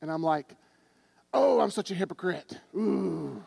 and 0.00 0.10
I'm 0.10 0.22
like, 0.22 0.54
"Oh, 1.32 1.60
I'm 1.60 1.70
such 1.70 1.90
a 1.90 1.94
hypocrite." 1.94 2.58
Ooh. 2.74 3.42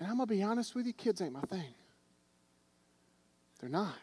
And 0.00 0.08
I'm 0.08 0.16
gonna 0.16 0.26
be 0.26 0.42
honest 0.42 0.74
with 0.74 0.86
you, 0.86 0.92
kids 0.92 1.20
ain't 1.20 1.32
my 1.32 1.40
thing. 1.42 1.74
They're 3.60 3.68
not. 3.70 3.94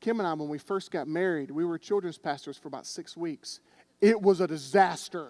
Kim 0.00 0.20
and 0.20 0.26
I, 0.26 0.34
when 0.34 0.50
we 0.50 0.58
first 0.58 0.90
got 0.90 1.08
married, 1.08 1.50
we 1.50 1.64
were 1.64 1.78
children's 1.78 2.18
pastors 2.18 2.58
for 2.58 2.68
about 2.68 2.84
six 2.84 3.16
weeks. 3.16 3.60
It 4.02 4.20
was 4.20 4.40
a 4.40 4.46
disaster. 4.46 5.28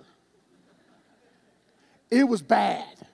It 2.11 2.25
was 2.25 2.43
bad. 2.43 3.07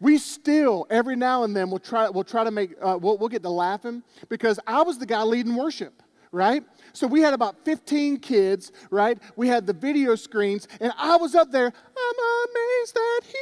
we 0.00 0.18
still 0.18 0.86
every 0.90 1.14
now 1.16 1.44
and 1.44 1.54
then 1.56 1.70
we'll 1.70 1.78
try 1.78 2.08
we'll 2.08 2.24
try 2.24 2.42
to 2.44 2.50
make 2.50 2.74
uh, 2.82 2.98
we'll, 3.00 3.16
we'll 3.18 3.28
get 3.28 3.42
to 3.42 3.48
laughing 3.48 4.02
because 4.28 4.58
i 4.66 4.82
was 4.82 4.98
the 4.98 5.06
guy 5.06 5.22
leading 5.22 5.54
worship 5.54 6.02
right 6.34 6.62
so 6.92 7.06
we 7.06 7.20
had 7.20 7.32
about 7.32 7.64
15 7.64 8.18
kids 8.18 8.72
right 8.90 9.18
we 9.36 9.48
had 9.48 9.66
the 9.66 9.72
video 9.72 10.14
screens 10.14 10.68
and 10.80 10.92
i 10.98 11.16
was 11.16 11.34
up 11.34 11.50
there 11.50 11.66
i'm 11.66 12.50
amazed 12.50 12.94
that 12.94 13.20
he 13.24 13.38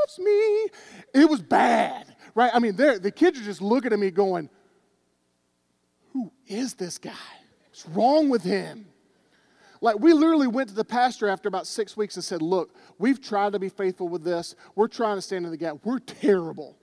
loves 0.00 0.18
me 0.18 1.22
it 1.22 1.28
was 1.28 1.42
bad 1.42 2.14
right 2.34 2.50
i 2.54 2.58
mean 2.58 2.76
the 2.76 3.12
kids 3.14 3.40
are 3.40 3.44
just 3.44 3.60
looking 3.60 3.92
at 3.92 3.98
me 3.98 4.10
going 4.10 4.48
who 6.12 6.32
is 6.46 6.74
this 6.74 6.98
guy 6.98 7.12
what's 7.68 7.86
wrong 7.88 8.28
with 8.28 8.42
him 8.42 8.86
like, 9.82 10.00
we 10.00 10.14
literally 10.14 10.46
went 10.46 10.70
to 10.70 10.74
the 10.74 10.86
pastor 10.86 11.28
after 11.28 11.48
about 11.48 11.66
six 11.66 11.96
weeks 11.96 12.16
and 12.16 12.24
said, 12.24 12.40
Look, 12.40 12.74
we've 12.98 13.20
tried 13.20 13.52
to 13.52 13.58
be 13.58 13.68
faithful 13.68 14.08
with 14.08 14.24
this. 14.24 14.54
We're 14.74 14.88
trying 14.88 15.16
to 15.16 15.22
stand 15.22 15.44
in 15.44 15.50
the 15.50 15.56
gap. 15.56 15.76
We're 15.84 15.98
terrible. 15.98 16.78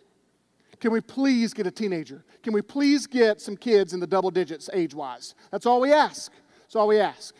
Can 0.83 0.91
we 0.91 0.99
please 0.99 1.53
get 1.53 1.65
a 1.65 1.71
teenager? 1.71 2.25
Can 2.43 2.51
we 2.51 2.61
please 2.61 3.07
get 3.07 3.39
some 3.39 3.55
kids 3.55 3.93
in 3.93 4.01
the 4.01 4.05
double 4.05 4.29
digits 4.29 4.69
age 4.73 4.93
wise? 4.93 5.33
That's 5.49 5.65
all 5.65 5.79
we 5.79 5.93
ask. 5.93 6.29
That's 6.59 6.75
all 6.75 6.89
we 6.89 6.99
ask. 6.99 7.33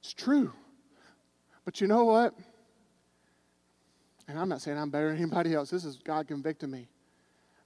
It's 0.00 0.12
true. 0.12 0.52
But 1.64 1.80
you 1.80 1.86
know 1.86 2.04
what? 2.04 2.34
And 4.28 4.38
I'm 4.38 4.50
not 4.50 4.60
saying 4.60 4.76
I'm 4.76 4.90
better 4.90 5.08
than 5.08 5.16
anybody 5.16 5.54
else. 5.54 5.70
This 5.70 5.86
is 5.86 5.96
God 5.96 6.28
convicting 6.28 6.70
me. 6.70 6.86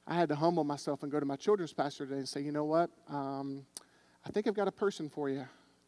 I 0.06 0.14
had 0.14 0.28
to 0.28 0.36
humble 0.36 0.62
myself 0.62 1.02
and 1.02 1.10
go 1.10 1.18
to 1.18 1.26
my 1.26 1.34
children's 1.34 1.72
pastor 1.72 2.06
today 2.06 2.18
and 2.18 2.28
say, 2.28 2.42
you 2.42 2.52
know 2.52 2.66
what? 2.66 2.88
Um, 3.08 3.66
I 4.24 4.30
think 4.30 4.46
I've 4.46 4.54
got 4.54 4.68
a 4.68 4.72
person 4.72 5.08
for 5.08 5.28
you 5.28 5.44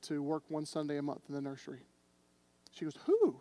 to 0.08 0.20
work 0.20 0.42
one 0.48 0.66
Sunday 0.66 0.98
a 0.98 1.02
month 1.02 1.20
in 1.28 1.34
the 1.36 1.40
nursery. 1.40 1.86
She 2.72 2.86
goes, 2.86 2.98
Who? 3.06 3.36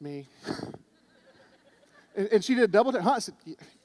Me. 0.00 0.28
and, 2.14 2.44
she 2.44 2.54
did 2.54 2.64
a 2.64 2.68
double 2.68 2.92
take. 2.92 3.02
Huh? 3.02 3.12
I 3.12 3.18
said, 3.18 3.34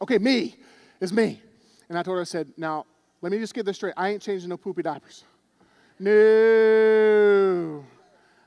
Okay, 0.01 0.17
me. 0.17 0.55
It's 0.99 1.11
me. 1.11 1.41
And 1.89 1.97
I 1.97 2.03
told 2.03 2.15
her, 2.15 2.21
I 2.21 2.25
said, 2.25 2.51
Now, 2.57 2.85
let 3.21 3.31
me 3.31 3.39
just 3.39 3.53
get 3.53 3.65
this 3.65 3.77
straight. 3.77 3.93
I 3.97 4.09
ain't 4.09 4.21
changing 4.21 4.49
no 4.49 4.57
poopy 4.57 4.83
diapers. 4.83 5.23
No. 5.99 7.83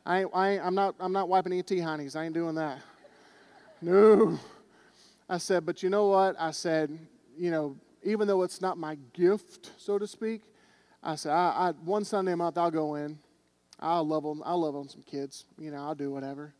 I, 0.06 0.24
I, 0.24 0.48
I'm, 0.60 0.74
not, 0.74 0.94
I'm 1.00 1.12
not 1.12 1.28
wiping 1.28 1.52
ET 1.52 1.80
honeys. 1.80 2.16
I 2.16 2.24
ain't 2.24 2.34
doing 2.34 2.54
that. 2.54 2.78
No. 3.82 4.38
I 5.28 5.38
said, 5.38 5.66
but 5.66 5.82
you 5.82 5.90
know 5.90 6.06
what? 6.08 6.36
I 6.38 6.50
said, 6.50 6.96
you 7.36 7.50
know, 7.50 7.76
even 8.02 8.26
though 8.26 8.42
it's 8.42 8.60
not 8.60 8.78
my 8.78 8.96
gift, 9.12 9.72
so 9.76 9.98
to 9.98 10.06
speak, 10.06 10.42
I 11.02 11.14
said, 11.14 11.32
I, 11.32 11.68
I, 11.68 11.70
one 11.84 12.04
Sunday 12.04 12.32
a 12.32 12.36
month 12.36 12.58
I'll 12.58 12.70
go 12.70 12.94
in. 12.96 13.18
I'll 13.78 14.06
love 14.06 14.22
them. 14.22 14.42
I'll 14.44 14.60
love 14.60 14.76
on 14.76 14.88
some 14.88 15.02
kids. 15.02 15.46
You 15.58 15.70
know, 15.70 15.78
I'll 15.78 15.94
do 15.94 16.10
whatever. 16.10 16.52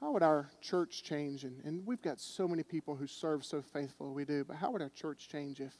How 0.00 0.12
would 0.12 0.22
our 0.22 0.48
church 0.60 1.02
change? 1.02 1.44
And, 1.44 1.62
and 1.64 1.84
we've 1.84 2.02
got 2.02 2.20
so 2.20 2.46
many 2.46 2.62
people 2.62 2.94
who 2.94 3.06
serve 3.06 3.44
so 3.44 3.60
faithfully, 3.60 4.12
we 4.12 4.24
do, 4.24 4.44
but 4.44 4.56
how 4.56 4.70
would 4.70 4.82
our 4.82 4.90
church 4.90 5.28
change 5.28 5.60
if 5.60 5.72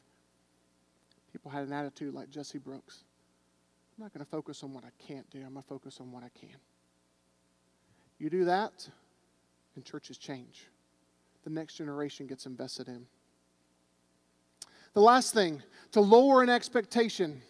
people 1.33 1.50
had 1.50 1.64
an 1.64 1.72
attitude 1.72 2.14
like 2.14 2.28
Jesse 2.28 2.59
Brooks? 2.59 3.04
I'm 3.96 4.04
not 4.04 4.12
going 4.12 4.24
to 4.24 4.31
focus 4.31 4.62
on 4.62 4.72
what 4.72 4.85
I 4.85 4.90
can't 4.98 5.28
do, 5.31 5.38
I'm 5.38 5.52
going 5.52 5.62
to 5.62 5.68
focus 5.68 5.98
on 6.00 6.11
what 6.11 6.24
I 6.24 6.31
can. 6.38 6.57
You 8.18 8.31
do 8.31 8.44
that, 8.46 8.88
and 9.76 9.85
churches 9.85 10.18
change. 10.18 10.66
The 11.44 11.50
next 11.50 11.74
generation 11.74 12.26
gets 12.26 12.46
invested 12.46 12.88
in. 12.88 13.07
The 14.94 15.00
last 15.00 15.33
thing, 15.33 15.62
to 15.92 16.00
lower 16.00 16.42
an 16.42 16.48
expectation. 16.48 17.40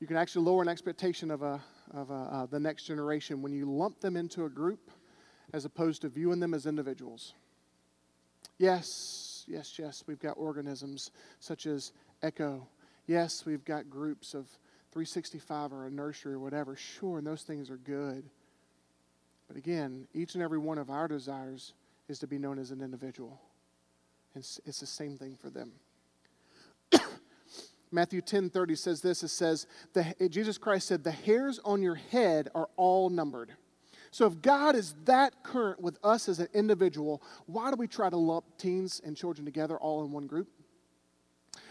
You 0.00 0.08
can 0.08 0.16
actually 0.16 0.44
lower 0.44 0.62
an 0.62 0.68
expectation 0.68 1.30
of, 1.30 1.42
a, 1.42 1.60
of 1.92 2.10
a, 2.10 2.14
uh, 2.14 2.46
the 2.46 2.60
next 2.60 2.84
generation 2.84 3.42
when 3.42 3.52
you 3.52 3.70
lump 3.70 4.00
them 4.00 4.16
into 4.16 4.44
a 4.44 4.48
group 4.48 4.90
as 5.52 5.64
opposed 5.64 6.02
to 6.02 6.08
viewing 6.08 6.40
them 6.40 6.54
as 6.54 6.66
individuals. 6.66 7.34
Yes, 8.58 9.44
yes, 9.46 9.78
yes, 9.78 10.04
we've 10.06 10.18
got 10.18 10.32
organisms 10.36 11.10
such 11.40 11.66
as 11.66 11.92
Echo. 12.22 12.66
Yes, 13.06 13.46
we've 13.46 13.64
got 13.64 13.88
groups 13.88 14.34
of 14.34 14.46
365 14.92 15.72
or 15.72 15.86
a 15.86 15.90
nursery 15.90 16.34
or 16.34 16.38
whatever. 16.38 16.76
Sure, 16.76 17.18
and 17.18 17.26
those 17.26 17.42
things 17.42 17.70
are 17.70 17.76
good. 17.76 18.28
But 19.46 19.56
again, 19.56 20.06
each 20.12 20.34
and 20.34 20.42
every 20.42 20.58
one 20.58 20.78
of 20.78 20.90
our 20.90 21.08
desires 21.08 21.72
is 22.08 22.18
to 22.18 22.26
be 22.26 22.38
known 22.38 22.58
as 22.58 22.70
an 22.70 22.82
individual. 22.82 23.40
It's, 24.34 24.60
it's 24.66 24.80
the 24.80 24.86
same 24.86 25.16
thing 25.16 25.36
for 25.40 25.50
them. 25.50 25.72
Matthew 27.90 28.20
10 28.20 28.50
30 28.50 28.76
says 28.76 29.00
this 29.00 29.22
it 29.22 29.28
says, 29.28 29.66
the, 29.92 30.14
Jesus 30.28 30.58
Christ 30.58 30.88
said, 30.88 31.04
The 31.04 31.10
hairs 31.10 31.60
on 31.64 31.82
your 31.82 31.94
head 31.94 32.48
are 32.54 32.68
all 32.76 33.10
numbered. 33.10 33.52
So 34.10 34.26
if 34.26 34.40
God 34.40 34.74
is 34.74 34.94
that 35.04 35.42
current 35.42 35.80
with 35.80 35.98
us 36.02 36.28
as 36.28 36.38
an 36.38 36.48
individual, 36.54 37.22
why 37.46 37.70
do 37.70 37.76
we 37.76 37.86
try 37.86 38.08
to 38.08 38.16
lump 38.16 38.44
teens 38.56 39.00
and 39.04 39.16
children 39.16 39.44
together 39.44 39.76
all 39.76 40.04
in 40.04 40.12
one 40.12 40.26
group? 40.26 40.48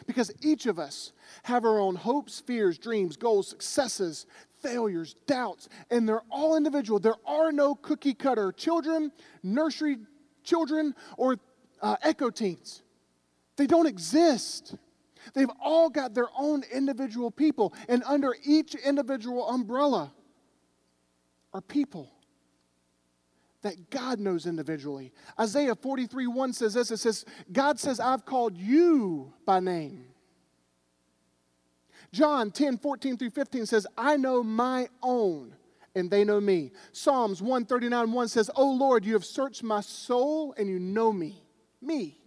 Because 0.06 0.32
each 0.42 0.68
of 0.68 0.80
us 0.80 1.12
have 1.44 1.66
our 1.66 1.80
own 1.80 1.96
hopes, 1.96 2.40
fears, 2.40 2.78
dreams, 2.78 3.18
goals, 3.18 3.50
successes, 3.50 4.26
failures, 4.62 5.16
doubts, 5.26 5.68
and 5.90 6.08
they're 6.08 6.24
all 6.30 6.56
individual. 6.56 7.00
There 7.00 7.16
are 7.26 7.52
no 7.52 7.76
cookie 7.76 8.14
cutter 8.14 8.52
children, 8.52 9.12
nursery 9.44 9.98
children, 10.44 10.96
or 11.18 11.38
uh, 11.82 11.98
echo 12.02 12.30
teens. 12.30 12.84
They 13.58 13.68
don't 13.68 13.88
exist. 13.88 14.76
They've 15.34 15.52
all 15.62 15.90
got 15.90 16.14
their 16.14 16.30
own 16.38 16.64
individual 16.72 17.32
people, 17.32 17.74
and 17.88 18.04
under 18.06 18.36
each 18.44 18.76
individual 18.76 19.48
umbrella 19.48 20.14
are 21.54 21.62
people 21.62 22.12
that 23.62 23.90
God 23.90 24.20
knows 24.20 24.46
individually. 24.46 25.12
Isaiah 25.40 25.76
43 25.76 26.28
1 26.28 26.54
says 26.54 26.74
this 26.74 26.92
it 26.92 26.98
says, 26.98 27.26
God 27.52 27.80
says, 27.80 28.00
I've 28.00 28.26
called 28.26 28.58
you 28.58 29.34
by 29.46 29.60
name. 29.60 30.06
John 32.14 32.52
10 32.52 32.78
14 32.78 33.18
through 33.18 33.32
15 33.32 33.66
says, 33.66 33.88
I 33.98 34.18
know 34.18 34.44
my 34.44 34.88
own 35.02 35.54
and 35.96 36.12
they 36.12 36.24
know 36.24 36.40
me. 36.40 36.72
Psalms 36.92 37.42
139 37.42 38.12
1 38.12 38.28
says, 38.28 38.52
Oh 38.56 38.72
Lord, 38.72 39.04
you 39.04 39.14
have 39.14 39.26
searched 39.26 39.64
my 39.64 39.82
soul 39.82 40.54
and 40.58 40.70
you 40.70 40.80
know 40.80 41.12
me 41.12 41.42
me. 41.82 42.18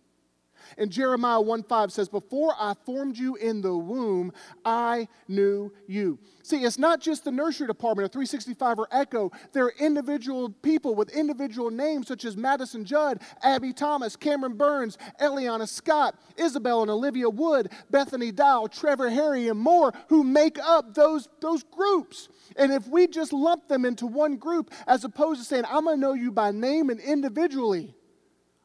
And 0.78 0.90
Jeremiah 0.90 1.40
1 1.40 1.62
5 1.64 1.92
says, 1.92 2.08
Before 2.08 2.54
I 2.58 2.74
formed 2.84 3.16
you 3.16 3.36
in 3.36 3.60
the 3.60 3.76
womb, 3.76 4.32
I 4.64 5.08
knew 5.28 5.72
you. 5.86 6.18
See, 6.42 6.64
it's 6.64 6.78
not 6.78 7.00
just 7.00 7.24
the 7.24 7.30
nursery 7.30 7.66
department 7.66 8.06
or 8.06 8.08
365 8.08 8.78
or 8.78 8.88
Echo. 8.90 9.30
There 9.52 9.64
are 9.66 9.74
individual 9.78 10.50
people 10.50 10.94
with 10.94 11.10
individual 11.10 11.70
names 11.70 12.08
such 12.08 12.24
as 12.24 12.36
Madison 12.36 12.84
Judd, 12.84 13.20
Abby 13.42 13.72
Thomas, 13.72 14.16
Cameron 14.16 14.56
Burns, 14.56 14.98
Eliana 15.20 15.68
Scott, 15.68 16.14
Isabel 16.36 16.82
and 16.82 16.90
Olivia 16.90 17.28
Wood, 17.28 17.70
Bethany 17.90 18.32
Dow, 18.32 18.66
Trevor 18.66 19.10
Harry, 19.10 19.48
and 19.48 19.58
more 19.58 19.92
who 20.08 20.24
make 20.24 20.58
up 20.58 20.94
those, 20.94 21.28
those 21.40 21.62
groups. 21.62 22.28
And 22.56 22.72
if 22.72 22.88
we 22.88 23.06
just 23.06 23.32
lump 23.32 23.68
them 23.68 23.84
into 23.84 24.06
one 24.06 24.36
group 24.36 24.72
as 24.86 25.04
opposed 25.04 25.40
to 25.40 25.46
saying, 25.46 25.64
I'm 25.68 25.84
going 25.84 25.96
to 25.96 26.00
know 26.00 26.14
you 26.14 26.32
by 26.32 26.50
name 26.50 26.90
and 26.90 27.00
individually, 27.00 27.94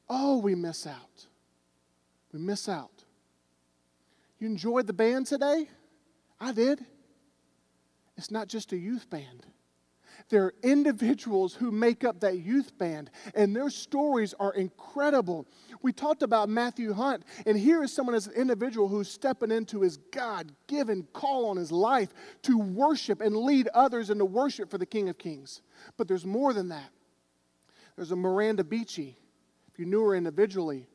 Oh, 0.09 0.37
we 0.37 0.55
miss 0.55 0.85
out. 0.85 1.27
We 2.35 2.41
miss 2.41 2.67
out. 2.67 3.05
You 4.39 4.47
enjoyed 4.47 4.87
the 4.87 4.93
band 4.93 5.25
today? 5.27 5.69
I 6.37 6.51
did. 6.51 6.85
It's 8.17 8.29
not 8.29 8.49
just 8.49 8.73
a 8.73 8.77
youth 8.77 9.09
band. 9.09 9.45
There 10.27 10.43
are 10.43 10.53
individuals 10.61 11.53
who 11.53 11.71
make 11.71 12.03
up 12.03 12.19
that 12.19 12.39
youth 12.39 12.77
band, 12.77 13.09
and 13.35 13.55
their 13.55 13.69
stories 13.69 14.33
are 14.37 14.53
incredible. 14.53 15.47
We 15.81 15.93
talked 15.93 16.23
about 16.23 16.49
Matthew 16.49 16.91
Hunt, 16.91 17.23
and 17.45 17.57
here 17.57 17.81
is 17.83 17.93
someone 17.93 18.15
as 18.15 18.27
an 18.27 18.33
individual 18.33 18.89
who's 18.89 19.09
stepping 19.09 19.51
into 19.51 19.81
his 19.81 19.95
God 19.95 20.51
given 20.67 21.07
call 21.13 21.45
on 21.45 21.55
his 21.55 21.71
life 21.71 22.09
to 22.41 22.57
worship 22.57 23.21
and 23.21 23.33
lead 23.37 23.69
others 23.69 24.09
into 24.09 24.25
worship 24.25 24.69
for 24.69 24.77
the 24.77 24.85
King 24.85 25.07
of 25.07 25.17
Kings. 25.17 25.61
But 25.95 26.09
there's 26.09 26.25
more 26.25 26.51
than 26.51 26.67
that. 26.67 26.89
There's 27.95 28.11
a 28.11 28.17
Miranda 28.17 28.65
Beachy 28.65 29.15
if 29.71 29.79
you 29.79 29.85
knew 29.85 30.03
her 30.03 30.15
individually, 30.15 30.87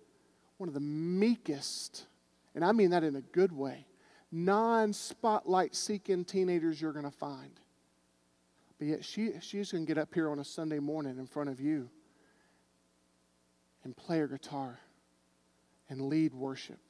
one 0.60 0.68
of 0.68 0.74
the 0.74 0.80
meekest, 0.80 2.06
and 2.54 2.62
I 2.62 2.72
mean 2.72 2.90
that 2.90 3.02
in 3.02 3.16
a 3.16 3.22
good 3.22 3.50
way, 3.50 3.86
non 4.30 4.92
spotlight 4.92 5.74
seeking 5.74 6.24
teenagers 6.24 6.80
you're 6.80 6.92
going 6.92 7.06
to 7.06 7.10
find. 7.10 7.58
But 8.78 8.88
yet 8.88 9.04
she, 9.04 9.32
she's 9.40 9.72
going 9.72 9.86
to 9.86 9.88
get 9.88 10.00
up 10.00 10.12
here 10.12 10.30
on 10.30 10.38
a 10.38 10.44
Sunday 10.44 10.78
morning 10.78 11.18
in 11.18 11.26
front 11.26 11.48
of 11.48 11.60
you 11.60 11.88
and 13.84 13.96
play 13.96 14.18
her 14.18 14.28
guitar 14.28 14.78
and 15.88 16.02
lead 16.02 16.34
worship. 16.34 16.80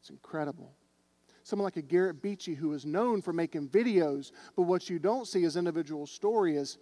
It's 0.00 0.10
incredible. 0.10 0.72
Someone 1.42 1.64
like 1.64 1.76
a 1.76 1.82
Garrett 1.82 2.22
Beachy 2.22 2.54
who 2.54 2.72
is 2.72 2.86
known 2.86 3.20
for 3.20 3.32
making 3.32 3.68
videos, 3.68 4.30
but 4.56 4.62
what 4.62 4.88
you 4.88 4.98
don't 4.98 5.26
see 5.26 5.44
as 5.44 5.56
individual 5.56 6.06
story 6.06 6.56
is 6.56 6.78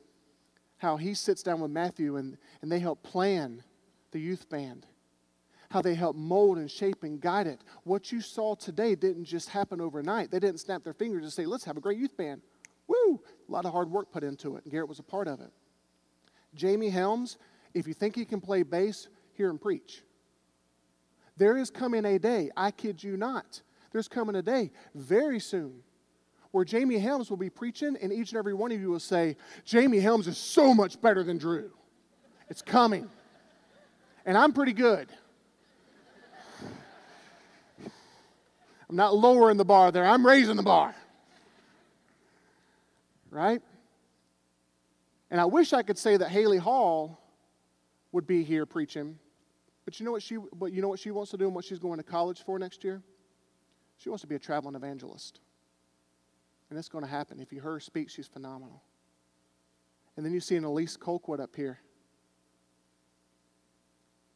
how 0.76 0.96
he 0.96 1.14
sits 1.14 1.42
down 1.42 1.60
with 1.60 1.70
Matthew 1.70 2.16
and, 2.16 2.36
and 2.60 2.70
they 2.70 2.78
help 2.78 3.02
plan 3.02 3.62
the 4.12 4.20
youth 4.20 4.48
band, 4.48 4.86
how 5.72 5.80
they 5.80 5.94
help 5.94 6.14
mold 6.14 6.58
and 6.58 6.70
shape 6.70 7.02
and 7.02 7.18
guide 7.18 7.46
it. 7.46 7.62
What 7.84 8.12
you 8.12 8.20
saw 8.20 8.54
today 8.54 8.94
didn't 8.94 9.24
just 9.24 9.48
happen 9.48 9.80
overnight. 9.80 10.30
They 10.30 10.38
didn't 10.38 10.60
snap 10.60 10.84
their 10.84 10.92
fingers 10.92 11.22
and 11.22 11.32
say, 11.32 11.46
let's 11.46 11.64
have 11.64 11.78
a 11.78 11.80
great 11.80 11.96
youth 11.96 12.14
band. 12.14 12.42
Woo! 12.86 13.22
A 13.48 13.50
lot 13.50 13.64
of 13.64 13.72
hard 13.72 13.90
work 13.90 14.12
put 14.12 14.22
into 14.22 14.56
it, 14.56 14.68
Garrett 14.68 14.88
was 14.88 14.98
a 14.98 15.02
part 15.02 15.28
of 15.28 15.40
it. 15.40 15.50
Jamie 16.54 16.90
Helms, 16.90 17.38
if 17.72 17.88
you 17.88 17.94
think 17.94 18.14
he 18.14 18.26
can 18.26 18.38
play 18.38 18.62
bass, 18.62 19.08
hear 19.32 19.48
him 19.48 19.56
preach. 19.56 20.02
There 21.38 21.56
is 21.56 21.70
coming 21.70 22.04
a 22.04 22.18
day, 22.18 22.50
I 22.54 22.70
kid 22.70 23.02
you 23.02 23.16
not, 23.16 23.62
there's 23.92 24.08
coming 24.08 24.36
a 24.36 24.42
day 24.42 24.72
very 24.94 25.40
soon 25.40 25.82
where 26.50 26.66
Jamie 26.66 26.98
Helms 26.98 27.30
will 27.30 27.38
be 27.38 27.48
preaching, 27.48 27.96
and 28.02 28.12
each 28.12 28.32
and 28.32 28.38
every 28.38 28.52
one 28.52 28.72
of 28.72 28.78
you 28.78 28.90
will 28.90 29.00
say, 29.00 29.36
Jamie 29.64 30.00
Helms 30.00 30.28
is 30.28 30.36
so 30.36 30.74
much 30.74 31.00
better 31.00 31.22
than 31.22 31.38
Drew. 31.38 31.70
It's 32.50 32.60
coming. 32.60 33.08
And 34.26 34.36
I'm 34.36 34.52
pretty 34.52 34.74
good. 34.74 35.08
I'm 38.92 38.96
not 38.96 39.16
lowering 39.16 39.56
the 39.56 39.64
bar 39.64 39.90
there, 39.90 40.04
I'm 40.04 40.26
raising 40.26 40.56
the 40.56 40.62
bar. 40.62 40.94
Right? 43.30 43.62
And 45.30 45.40
I 45.40 45.46
wish 45.46 45.72
I 45.72 45.82
could 45.82 45.96
say 45.96 46.18
that 46.18 46.28
Haley 46.28 46.58
Hall 46.58 47.18
would 48.12 48.26
be 48.26 48.44
here 48.44 48.66
preaching, 48.66 49.18
but 49.86 49.98
you 49.98 50.04
know 50.04 50.12
what 50.12 50.22
she 50.22 50.36
but 50.52 50.74
you 50.74 50.82
know 50.82 50.88
what 50.88 50.98
she 50.98 51.10
wants 51.10 51.30
to 51.30 51.38
do 51.38 51.46
and 51.46 51.54
what 51.54 51.64
she's 51.64 51.78
going 51.78 51.96
to 51.96 52.02
college 52.02 52.44
for 52.44 52.58
next 52.58 52.84
year? 52.84 53.00
She 53.96 54.10
wants 54.10 54.20
to 54.20 54.26
be 54.26 54.34
a 54.34 54.38
traveling 54.38 54.74
evangelist. 54.74 55.40
And 56.68 56.78
it's 56.78 56.90
going 56.90 57.02
to 57.02 57.10
happen. 57.10 57.40
If 57.40 57.50
you 57.50 57.62
hear 57.62 57.72
her 57.72 57.80
speak, 57.80 58.10
she's 58.10 58.26
phenomenal. 58.26 58.82
And 60.18 60.26
then 60.26 60.34
you 60.34 60.40
see 60.40 60.56
an 60.56 60.64
Elise 60.64 60.98
Colquitt 60.98 61.40
up 61.40 61.56
here, 61.56 61.78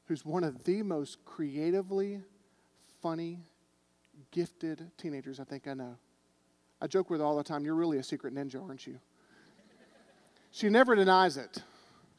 who's 0.07 0.25
one 0.25 0.45
of 0.45 0.65
the 0.65 0.83
most 0.83 1.23
creatively 1.27 2.23
funny, 3.03 3.41
gifted 4.37 4.91
teenagers 4.99 5.41
I 5.41 5.45
think 5.45 5.67
I 5.67 5.73
know. 5.73 5.97
I 6.79 6.87
joke 6.87 7.09
with 7.09 7.21
her 7.21 7.27
all 7.27 7.39
the 7.39 7.43
time, 7.43 7.65
you're 7.65 7.75
really 7.75 7.97
a 7.97 8.03
secret 8.03 8.35
ninja, 8.35 8.63
aren't 8.63 8.87
you? 8.87 9.01
she 10.51 10.69
never 10.69 10.95
denies 10.95 11.39
it. 11.39 11.63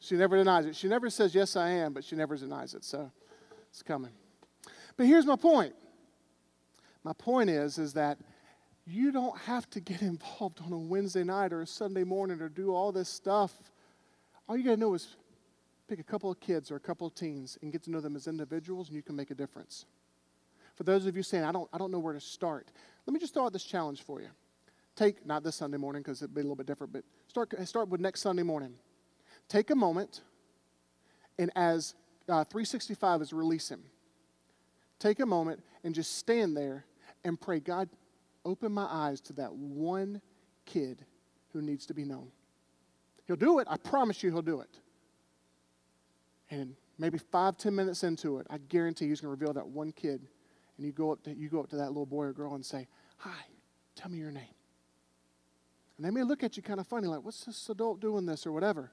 She 0.00 0.16
never 0.16 0.36
denies 0.36 0.66
it. 0.66 0.74
She 0.74 0.88
never 0.88 1.10
says, 1.10 1.32
Yes, 1.32 1.54
I 1.54 1.70
am, 1.70 1.92
but 1.92 2.02
she 2.02 2.16
never 2.16 2.36
denies 2.36 2.74
it. 2.74 2.84
So 2.84 3.12
it's 3.70 3.84
coming. 3.84 4.10
But 4.96 5.06
here's 5.06 5.26
my 5.26 5.36
point. 5.36 5.74
My 7.04 7.12
point 7.12 7.50
is, 7.50 7.78
is 7.78 7.92
that 7.92 8.18
you 8.84 9.12
don't 9.12 9.38
have 9.38 9.70
to 9.70 9.80
get 9.80 10.02
involved 10.12 10.60
on 10.66 10.72
a 10.72 10.78
Wednesday 10.78 11.22
night 11.22 11.52
or 11.52 11.62
a 11.62 11.66
Sunday 11.68 12.02
morning 12.02 12.40
or 12.40 12.48
do 12.48 12.74
all 12.74 12.90
this 12.90 13.08
stuff. 13.08 13.52
All 14.48 14.56
you 14.56 14.64
got 14.64 14.74
to 14.74 14.80
know 14.80 14.94
is 14.94 15.14
pick 15.86 16.00
a 16.00 16.04
couple 16.04 16.32
of 16.32 16.40
kids 16.40 16.72
or 16.72 16.76
a 16.76 16.80
couple 16.80 17.06
of 17.06 17.14
teens 17.14 17.58
and 17.62 17.70
get 17.70 17.84
to 17.84 17.92
know 17.92 18.00
them 18.00 18.16
as 18.16 18.26
individuals, 18.26 18.88
and 18.88 18.96
you 18.96 19.04
can 19.04 19.14
make 19.14 19.30
a 19.30 19.36
difference. 19.36 19.86
For 20.78 20.84
those 20.84 21.06
of 21.06 21.16
you 21.16 21.24
saying, 21.24 21.42
I 21.42 21.50
don't, 21.50 21.68
I 21.72 21.78
don't 21.78 21.90
know 21.90 21.98
where 21.98 22.14
to 22.14 22.20
start, 22.20 22.70
let 23.04 23.12
me 23.12 23.18
just 23.18 23.34
throw 23.34 23.46
out 23.46 23.52
this 23.52 23.64
challenge 23.64 24.02
for 24.02 24.20
you. 24.20 24.28
Take, 24.94 25.26
not 25.26 25.42
this 25.42 25.56
Sunday 25.56 25.76
morning 25.76 26.02
because 26.02 26.22
it'd 26.22 26.32
be 26.32 26.40
a 26.40 26.44
little 26.44 26.54
bit 26.54 26.66
different, 26.66 26.92
but 26.92 27.02
start, 27.26 27.52
start 27.66 27.88
with 27.88 28.00
next 28.00 28.20
Sunday 28.20 28.44
morning. 28.44 28.74
Take 29.48 29.70
a 29.70 29.74
moment, 29.74 30.20
and 31.36 31.50
as 31.56 31.94
uh, 32.28 32.44
365 32.44 33.22
is 33.22 33.32
releasing, 33.32 33.80
take 35.00 35.18
a 35.18 35.26
moment 35.26 35.64
and 35.82 35.96
just 35.96 36.16
stand 36.16 36.56
there 36.56 36.84
and 37.24 37.40
pray, 37.40 37.58
God, 37.58 37.88
open 38.44 38.70
my 38.70 38.86
eyes 38.88 39.20
to 39.22 39.32
that 39.32 39.52
one 39.52 40.20
kid 40.64 41.04
who 41.52 41.60
needs 41.60 41.86
to 41.86 41.94
be 41.94 42.04
known. 42.04 42.28
He'll 43.26 43.34
do 43.34 43.58
it. 43.58 43.66
I 43.68 43.78
promise 43.78 44.22
you, 44.22 44.30
he'll 44.30 44.42
do 44.42 44.60
it. 44.60 44.78
And 46.50 46.76
maybe 46.98 47.18
five, 47.18 47.56
ten 47.56 47.74
minutes 47.74 48.04
into 48.04 48.38
it, 48.38 48.46
I 48.48 48.58
guarantee 48.58 49.08
he's 49.08 49.20
going 49.20 49.36
to 49.36 49.40
reveal 49.40 49.54
that 49.54 49.66
one 49.66 49.90
kid. 49.90 50.28
And 50.78 50.86
you 50.86 50.92
go 50.92 51.10
up 51.10 51.22
to, 51.24 51.34
you 51.34 51.48
go 51.48 51.60
up 51.60 51.68
to 51.70 51.76
that 51.76 51.88
little 51.88 52.06
boy 52.06 52.24
or 52.24 52.32
girl 52.32 52.54
and 52.54 52.64
say, 52.64 52.86
Hi, 53.18 53.46
tell 53.96 54.10
me 54.10 54.18
your 54.18 54.30
name. 54.30 54.54
And 55.96 56.06
they 56.06 56.10
may 56.10 56.22
look 56.22 56.44
at 56.44 56.56
you 56.56 56.62
kind 56.62 56.78
of 56.78 56.86
funny, 56.86 57.08
like, 57.08 57.24
what's 57.24 57.44
this 57.44 57.68
adult 57.68 58.00
doing 58.00 58.24
this 58.24 58.46
or 58.46 58.52
whatever. 58.52 58.92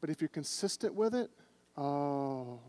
But 0.00 0.10
if 0.10 0.20
you're 0.20 0.28
consistent 0.28 0.94
with 0.94 1.14
it, 1.14 1.28
oh, 1.76 2.60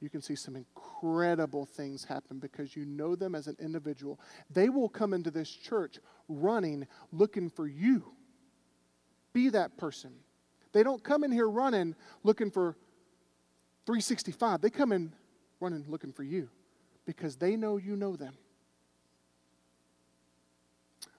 you 0.00 0.08
can 0.08 0.22
see 0.22 0.34
some 0.34 0.56
incredible 0.56 1.66
things 1.66 2.04
happen 2.04 2.38
because 2.38 2.74
you 2.74 2.86
know 2.86 3.14
them 3.14 3.34
as 3.34 3.46
an 3.46 3.56
individual. 3.60 4.18
They 4.50 4.70
will 4.70 4.88
come 4.88 5.12
into 5.12 5.30
this 5.30 5.50
church 5.50 5.98
running, 6.28 6.86
looking 7.12 7.50
for 7.50 7.66
you. 7.66 8.04
Be 9.34 9.50
that 9.50 9.76
person. 9.76 10.12
They 10.72 10.82
don't 10.82 11.04
come 11.04 11.24
in 11.24 11.32
here 11.32 11.48
running, 11.48 11.94
looking 12.22 12.50
for 12.50 12.76
365. 13.84 14.62
They 14.62 14.70
come 14.70 14.92
in 14.92 15.12
running, 15.60 15.84
looking 15.88 16.12
for 16.12 16.22
you 16.22 16.48
because 17.06 17.36
they 17.36 17.56
know 17.56 17.76
you 17.76 17.96
know 17.96 18.16
them. 18.16 18.34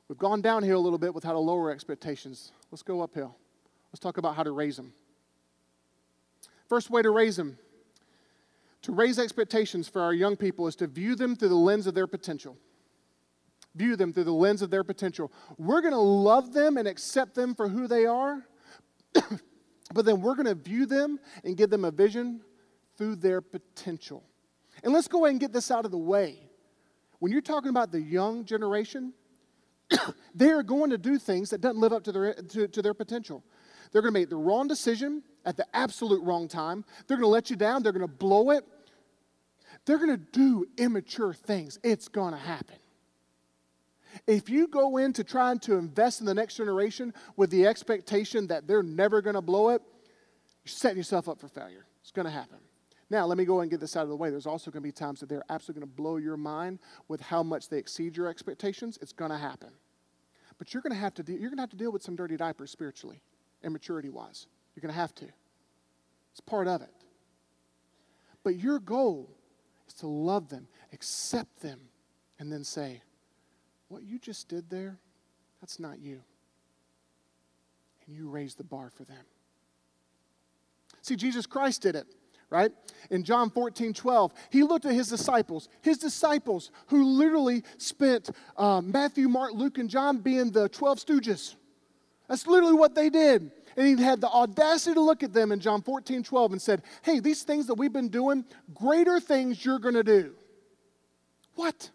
We've 0.08 0.18
gone 0.18 0.42
downhill 0.42 0.80
a 0.80 0.84
little 0.84 1.00
bit 1.00 1.14
with 1.14 1.24
how 1.24 1.34
to 1.34 1.40
lower 1.40 1.72
expectations. 1.72 2.52
Let's 2.72 2.84
go 2.84 3.02
uphill. 3.02 3.36
Let's 3.92 4.00
talk 4.00 4.18
about 4.18 4.36
how 4.36 4.44
to 4.44 4.52
raise 4.52 4.78
them. 4.78 4.94
First 6.70 6.90
way 6.90 7.02
to 7.02 7.10
raise 7.10 7.36
them 7.36 7.58
to 8.86 8.92
raise 8.92 9.18
expectations 9.18 9.88
for 9.88 10.00
our 10.00 10.14
young 10.14 10.36
people 10.36 10.68
is 10.68 10.76
to 10.76 10.86
view 10.86 11.16
them 11.16 11.36
through 11.36 11.50
the 11.50 11.56
lens 11.56 11.88
of 11.88 11.96
their 11.96 12.06
potential. 12.06 12.56
View 13.74 13.96
them 13.96 14.14
through 14.14 14.26
the 14.26 14.32
lens 14.32 14.62
of 14.62 14.70
their 14.70 14.84
potential. 14.84 15.32
We're 15.58 15.82
going 15.82 15.96
to 15.96 15.98
love 15.98 16.54
them 16.54 16.78
and 16.78 16.88
accept 16.88 17.34
them 17.34 17.56
for 17.56 17.68
who 17.68 17.88
they 17.88 18.06
are, 18.06 18.46
but 19.16 20.06
then 20.06 20.22
we're 20.22 20.36
going 20.36 20.46
to 20.46 20.54
view 20.54 20.86
them 20.86 21.20
and 21.44 21.58
give 21.58 21.72
them 21.72 21.84
a 21.84 21.90
vision 21.90 22.42
through 22.96 23.16
their 23.16 23.42
potential. 23.42 24.24
And 24.84 24.94
let's 24.94 25.08
go 25.08 25.26
ahead 25.26 25.32
and 25.32 25.40
get 25.40 25.54
this 25.54 25.72
out 25.72 25.86
of 25.86 25.92
the 25.92 25.98
way. 25.98 26.40
When 27.20 27.32
you're 27.32 27.42
talking 27.42 27.70
about 27.70 27.92
the 27.92 28.02
young 28.02 28.46
generation, 28.46 29.14
they 30.36 30.50
are 30.50 30.64
going 30.64 30.90
to 30.90 30.98
do 30.98 31.18
things 31.18 31.50
that 31.52 31.62
doesn't 31.62 31.80
live 31.80 31.94
up 31.94 32.04
to 32.04 32.12
their, 32.12 32.34
to, 32.34 32.68
to 32.68 32.82
their 32.82 32.94
potential. 32.94 33.44
They're 33.92 34.02
going 34.02 34.14
to 34.14 34.20
make 34.20 34.30
the 34.30 34.36
wrong 34.36 34.68
decision 34.68 35.24
at 35.46 35.58
the 35.58 35.66
absolute 35.76 36.24
wrong 36.24 36.48
time. 36.48 36.84
They're 37.08 37.18
going 37.18 37.28
to 37.28 37.32
let 37.32 37.50
you 37.50 37.56
down. 37.56 37.84
They're 37.84 37.92
going 37.92 38.08
to 38.08 38.14
blow 38.14 38.52
it. 38.52 38.66
They're 39.86 39.98
going 39.98 40.10
to 40.10 40.18
do 40.18 40.66
immature 40.78 41.34
things. 41.34 41.80
It's 41.84 42.08
going 42.08 42.34
to 42.34 42.40
happen. 42.40 42.76
If 44.28 44.50
you 44.50 44.68
go 44.68 44.98
into 44.98 45.24
trying 45.24 45.60
to 45.60 45.76
invest 45.76 46.20
in 46.20 46.26
the 46.26 46.34
next 46.34 46.56
generation 46.56 47.14
with 47.36 47.50
the 47.50 47.68
expectation 47.68 48.48
that 48.48 48.68
they're 48.68 48.84
never 48.84 49.22
going 49.22 49.36
to 49.36 49.42
blow 49.42 49.70
it, 49.70 49.82
you're 50.64 50.72
setting 50.72 50.98
yourself 50.98 51.28
up 51.30 51.40
for 51.40 51.48
failure. 51.48 51.86
It's 52.02 52.12
going 52.12 52.26
to 52.26 52.32
happen. 52.32 52.58
Now, 53.10 53.26
let 53.26 53.38
me 53.38 53.46
go 53.46 53.60
and 53.60 53.70
get 53.70 53.80
this 53.80 53.96
out 53.96 54.04
of 54.04 54.10
the 54.10 54.16
way. 54.16 54.32
There's 54.32 54.48
also 54.48 54.72
going 54.72 54.82
to 54.82 54.88
be 54.88 54.92
times 54.92 55.20
that 55.20 55.30
they're 55.30 55.46
absolutely 55.50 55.82
going 55.82 55.92
to 55.92 55.96
blow 55.96 56.18
your 56.18 56.38
mind 56.38 56.80
with 57.08 57.22
how 57.22 57.44
much 57.44 57.70
they 57.70 57.78
exceed 57.78 58.18
your 58.18 58.28
expectations. 58.28 58.98
It's 59.02 59.14
going 59.14 59.32
to 59.32 59.38
happen. 59.38 59.70
But 60.58 60.74
you're 60.74 60.82
going 60.82 60.94
to 60.94 61.00
have 61.00 61.14
to, 61.16 61.24
de- 61.24 61.34
you're 61.34 61.50
going 61.50 61.58
to, 61.58 61.62
have 61.64 61.70
to 61.70 61.76
deal 61.76 61.92
with 61.92 62.02
some 62.02 62.16
dirty 62.16 62.36
diapers 62.36 62.72
spiritually, 62.72 63.22
and 63.62 63.74
maturity 63.74 64.10
wise. 64.10 64.48
You're 64.76 64.82
going 64.82 64.94
to 64.94 65.00
have 65.00 65.14
to. 65.16 65.28
It's 66.32 66.40
part 66.40 66.68
of 66.68 66.82
it. 66.82 66.90
But 68.44 68.56
your 68.58 68.80
goal 68.80 69.30
is 69.88 69.94
to 69.96 70.08
love 70.08 70.50
them, 70.50 70.68
accept 70.92 71.62
them, 71.62 71.80
and 72.40 72.52
then 72.52 72.64
say, 72.64 73.02
What 73.88 74.04
you 74.04 74.18
just 74.18 74.48
did 74.48 74.70
there, 74.70 74.98
that's 75.62 75.80
not 75.80 76.00
you. 76.00 76.22
And 78.06 78.16
you 78.16 78.30
raised 78.30 78.58
the 78.58 78.64
bar 78.64 78.90
for 78.90 79.04
them. 79.04 79.26
See, 81.02 81.16
Jesus 81.16 81.46
Christ 81.46 81.82
did 81.82 81.96
it 81.96 82.08
right? 82.50 82.72
In 83.10 83.24
John 83.24 83.50
14, 83.50 83.94
12, 83.94 84.34
he 84.50 84.64
looked 84.64 84.86
at 84.86 84.94
his 84.94 85.10
disciples, 85.10 85.70
his 85.82 85.98
disciples 85.98 86.72
who 86.88 87.04
literally 87.04 87.64
spent 87.78 88.30
uh, 88.58 88.82
Matthew, 88.82 89.28
Mark, 89.28 89.54
Luke, 89.54 89.78
and 89.78 89.90
John 89.90 90.20
being 90.20 90.52
the 90.52 90.70
12 90.70 91.00
stooges. 91.00 91.56
That's 92.28 92.48
literally 92.48 92.74
what 92.74 92.96
they 92.96 93.10
did. 93.10 93.52
And 93.78 93.88
he 93.88 94.04
had 94.04 94.22
the 94.22 94.30
audacity 94.30 94.94
to 94.94 95.02
look 95.02 95.22
at 95.22 95.34
them 95.34 95.52
in 95.52 95.60
John 95.60 95.82
14, 95.82 96.24
12 96.24 96.52
and 96.54 96.62
said, 96.62 96.82
Hey, 97.02 97.20
these 97.20 97.44
things 97.44 97.68
that 97.68 97.76
we've 97.76 97.94
been 97.94 98.10
doing, 98.10 98.46
greater 98.74 99.20
things 99.20 99.64
you're 99.64 99.80
going 99.80 99.96
to 99.96 100.04
do. 100.04 100.34
What? 101.56 101.90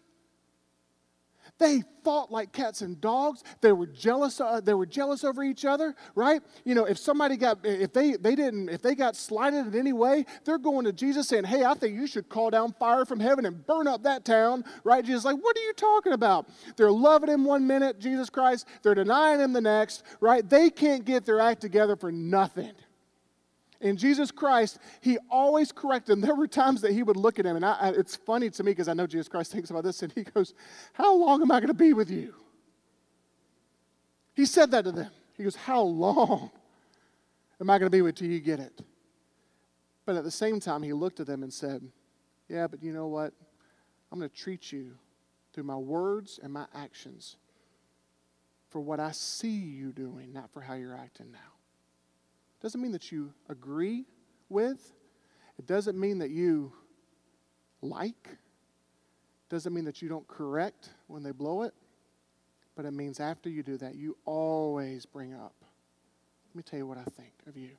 They 1.61 1.83
fought 2.03 2.31
like 2.31 2.51
cats 2.53 2.81
and 2.81 2.99
dogs. 2.99 3.43
They 3.61 3.71
were 3.71 3.85
jealous. 3.85 4.41
Uh, 4.41 4.61
they 4.61 4.73
were 4.73 4.87
jealous 4.87 5.23
over 5.23 5.43
each 5.43 5.63
other, 5.63 5.95
right? 6.15 6.41
You 6.65 6.73
know, 6.73 6.85
if 6.85 6.97
somebody 6.97 7.37
got, 7.37 7.59
if 7.63 7.93
they 7.93 8.13
they 8.13 8.33
didn't, 8.33 8.69
if 8.69 8.81
they 8.81 8.95
got 8.95 9.15
slighted 9.15 9.67
in 9.67 9.75
any 9.79 9.93
way, 9.93 10.25
they're 10.43 10.57
going 10.57 10.85
to 10.85 10.91
Jesus 10.91 11.27
saying, 11.27 11.43
"Hey, 11.43 11.63
I 11.63 11.75
think 11.75 11.95
you 11.95 12.07
should 12.07 12.29
call 12.29 12.49
down 12.49 12.73
fire 12.79 13.05
from 13.05 13.19
heaven 13.19 13.45
and 13.45 13.63
burn 13.67 13.87
up 13.87 14.01
that 14.03 14.25
town." 14.25 14.65
Right? 14.83 15.05
Jesus, 15.05 15.23
like, 15.23 15.37
what 15.37 15.55
are 15.55 15.61
you 15.61 15.73
talking 15.73 16.13
about? 16.13 16.49
They're 16.77 16.91
loving 16.91 17.29
him 17.29 17.45
one 17.45 17.67
minute, 17.67 17.99
Jesus 17.99 18.31
Christ. 18.31 18.67
They're 18.81 18.95
denying 18.95 19.39
him 19.39 19.53
the 19.53 19.61
next, 19.61 20.01
right? 20.19 20.49
They 20.49 20.71
can't 20.71 21.05
get 21.05 21.25
their 21.27 21.39
act 21.39 21.61
together 21.61 21.95
for 21.95 22.11
nothing 22.11 22.73
in 23.81 23.97
Jesus 23.97 24.31
Christ, 24.31 24.77
he 25.01 25.17
always 25.29 25.71
corrected 25.71 26.13
them. 26.13 26.21
There 26.21 26.35
were 26.35 26.47
times 26.47 26.81
that 26.81 26.91
he 26.91 27.03
would 27.03 27.17
look 27.17 27.39
at 27.39 27.45
him, 27.45 27.55
and 27.55 27.65
I, 27.65 27.73
I, 27.73 27.89
it's 27.89 28.15
funny 28.15 28.49
to 28.51 28.63
me 28.63 28.71
because 28.71 28.87
I 28.87 28.93
know 28.93 29.07
Jesus 29.07 29.27
Christ 29.27 29.51
thinks 29.51 29.69
about 29.69 29.83
this, 29.83 30.01
and 30.03 30.11
he 30.13 30.23
goes, 30.23 30.53
How 30.93 31.15
long 31.15 31.41
am 31.41 31.51
I 31.51 31.59
going 31.59 31.67
to 31.67 31.73
be 31.73 31.93
with 31.93 32.09
you? 32.09 32.33
He 34.33 34.45
said 34.45 34.71
that 34.71 34.85
to 34.85 34.91
them. 34.91 35.11
He 35.35 35.43
goes, 35.43 35.55
How 35.55 35.81
long 35.81 36.51
am 37.59 37.69
I 37.69 37.77
going 37.79 37.91
to 37.91 37.95
be 37.95 38.01
with 38.01 38.21
you 38.21 38.27
till 38.27 38.33
you 38.33 38.39
get 38.39 38.59
it? 38.59 38.81
But 40.05 40.15
at 40.15 40.23
the 40.23 40.31
same 40.31 40.59
time, 40.59 40.83
he 40.83 40.93
looked 40.93 41.19
at 41.19 41.27
them 41.27 41.43
and 41.43 41.51
said, 41.53 41.81
Yeah, 42.47 42.67
but 42.67 42.83
you 42.83 42.93
know 42.93 43.07
what? 43.07 43.33
I'm 44.11 44.19
going 44.19 44.29
to 44.29 44.35
treat 44.35 44.71
you 44.71 44.91
through 45.53 45.63
my 45.63 45.77
words 45.77 46.39
and 46.41 46.51
my 46.53 46.65
actions 46.73 47.37
for 48.69 48.79
what 48.79 48.99
I 48.99 49.11
see 49.11 49.49
you 49.49 49.91
doing, 49.91 50.31
not 50.33 50.51
for 50.51 50.61
how 50.61 50.75
you're 50.75 50.95
acting 50.95 51.31
now. 51.31 51.50
Doesn't 52.61 52.81
mean 52.81 52.91
that 52.91 53.11
you 53.11 53.33
agree 53.49 54.05
with, 54.49 54.93
it 55.57 55.65
doesn't 55.65 55.99
mean 55.99 56.19
that 56.19 56.29
you 56.29 56.71
like, 57.81 58.27
it 58.27 59.49
doesn't 59.49 59.73
mean 59.73 59.85
that 59.85 60.01
you 60.01 60.09
don't 60.09 60.27
correct 60.27 60.89
when 61.07 61.23
they 61.23 61.31
blow 61.31 61.63
it, 61.63 61.73
but 62.75 62.85
it 62.85 62.91
means 62.91 63.19
after 63.19 63.49
you 63.49 63.63
do 63.63 63.77
that, 63.77 63.95
you 63.95 64.15
always 64.25 65.05
bring 65.05 65.33
up, 65.33 65.55
let 66.49 66.55
me 66.55 66.63
tell 66.63 66.77
you 66.77 66.85
what 66.85 66.97
I 66.97 67.03
think 67.03 67.33
of 67.47 67.57
you. 67.57 67.71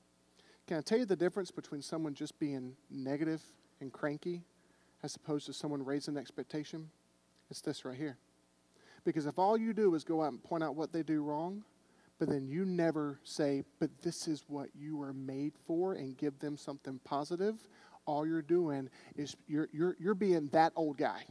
Can 0.67 0.79
I 0.79 0.81
tell 0.81 0.99
you 0.99 1.07
the 1.07 1.17
difference 1.17 1.51
between 1.51 1.83
someone 1.83 2.15
just 2.15 2.39
being 2.39 2.77
negative 2.91 3.43
and 3.81 3.93
cranky 3.93 4.43
as 5.03 5.15
opposed 5.17 5.47
to 5.47 5.53
someone 5.53 5.85
raising 5.85 6.17
expectation? 6.17 6.91
It's 7.51 7.61
this 7.61 7.85
right 7.85 7.97
here. 7.97 8.17
Because 9.05 9.27
if 9.27 9.39
all 9.39 9.57
you 9.57 9.73
do 9.73 9.95
is 9.95 10.05
go 10.05 10.23
out 10.23 10.33
and 10.33 10.43
point 10.43 10.63
out 10.63 10.75
what 10.75 10.93
they 10.93 11.03
do 11.03 11.23
wrong, 11.23 11.65
but 12.23 12.29
then 12.29 12.47
you 12.47 12.65
never 12.65 13.19
say, 13.25 13.65
but 13.81 13.91
this 14.01 14.29
is 14.29 14.45
what 14.47 14.69
you 14.79 14.97
were 14.97 15.13
made 15.13 15.55
for 15.67 15.95
and 15.95 16.17
give 16.17 16.39
them 16.39 16.57
something 16.57 17.01
positive, 17.03 17.57
all 18.07 18.25
you're 18.25 18.41
doing 18.41 18.89
is 19.17 19.35
you're, 19.49 19.69
you're, 19.73 19.97
you're 19.99 20.15
being 20.15 20.47
that 20.53 20.73
old 20.77 20.97
guy. 20.97 21.25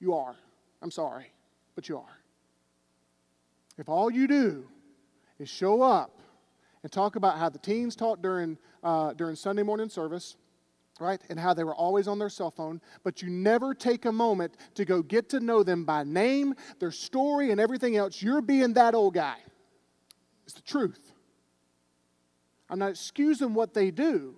You 0.00 0.14
are. 0.14 0.34
I'm 0.82 0.90
sorry, 0.90 1.26
but 1.76 1.88
you 1.88 1.98
are. 1.98 2.18
If 3.78 3.88
all 3.88 4.10
you 4.10 4.26
do 4.26 4.66
is 5.38 5.48
show 5.48 5.80
up 5.80 6.18
and 6.82 6.90
talk 6.90 7.14
about 7.14 7.38
how 7.38 7.50
the 7.50 7.60
teens 7.60 7.94
taught 7.94 8.22
during, 8.22 8.58
uh, 8.82 9.12
during 9.12 9.36
Sunday 9.36 9.62
morning 9.62 9.88
service, 9.88 10.34
right? 11.00 11.20
And 11.28 11.38
how 11.38 11.54
they 11.54 11.64
were 11.64 11.74
always 11.74 12.06
on 12.08 12.18
their 12.18 12.28
cell 12.28 12.50
phone, 12.50 12.80
but 13.02 13.22
you 13.22 13.30
never 13.30 13.74
take 13.74 14.04
a 14.04 14.12
moment 14.12 14.56
to 14.74 14.84
go 14.84 15.02
get 15.02 15.28
to 15.30 15.40
know 15.40 15.62
them 15.62 15.84
by 15.84 16.04
name, 16.04 16.54
their 16.78 16.92
story, 16.92 17.50
and 17.50 17.60
everything 17.60 17.96
else. 17.96 18.22
You're 18.22 18.40
being 18.40 18.74
that 18.74 18.94
old 18.94 19.14
guy. 19.14 19.36
It's 20.44 20.54
the 20.54 20.62
truth. 20.62 21.12
I'm 22.68 22.78
not 22.78 22.90
excusing 22.90 23.54
what 23.54 23.74
they 23.74 23.90
do, 23.90 24.36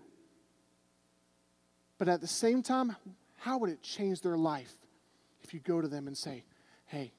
but 1.98 2.08
at 2.08 2.20
the 2.20 2.26
same 2.26 2.62
time, 2.62 2.96
how 3.38 3.58
would 3.58 3.70
it 3.70 3.82
change 3.82 4.20
their 4.20 4.36
life 4.36 4.74
if 5.42 5.54
you 5.54 5.60
go 5.60 5.80
to 5.80 5.88
them 5.88 6.06
and 6.06 6.16
say, 6.16 6.44
hey, 6.86 7.12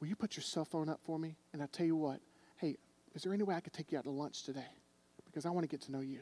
will 0.00 0.08
you 0.08 0.16
put 0.16 0.36
your 0.36 0.42
cell 0.42 0.64
phone 0.64 0.88
up 0.88 1.00
for 1.04 1.18
me? 1.18 1.36
And 1.52 1.62
I 1.62 1.66
tell 1.66 1.86
you 1.86 1.96
what, 1.96 2.20
hey, 2.56 2.76
is 3.14 3.22
there 3.22 3.32
any 3.32 3.42
way 3.42 3.54
I 3.54 3.60
could 3.60 3.72
take 3.72 3.92
you 3.92 3.98
out 3.98 4.04
to 4.04 4.10
lunch 4.10 4.42
today? 4.42 4.60
Because 5.24 5.46
I 5.46 5.50
want 5.50 5.64
to 5.64 5.68
get 5.68 5.80
to 5.82 5.92
know 5.92 6.00
you. 6.00 6.20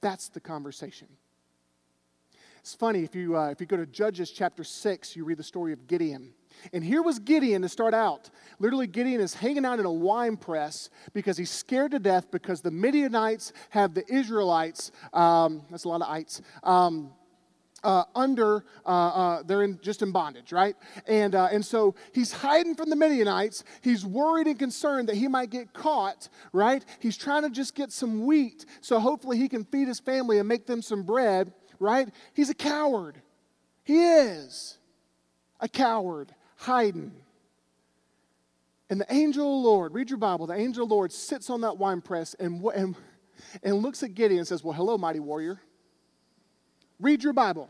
That's 0.00 0.28
the 0.28 0.40
conversation. 0.40 1.08
It's 2.60 2.74
funny, 2.74 3.04
if 3.04 3.14
you, 3.14 3.36
uh, 3.36 3.48
if 3.48 3.60
you 3.60 3.66
go 3.66 3.78
to 3.78 3.86
Judges 3.86 4.30
chapter 4.30 4.64
6, 4.64 5.16
you 5.16 5.24
read 5.24 5.38
the 5.38 5.42
story 5.42 5.72
of 5.72 5.86
Gideon. 5.86 6.34
And 6.74 6.84
here 6.84 7.00
was 7.00 7.18
Gideon 7.18 7.62
to 7.62 7.70
start 7.70 7.94
out. 7.94 8.28
Literally, 8.58 8.86
Gideon 8.86 9.20
is 9.20 9.32
hanging 9.32 9.64
out 9.64 9.78
in 9.78 9.86
a 9.86 9.92
wine 9.92 10.36
press 10.36 10.90
because 11.14 11.38
he's 11.38 11.50
scared 11.50 11.92
to 11.92 11.98
death 11.98 12.30
because 12.30 12.60
the 12.60 12.70
Midianites 12.70 13.54
have 13.70 13.94
the 13.94 14.04
Israelites, 14.12 14.92
um, 15.14 15.62
that's 15.70 15.84
a 15.84 15.88
lot 15.88 16.02
of 16.02 16.08
ites, 16.08 16.42
um, 16.62 17.12
uh, 17.82 18.04
under, 18.14 18.64
uh, 18.84 18.88
uh, 18.88 19.42
they're 19.42 19.62
in, 19.62 19.78
just 19.82 20.02
in 20.02 20.12
bondage, 20.12 20.52
right? 20.52 20.76
And, 21.06 21.34
uh, 21.34 21.48
and 21.50 21.64
so 21.64 21.94
he's 22.12 22.32
hiding 22.32 22.74
from 22.74 22.90
the 22.90 22.96
Midianites. 22.96 23.64
He's 23.82 24.04
worried 24.04 24.46
and 24.46 24.58
concerned 24.58 25.08
that 25.08 25.16
he 25.16 25.28
might 25.28 25.50
get 25.50 25.72
caught, 25.72 26.28
right? 26.52 26.84
He's 26.98 27.16
trying 27.16 27.42
to 27.42 27.50
just 27.50 27.74
get 27.74 27.92
some 27.92 28.26
wheat 28.26 28.66
so 28.80 28.98
hopefully 28.98 29.38
he 29.38 29.48
can 29.48 29.64
feed 29.64 29.88
his 29.88 30.00
family 30.00 30.38
and 30.38 30.48
make 30.48 30.66
them 30.66 30.82
some 30.82 31.02
bread, 31.02 31.52
right? 31.78 32.08
He's 32.34 32.50
a 32.50 32.54
coward. 32.54 33.20
He 33.84 34.02
is 34.02 34.78
a 35.60 35.68
coward, 35.68 36.34
hiding. 36.56 37.12
And 38.88 39.00
the 39.00 39.12
angel 39.12 39.58
of 39.58 39.62
the 39.62 39.68
Lord, 39.68 39.94
read 39.94 40.10
your 40.10 40.18
Bible, 40.18 40.46
the 40.46 40.54
angel 40.54 40.82
of 40.82 40.88
the 40.88 40.94
Lord 40.94 41.12
sits 41.12 41.48
on 41.48 41.60
that 41.60 41.78
wine 41.78 42.00
press 42.00 42.34
and, 42.34 42.64
and, 42.74 42.96
and 43.62 43.76
looks 43.76 44.02
at 44.02 44.14
Gideon 44.14 44.40
and 44.40 44.48
says, 44.48 44.64
Well, 44.64 44.74
hello, 44.74 44.98
mighty 44.98 45.20
warrior. 45.20 45.60
Read 47.00 47.24
your 47.24 47.32
Bible. 47.32 47.68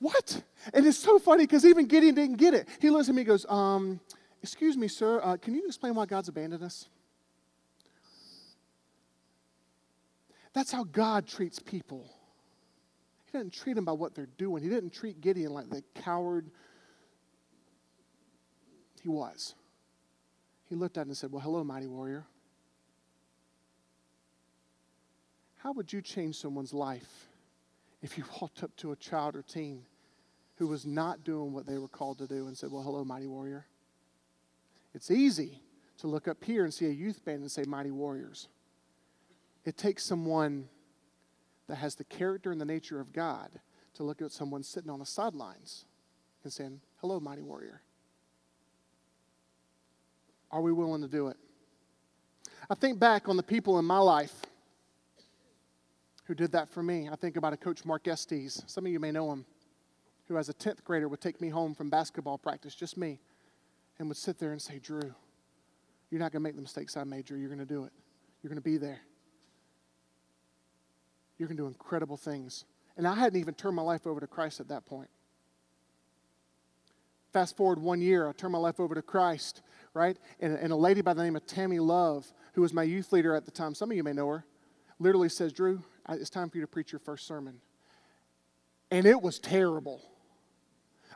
What? 0.00 0.42
And 0.72 0.86
it's 0.86 0.98
so 0.98 1.18
funny 1.18 1.44
because 1.44 1.64
even 1.64 1.86
Gideon 1.86 2.14
didn't 2.14 2.36
get 2.36 2.54
it. 2.54 2.68
He 2.80 2.90
looks 2.90 3.08
at 3.08 3.14
me 3.14 3.22
and 3.22 3.28
goes, 3.28 3.46
um, 3.48 4.00
Excuse 4.42 4.76
me, 4.76 4.86
sir, 4.86 5.20
uh, 5.22 5.36
can 5.36 5.54
you 5.54 5.66
explain 5.66 5.94
why 5.94 6.06
God's 6.06 6.28
abandoned 6.28 6.62
us? 6.62 6.88
That's 10.52 10.70
how 10.70 10.84
God 10.84 11.26
treats 11.26 11.58
people. 11.58 12.08
He 13.26 13.32
doesn't 13.32 13.52
treat 13.52 13.74
them 13.74 13.84
by 13.84 13.92
what 13.92 14.14
they're 14.14 14.28
doing. 14.38 14.62
He 14.62 14.68
didn't 14.68 14.90
treat 14.90 15.20
Gideon 15.20 15.52
like 15.52 15.68
the 15.68 15.82
coward 15.94 16.50
he 19.02 19.08
was. 19.08 19.54
He 20.68 20.74
looked 20.74 20.96
at 20.96 21.02
him 21.02 21.08
and 21.08 21.16
said, 21.16 21.32
Well, 21.32 21.42
hello, 21.42 21.64
mighty 21.64 21.86
warrior. 21.86 22.26
How 25.58 25.72
would 25.72 25.92
you 25.92 26.00
change 26.00 26.36
someone's 26.36 26.72
life 26.72 27.28
if 28.02 28.16
you 28.16 28.24
walked 28.40 28.62
up 28.62 28.74
to 28.78 28.92
a 28.92 28.96
child 28.96 29.36
or 29.36 29.42
teen 29.42 29.82
who 30.56 30.66
was 30.66 30.86
not 30.86 31.24
doing 31.24 31.52
what 31.52 31.66
they 31.66 31.78
were 31.78 31.88
called 31.88 32.18
to 32.18 32.26
do 32.26 32.46
and 32.46 32.56
said, 32.56 32.70
Well, 32.70 32.82
hello, 32.82 33.04
mighty 33.04 33.26
warrior? 33.26 33.66
It's 34.94 35.10
easy 35.10 35.62
to 35.98 36.06
look 36.06 36.26
up 36.26 36.42
here 36.42 36.64
and 36.64 36.72
see 36.72 36.86
a 36.86 36.90
youth 36.90 37.24
band 37.24 37.40
and 37.40 37.50
say, 37.50 37.64
Mighty 37.64 37.90
warriors. 37.90 38.48
It 39.64 39.76
takes 39.76 40.04
someone 40.04 40.68
that 41.68 41.76
has 41.76 41.94
the 41.94 42.04
character 42.04 42.50
and 42.50 42.60
the 42.60 42.64
nature 42.64 43.00
of 43.00 43.12
God 43.12 43.50
to 43.94 44.02
look 44.02 44.22
at 44.22 44.32
someone 44.32 44.62
sitting 44.62 44.90
on 44.90 45.00
the 45.00 45.06
sidelines 45.06 45.84
and 46.44 46.52
saying, 46.52 46.80
Hello, 47.00 47.20
mighty 47.20 47.42
warrior. 47.42 47.82
Are 50.50 50.62
we 50.62 50.72
willing 50.72 51.02
to 51.02 51.08
do 51.08 51.28
it? 51.28 51.36
I 52.70 52.74
think 52.74 52.98
back 52.98 53.28
on 53.28 53.36
the 53.36 53.42
people 53.42 53.78
in 53.78 53.84
my 53.84 53.98
life 53.98 54.34
who 56.28 56.34
did 56.34 56.52
that 56.52 56.68
for 56.68 56.82
me. 56.82 57.08
I 57.10 57.16
think 57.16 57.36
about 57.36 57.54
a 57.54 57.56
coach, 57.56 57.86
Mark 57.86 58.06
Estes. 58.06 58.62
Some 58.66 58.84
of 58.84 58.92
you 58.92 59.00
may 59.00 59.10
know 59.10 59.32
him, 59.32 59.46
who 60.28 60.36
as 60.36 60.50
a 60.50 60.54
10th 60.54 60.84
grader 60.84 61.08
would 61.08 61.22
take 61.22 61.40
me 61.40 61.48
home 61.48 61.74
from 61.74 61.88
basketball 61.88 62.36
practice, 62.36 62.74
just 62.74 62.98
me, 62.98 63.18
and 63.98 64.08
would 64.08 64.16
sit 64.18 64.38
there 64.38 64.52
and 64.52 64.60
say, 64.60 64.78
Drew, 64.78 65.14
you're 66.10 66.20
not 66.20 66.30
going 66.30 66.42
to 66.42 66.46
make 66.46 66.54
the 66.54 66.60
mistakes 66.60 66.98
I 66.98 67.04
made, 67.04 67.24
Drew. 67.24 67.38
You're 67.38 67.48
going 67.48 67.58
to 67.58 67.64
do 67.64 67.84
it. 67.84 67.92
You're 68.42 68.50
going 68.50 68.62
to 68.62 68.62
be 68.62 68.76
there. 68.76 69.00
You're 71.38 71.48
going 71.48 71.56
to 71.56 71.62
do 71.62 71.66
incredible 71.66 72.18
things. 72.18 72.66
And 72.98 73.08
I 73.08 73.14
hadn't 73.14 73.40
even 73.40 73.54
turned 73.54 73.76
my 73.76 73.82
life 73.82 74.06
over 74.06 74.20
to 74.20 74.26
Christ 74.26 74.60
at 74.60 74.68
that 74.68 74.84
point. 74.84 75.08
Fast 77.32 77.56
forward 77.56 77.78
one 77.78 78.02
year, 78.02 78.28
I 78.28 78.32
turned 78.32 78.52
my 78.52 78.58
life 78.58 78.80
over 78.80 78.94
to 78.94 79.02
Christ, 79.02 79.62
right? 79.94 80.18
And, 80.40 80.58
and 80.58 80.72
a 80.72 80.76
lady 80.76 81.00
by 81.00 81.14
the 81.14 81.22
name 81.22 81.36
of 81.36 81.46
Tammy 81.46 81.78
Love, 81.78 82.30
who 82.52 82.60
was 82.60 82.74
my 82.74 82.82
youth 82.82 83.12
leader 83.12 83.34
at 83.34 83.46
the 83.46 83.50
time, 83.50 83.74
some 83.74 83.90
of 83.90 83.96
you 83.96 84.04
may 84.04 84.12
know 84.12 84.28
her, 84.28 84.44
literally 84.98 85.28
says, 85.28 85.52
Drew, 85.52 85.82
it's 86.14 86.30
time 86.30 86.50
for 86.50 86.58
you 86.58 86.62
to 86.62 86.68
preach 86.68 86.92
your 86.92 86.98
first 86.98 87.26
sermon. 87.26 87.60
And 88.90 89.06
it 89.06 89.20
was 89.20 89.38
terrible. 89.38 90.00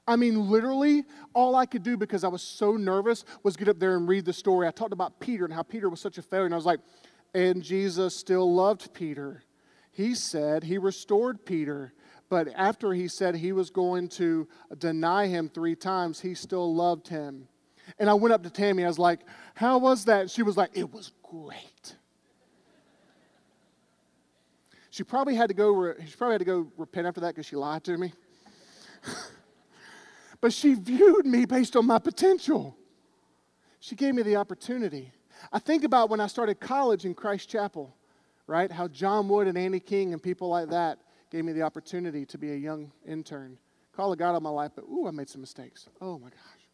I 0.07 0.16
mean, 0.16 0.50
literally, 0.50 1.05
all 1.33 1.55
I 1.55 1.64
could 1.64 1.83
do 1.83 1.96
because 1.96 2.24
I 2.24 2.28
was 2.28 2.42
so 2.42 2.72
nervous 2.72 3.24
was 3.42 3.57
get 3.57 3.68
up 3.68 3.78
there 3.78 3.96
and 3.96 4.09
read 4.09 4.24
the 4.24 4.33
story. 4.33 4.66
I 4.66 4.72
talked 4.72 4.92
about 4.92 5.20
Peter 5.20 5.44
and 5.44 5.55
how 5.55 5.62
Peter 5.62 5.88
was 5.88 6.00
such 6.00 6.18
a 6.18 6.22
failure. 6.22 6.46
And 6.46 6.55
I 6.55 6.57
was 6.57 6.66
like, 6.66 6.81
and 7.35 7.62
Jesus 7.62 8.14
still 8.16 8.52
loved 8.52 8.92
Peter. 8.92 9.42
He 9.92 10.14
said 10.14 10.64
he 10.64 10.78
restored 10.78 11.44
Peter. 11.46 11.92
But 12.28 12.48
after 12.57 12.92
he 12.92 13.09
said 13.09 13.37
he 13.37 13.52
was 13.52 13.70
going 13.70 14.09
to 14.09 14.48
deny 14.78 15.26
him 15.26 15.48
three 15.48 15.76
times, 15.76 16.20
he 16.20 16.35
still 16.35 16.74
loved 16.74 17.09
him. 17.09 17.46
And 17.98 18.09
I 18.09 18.14
went 18.14 18.33
up 18.33 18.42
to 18.44 18.50
Tammy. 18.50 18.85
I 18.85 18.88
was 18.88 18.98
like, 18.98 19.20
How 19.55 19.78
was 19.78 20.07
that? 20.07 20.31
She 20.31 20.42
was 20.42 20.57
like, 20.57 20.70
It 20.74 20.92
was 20.92 21.12
great. 21.22 21.96
She 24.92 25.05
probably 25.05 25.35
had 25.35 25.48
to 25.48 25.55
go, 25.55 25.94
she 26.07 26.14
probably 26.16 26.35
had 26.35 26.40
to 26.40 26.44
go 26.44 26.70
repent 26.76 27.07
after 27.07 27.22
that 27.22 27.28
because 27.28 27.46
she 27.46 27.57
lied 27.57 27.83
to 27.85 27.96
me. 27.96 28.12
but 30.42 30.52
she 30.52 30.75
viewed 30.75 31.25
me 31.25 31.46
based 31.46 31.77
on 31.77 31.87
my 31.87 31.98
potential. 31.98 32.77
She 33.81 33.96
gave 33.96 34.14
me 34.14 34.23
the 34.23 34.37
opportunity. 34.37 35.10
I 35.50 35.60
think 35.60 35.85
about 35.85 36.10
when 36.10 36.21
I 36.21 36.27
started 36.27 36.60
college 36.60 37.06
in 37.06 37.14
Christ 37.14 37.48
Chapel, 37.48 37.96
right? 38.46 38.71
How 38.71 38.87
John 38.87 39.31
Wood 39.31 39.46
and 39.46 39.56
Annie 39.56 39.81
King 39.81 40.12
and 40.12 40.23
people 40.23 40.48
like 40.48 40.69
that 40.69 40.98
gave 41.31 41.46
me 41.46 41.54
the 41.54 41.62
opportunity 41.62 42.27
to 42.27 42.37
be 42.37 42.52
a 42.52 42.56
young 42.56 42.92
intern. 43.08 43.56
Call 43.96 44.12
of 44.12 44.19
God 44.19 44.35
on 44.35 44.42
my 44.42 44.50
life, 44.50 44.73
but 44.75 44.85
ooh, 44.85 45.08
I 45.08 45.10
made 45.10 45.31
some 45.31 45.40
mistakes. 45.40 45.88
Oh 46.02 46.19
my 46.19 46.29
gosh. 46.29 46.69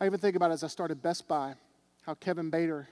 I 0.00 0.06
even 0.06 0.20
think 0.20 0.36
about 0.36 0.52
as 0.52 0.62
I 0.62 0.68
started 0.68 1.02
Best 1.02 1.26
Buy, 1.26 1.54
how 2.02 2.14
Kevin 2.14 2.48
Bader 2.48 2.88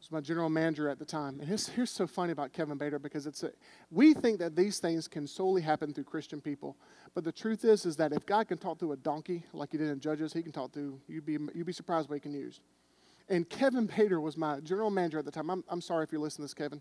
was 0.00 0.10
my 0.10 0.20
general 0.20 0.48
manager 0.48 0.88
at 0.88 0.98
the 0.98 1.04
time. 1.04 1.38
And 1.40 1.48
here's, 1.48 1.68
here's 1.68 1.90
so 1.90 2.06
funny 2.06 2.32
about 2.32 2.54
Kevin 2.54 2.78
Bader 2.78 2.98
because 2.98 3.26
it's 3.26 3.42
a, 3.42 3.50
we 3.90 4.14
think 4.14 4.38
that 4.38 4.56
these 4.56 4.78
things 4.78 5.06
can 5.06 5.26
solely 5.26 5.60
happen 5.60 5.92
through 5.92 6.04
Christian 6.04 6.40
people. 6.40 6.76
But 7.14 7.24
the 7.24 7.32
truth 7.32 7.64
is, 7.64 7.84
is 7.84 7.96
that 7.96 8.12
if 8.12 8.24
God 8.24 8.48
can 8.48 8.56
talk 8.56 8.78
through 8.78 8.92
a 8.92 8.96
donkey 8.96 9.44
like 9.52 9.72
he 9.72 9.78
did 9.78 9.88
in 9.88 10.00
Judges, 10.00 10.32
he 10.32 10.42
can 10.42 10.52
talk 10.52 10.72
through, 10.72 10.98
you'd 11.06 11.26
be, 11.26 11.36
you'd 11.54 11.66
be 11.66 11.72
surprised 11.72 12.08
what 12.08 12.14
he 12.14 12.20
can 12.20 12.32
use. 12.32 12.60
And 13.28 13.48
Kevin 13.48 13.86
Bader 13.86 14.20
was 14.20 14.38
my 14.38 14.60
general 14.60 14.90
manager 14.90 15.18
at 15.18 15.26
the 15.26 15.30
time. 15.30 15.50
I'm, 15.50 15.62
I'm 15.68 15.82
sorry 15.82 16.02
if 16.04 16.12
you're 16.12 16.20
listening 16.20 16.48
to 16.48 16.54
this, 16.54 16.54
Kevin. 16.54 16.80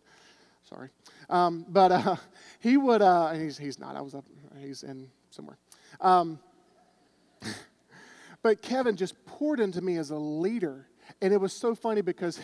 Sorry. 0.63 0.89
Um, 1.30 1.65
but 1.67 1.91
uh, 1.91 2.15
he 2.59 2.78
would, 2.78 3.01
uh, 3.01 3.32
and 3.34 3.41
he's, 3.41 3.57
he's 3.57 3.80
not, 3.80 3.97
I 3.97 4.01
was 4.01 4.15
up, 4.15 4.26
he's 4.59 4.84
in 4.84 5.09
somewhere. 5.30 5.57
Um, 5.99 6.39
but 8.41 8.61
Kevin 8.61 8.95
just 8.95 9.26
poured 9.26 9.59
into 9.59 9.82
me 9.82 9.97
as 9.97 10.09
a 10.09 10.17
leader. 10.17 10.88
And 11.22 11.34
it 11.34 11.38
was 11.41 11.51
so 11.51 11.76
funny 11.76 12.01
because 12.01 12.39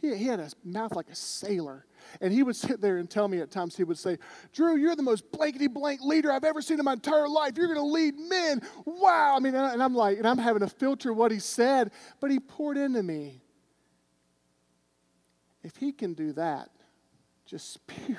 he, 0.00 0.14
he 0.14 0.24
had 0.24 0.40
a 0.40 0.50
mouth 0.64 0.94
like 0.94 1.08
a 1.08 1.14
sailor. 1.14 1.86
And 2.20 2.32
he 2.32 2.42
would 2.42 2.56
sit 2.56 2.80
there 2.80 2.98
and 2.98 3.08
tell 3.08 3.28
me 3.28 3.40
at 3.40 3.50
times, 3.50 3.76
he 3.76 3.84
would 3.84 3.98
say, 3.98 4.18
Drew, 4.52 4.76
you're 4.76 4.96
the 4.96 5.02
most 5.02 5.30
blankety 5.32 5.68
blank 5.68 6.00
leader 6.02 6.30
I've 6.30 6.44
ever 6.44 6.60
seen 6.60 6.78
in 6.78 6.84
my 6.84 6.94
entire 6.94 7.28
life. 7.28 7.52
You're 7.56 7.66
going 7.66 7.78
to 7.78 7.84
lead 7.84 8.18
men. 8.18 8.60
Wow. 8.84 9.34
I 9.36 9.40
mean, 9.40 9.54
and 9.54 9.82
I'm 9.82 9.94
like, 9.94 10.18
and 10.18 10.26
I'm 10.26 10.38
having 10.38 10.60
to 10.60 10.68
filter 10.68 11.12
what 11.12 11.30
he 11.30 11.38
said, 11.38 11.92
but 12.20 12.30
he 12.30 12.38
poured 12.38 12.76
into 12.76 13.02
me. 13.02 13.40
If 15.62 15.76
he 15.76 15.92
can 15.92 16.12
do 16.12 16.32
that, 16.34 16.68
just 17.46 17.72
spew, 17.74 18.16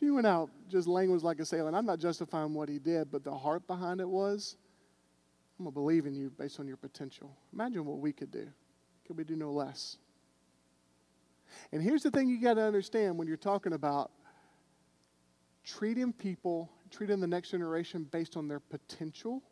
spewing 0.00 0.26
out 0.26 0.50
just 0.68 0.86
language 0.86 1.22
like 1.22 1.40
a 1.40 1.44
sailor. 1.44 1.68
And 1.68 1.76
I'm 1.76 1.86
not 1.86 1.98
justifying 1.98 2.54
what 2.54 2.68
he 2.68 2.78
did, 2.78 3.10
but 3.10 3.24
the 3.24 3.36
heart 3.36 3.66
behind 3.66 4.00
it 4.00 4.08
was, 4.08 4.56
I'm 5.58 5.64
going 5.64 5.72
to 5.72 5.74
believe 5.74 6.06
in 6.06 6.14
you 6.14 6.30
based 6.30 6.58
on 6.60 6.66
your 6.66 6.78
potential. 6.78 7.36
Imagine 7.52 7.84
what 7.84 7.98
we 7.98 8.12
could 8.12 8.30
do. 8.30 8.48
Could 9.10 9.16
we 9.16 9.24
do 9.24 9.34
no 9.34 9.50
less? 9.50 9.96
And 11.72 11.82
here's 11.82 12.04
the 12.04 12.12
thing 12.12 12.28
you 12.28 12.40
got 12.40 12.54
to 12.54 12.62
understand 12.62 13.18
when 13.18 13.26
you're 13.26 13.36
talking 13.36 13.72
about 13.72 14.12
treating 15.64 16.12
people, 16.12 16.70
treating 16.92 17.18
the 17.18 17.26
next 17.26 17.50
generation 17.50 18.06
based 18.08 18.36
on 18.36 18.46
their 18.46 18.60
potential 18.60 19.42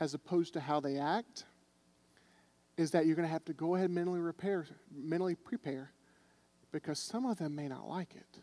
as 0.00 0.14
opposed 0.14 0.54
to 0.54 0.60
how 0.60 0.80
they 0.80 0.96
act 0.96 1.44
is 2.78 2.92
that 2.92 3.04
you're 3.04 3.14
going 3.14 3.28
to 3.28 3.32
have 3.32 3.44
to 3.44 3.52
go 3.52 3.74
ahead 3.74 3.90
and 3.90 3.94
mentally 3.94 4.20
repair, 4.20 4.66
mentally 4.90 5.34
prepare 5.34 5.92
because 6.72 6.98
some 6.98 7.26
of 7.26 7.36
them 7.36 7.54
may 7.54 7.68
not 7.68 7.90
like 7.90 8.16
it. 8.16 8.40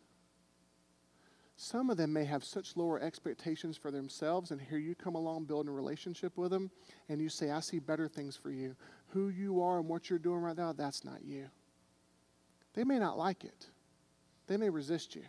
Some 1.56 1.90
of 1.90 1.98
them 1.98 2.14
may 2.14 2.26
have 2.26 2.44
such 2.44 2.78
lower 2.78 3.02
expectations 3.02 3.78
for 3.78 3.90
themselves, 3.90 4.52
and 4.52 4.62
here 4.62 4.78
you 4.78 4.94
come 4.94 5.16
along 5.16 5.46
building 5.46 5.72
a 5.72 5.74
relationship 5.74 6.38
with 6.38 6.52
them, 6.52 6.70
and 7.10 7.20
you 7.20 7.30
say, 7.30 7.50
I 7.50 7.62
see 7.62 7.80
better 7.80 8.08
things 8.08 8.38
for 8.38 8.52
you. 8.52 8.76
Who 9.12 9.30
you 9.30 9.62
are 9.62 9.80
and 9.80 9.88
what 9.88 10.10
you're 10.10 10.20
doing 10.20 10.42
right 10.42 10.58
now, 10.58 10.74
that's 10.74 11.04
not 11.06 11.24
you. 11.24 11.48
They 12.74 12.84
may 12.84 13.00
not 13.00 13.18
like 13.18 13.44
it, 13.44 13.68
they 14.48 14.58
may 14.58 14.70
resist 14.70 15.16
you. 15.16 15.24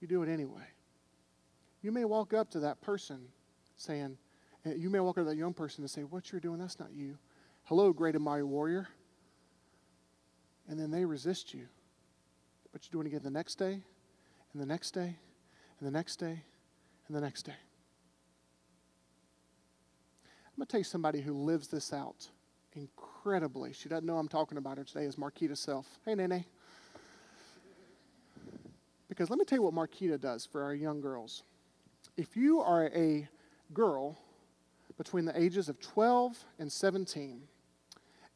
You 0.00 0.08
do 0.08 0.22
it 0.22 0.28
anyway. 0.28 0.66
You 1.80 1.92
may 1.92 2.04
walk 2.04 2.34
up 2.34 2.50
to 2.50 2.60
that 2.60 2.80
person 2.80 3.20
saying, 3.76 4.18
eh, 4.64 4.74
you 4.76 4.90
may 4.90 5.00
walk 5.00 5.18
up 5.18 5.24
to 5.24 5.30
that 5.30 5.36
young 5.36 5.54
person 5.54 5.82
and 5.82 5.90
say, 5.90 6.02
What 6.02 6.30
you're 6.30 6.40
doing, 6.40 6.58
that's 6.58 6.78
not 6.78 6.92
you. 6.92 7.18
Hello, 7.64 7.92
great 7.92 8.14
and 8.14 8.24
mighty 8.24 8.42
warrior. 8.42 8.88
And 10.68 10.78
then 10.78 10.90
they 10.90 11.04
resist 11.04 11.54
you. 11.54 11.66
But 12.72 12.82
you're 12.84 12.92
doing 12.92 13.06
it 13.06 13.16
again 13.16 13.24
the 13.24 13.30
next 13.30 13.54
day, 13.54 13.82
and 14.52 14.62
the 14.62 14.66
next 14.66 14.90
day, 14.90 15.16
and 15.78 15.86
the 15.86 15.90
next 15.90 16.16
day, 16.16 16.42
and 17.06 17.16
the 17.16 17.20
next 17.20 17.42
day. 17.42 17.52
I'm 20.46 20.58
going 20.58 20.66
to 20.66 20.70
tell 20.70 20.80
you 20.80 20.84
somebody 20.84 21.20
who 21.20 21.32
lives 21.32 21.68
this 21.68 21.92
out 21.92 22.28
incredibly. 22.74 23.72
She 23.72 23.88
doesn't 23.88 24.06
know 24.06 24.16
I'm 24.16 24.28
talking 24.28 24.58
about 24.58 24.78
her 24.78 24.84
today, 24.84 25.04
is 25.04 25.16
Marquita 25.16 25.56
Self. 25.56 25.86
Hey, 26.04 26.14
Nene. 26.14 26.44
Because 29.08 29.30
let 29.30 29.38
me 29.38 29.44
tell 29.44 29.58
you 29.58 29.62
what 29.62 29.74
Marquita 29.74 30.20
does 30.20 30.44
for 30.44 30.62
our 30.62 30.74
young 30.74 31.00
girls. 31.00 31.42
If 32.16 32.36
you 32.36 32.60
are 32.60 32.90
a 32.94 33.28
girl 33.72 34.18
between 34.96 35.24
the 35.24 35.40
ages 35.40 35.68
of 35.68 35.80
12 35.80 36.44
and 36.58 36.70
17, 36.70 37.42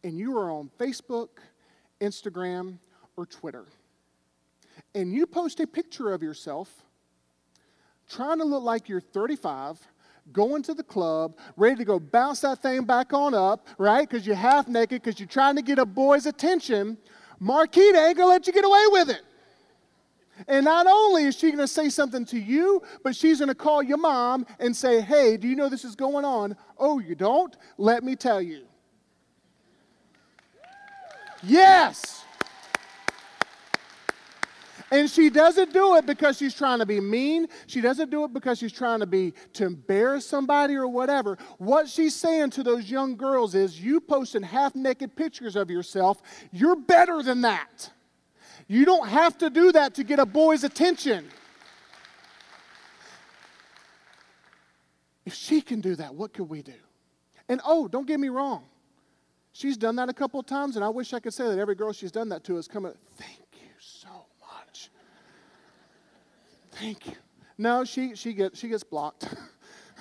and 0.04 0.18
you 0.18 0.36
are 0.38 0.50
on 0.50 0.70
Facebook, 0.78 1.28
Instagram, 2.00 2.78
or 3.16 3.26
Twitter, 3.26 3.66
and 4.94 5.12
you 5.12 5.26
post 5.26 5.60
a 5.60 5.66
picture 5.66 6.12
of 6.12 6.22
yourself 6.22 6.84
trying 8.08 8.38
to 8.38 8.44
look 8.44 8.62
like 8.62 8.88
you're 8.88 9.00
35, 9.00 9.78
going 10.32 10.62
to 10.64 10.74
the 10.74 10.82
club, 10.82 11.36
ready 11.56 11.76
to 11.76 11.84
go 11.84 11.98
bounce 11.98 12.40
that 12.40 12.62
thing 12.62 12.84
back 12.84 13.12
on 13.12 13.34
up, 13.34 13.66
right? 13.78 14.08
Because 14.08 14.26
you're 14.26 14.36
half 14.36 14.68
naked, 14.68 15.02
because 15.02 15.18
you're 15.18 15.28
trying 15.28 15.56
to 15.56 15.62
get 15.62 15.78
a 15.78 15.86
boy's 15.86 16.26
attention, 16.26 16.98
Marquita 17.40 18.08
ain't 18.08 18.16
gonna 18.16 18.28
let 18.28 18.46
you 18.46 18.52
get 18.52 18.64
away 18.64 18.84
with 18.90 19.10
it. 19.10 19.22
And 20.46 20.64
not 20.64 20.86
only 20.86 21.24
is 21.24 21.36
she 21.36 21.50
gonna 21.50 21.66
say 21.66 21.88
something 21.88 22.24
to 22.26 22.38
you, 22.38 22.82
but 23.02 23.16
she's 23.16 23.40
gonna 23.40 23.54
call 23.54 23.82
your 23.82 23.98
mom 23.98 24.46
and 24.58 24.74
say, 24.74 25.00
Hey, 25.00 25.36
do 25.36 25.48
you 25.48 25.56
know 25.56 25.68
this 25.68 25.84
is 25.84 25.96
going 25.96 26.24
on? 26.24 26.56
Oh, 26.78 26.98
you 26.98 27.14
don't? 27.14 27.56
Let 27.76 28.04
me 28.04 28.14
tell 28.14 28.40
you. 28.40 28.66
Yes! 31.42 32.24
And 34.90 35.10
she 35.10 35.30
doesn't 35.30 35.72
do 35.72 35.96
it 35.96 36.06
because 36.06 36.38
she's 36.38 36.54
trying 36.54 36.78
to 36.78 36.86
be 36.86 37.00
mean. 37.00 37.48
She 37.66 37.80
doesn't 37.80 38.10
do 38.10 38.24
it 38.24 38.32
because 38.32 38.58
she's 38.58 38.72
trying 38.72 39.00
to 39.00 39.06
be 39.06 39.34
to 39.54 39.66
embarrass 39.66 40.26
somebody 40.26 40.74
or 40.74 40.88
whatever. 40.88 41.38
What 41.58 41.88
she's 41.88 42.14
saying 42.14 42.50
to 42.50 42.62
those 42.62 42.90
young 42.90 43.16
girls 43.16 43.54
is 43.54 43.80
you 43.80 44.00
posting 44.00 44.42
half 44.42 44.74
naked 44.74 45.16
pictures 45.16 45.56
of 45.56 45.70
yourself, 45.70 46.22
you're 46.52 46.76
better 46.76 47.22
than 47.22 47.42
that. 47.42 47.90
You 48.66 48.84
don't 48.84 49.08
have 49.08 49.38
to 49.38 49.50
do 49.50 49.72
that 49.72 49.94
to 49.94 50.04
get 50.04 50.18
a 50.18 50.26
boy's 50.26 50.64
attention. 50.64 51.28
If 55.24 55.34
she 55.34 55.60
can 55.60 55.80
do 55.80 55.94
that, 55.96 56.14
what 56.14 56.32
could 56.32 56.48
we 56.48 56.62
do? 56.62 56.72
And 57.48 57.60
oh, 57.66 57.88
don't 57.88 58.06
get 58.06 58.20
me 58.20 58.28
wrong. 58.28 58.64
She's 59.52 59.76
done 59.76 59.96
that 59.96 60.08
a 60.08 60.12
couple 60.12 60.38
of 60.38 60.46
times, 60.46 60.76
and 60.76 60.84
I 60.84 60.88
wish 60.88 61.12
I 61.12 61.20
could 61.20 61.34
say 61.34 61.48
that 61.48 61.58
every 61.58 61.74
girl 61.74 61.92
she's 61.92 62.12
done 62.12 62.28
that 62.28 62.44
to 62.44 62.56
has 62.56 62.68
come 62.68 62.86
at, 62.86 62.94
thank 63.16 63.47
Thank 66.78 67.06
you. 67.06 67.14
No, 67.56 67.84
she, 67.84 68.14
she, 68.14 68.32
gets, 68.32 68.58
she 68.58 68.68
gets 68.68 68.84
blocked. 68.84 69.28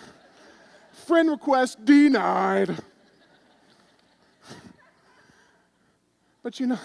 Friend 1.07 1.29
request 1.29 1.83
denied. 1.83 2.77
But 6.43 6.59
you 6.59 6.67
know, 6.67 6.79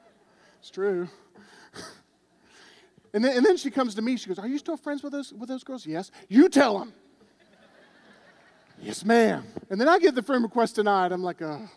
it's 0.60 0.70
true. 0.70 1.08
And 3.14 3.22
then, 3.24 3.36
and 3.36 3.44
then 3.44 3.56
she 3.56 3.70
comes 3.70 3.94
to 3.96 4.02
me. 4.02 4.16
She 4.16 4.28
goes, 4.28 4.38
Are 4.38 4.48
you 4.48 4.58
still 4.58 4.76
friends 4.76 5.02
with 5.02 5.12
those, 5.12 5.32
with 5.32 5.48
those 5.48 5.64
girls? 5.64 5.86
Yes. 5.86 6.10
You 6.28 6.48
tell 6.48 6.78
them. 6.78 6.94
yes, 8.80 9.04
ma'am. 9.04 9.44
And 9.68 9.80
then 9.80 9.88
I 9.88 9.98
get 9.98 10.14
the 10.14 10.22
friend 10.22 10.42
request 10.42 10.76
denied. 10.76 11.12
I'm 11.12 11.22
like, 11.22 11.42
Oh. 11.42 11.68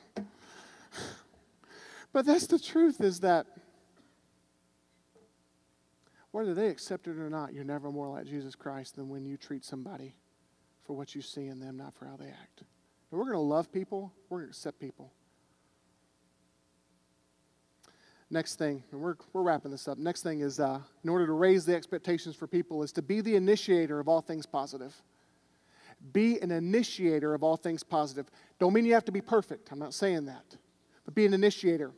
But 2.14 2.26
that's 2.26 2.48
the 2.48 2.58
truth 2.58 3.02
is 3.02 3.20
that 3.20 3.48
whether 6.36 6.54
they 6.54 6.68
accept 6.68 7.08
it 7.08 7.18
or 7.18 7.30
not, 7.30 7.54
you're 7.54 7.64
never 7.64 7.90
more 7.90 8.10
like 8.10 8.26
Jesus 8.26 8.56
Christ 8.56 8.98
than 8.98 9.08
when 9.08 9.26
you 9.26 9.38
treat 9.38 9.64
somebody 9.64 10.18
for 10.84 10.92
what 10.92 11.16
you 11.16 11.22
see 11.22 11.48
in 11.48 11.62
them, 11.62 11.78
not 11.78 11.96
for 11.96 12.08
how 12.08 12.18
they 12.18 12.28
act. 12.28 12.60
And 12.60 13.18
we're 13.18 13.24
going 13.24 13.38
to 13.38 13.40
love 13.40 13.72
people, 13.72 14.12
we're 14.28 14.40
going 14.40 14.50
to 14.50 14.52
accept 14.52 14.78
people. 14.78 15.14
Next 18.30 18.56
thing, 18.58 18.84
and 18.92 19.00
we're, 19.00 19.16
we're 19.32 19.44
wrapping 19.44 19.72
this 19.72 19.88
up. 19.88 19.98
Next 19.98 20.24
thing 20.24 20.42
is 20.42 20.60
uh, 20.60 20.82
in 21.06 21.10
order 21.10 21.26
to 21.26 21.32
raise 21.32 21.64
the 21.64 21.74
expectations 21.74 22.36
for 22.36 22.48
people, 22.48 22.84
is 22.84 22.92
to 22.92 23.02
be 23.02 23.22
the 23.22 23.38
initiator 23.38 24.02
of 24.02 24.10
all 24.10 24.20
things 24.20 24.46
positive. 24.46 24.94
Be 26.12 26.42
an 26.42 26.52
initiator 26.52 27.34
of 27.34 27.44
all 27.44 27.56
things 27.56 27.82
positive. 27.82 28.30
Don't 28.60 28.74
mean 28.74 28.84
you 28.84 28.94
have 28.94 29.06
to 29.06 29.14
be 29.14 29.22
perfect. 29.22 29.72
I'm 29.72 29.80
not 29.80 29.94
saying 29.94 30.26
that. 30.26 30.58
But 31.06 31.16
be 31.16 31.26
an 31.26 31.34
initiator. 31.34 31.94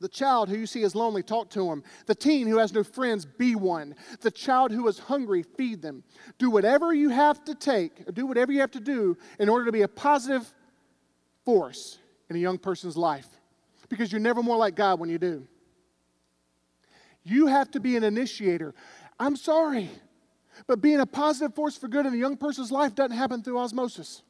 The 0.00 0.08
child 0.08 0.48
who 0.48 0.58
you 0.58 0.66
see 0.66 0.82
is 0.82 0.94
lonely, 0.94 1.22
talk 1.22 1.48
to 1.50 1.70
him. 1.70 1.82
The 2.06 2.14
teen 2.14 2.46
who 2.46 2.58
has 2.58 2.72
no 2.72 2.84
friends, 2.84 3.24
be 3.24 3.54
one. 3.54 3.94
The 4.20 4.30
child 4.30 4.70
who 4.70 4.86
is 4.88 4.98
hungry, 4.98 5.42
feed 5.42 5.80
them. 5.80 6.04
Do 6.38 6.50
whatever 6.50 6.92
you 6.92 7.08
have 7.08 7.42
to 7.46 7.54
take, 7.54 8.12
do 8.14 8.26
whatever 8.26 8.52
you 8.52 8.60
have 8.60 8.72
to 8.72 8.80
do 8.80 9.16
in 9.38 9.48
order 9.48 9.64
to 9.64 9.72
be 9.72 9.82
a 9.82 9.88
positive 9.88 10.52
force 11.44 11.98
in 12.28 12.36
a 12.36 12.38
young 12.38 12.58
person's 12.58 12.96
life. 12.96 13.26
Because 13.88 14.12
you're 14.12 14.20
never 14.20 14.42
more 14.42 14.56
like 14.56 14.74
God 14.74 15.00
when 15.00 15.08
you 15.08 15.18
do. 15.18 15.46
You 17.22 17.46
have 17.46 17.70
to 17.70 17.80
be 17.80 17.96
an 17.96 18.04
initiator. 18.04 18.74
I'm 19.18 19.36
sorry, 19.36 19.88
but 20.66 20.82
being 20.82 21.00
a 21.00 21.06
positive 21.06 21.54
force 21.54 21.76
for 21.76 21.88
good 21.88 22.04
in 22.04 22.12
a 22.12 22.16
young 22.16 22.36
person's 22.36 22.70
life 22.70 22.94
doesn't 22.94 23.16
happen 23.16 23.42
through 23.42 23.58
osmosis. 23.58 24.22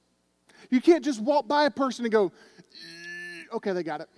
You 0.70 0.80
can't 0.80 1.04
just 1.04 1.20
walk 1.20 1.48
by 1.48 1.64
a 1.64 1.70
person 1.70 2.04
and 2.04 2.12
go, 2.12 2.32
okay, 3.52 3.72
they 3.72 3.82
got 3.82 4.00
it. 4.00 4.08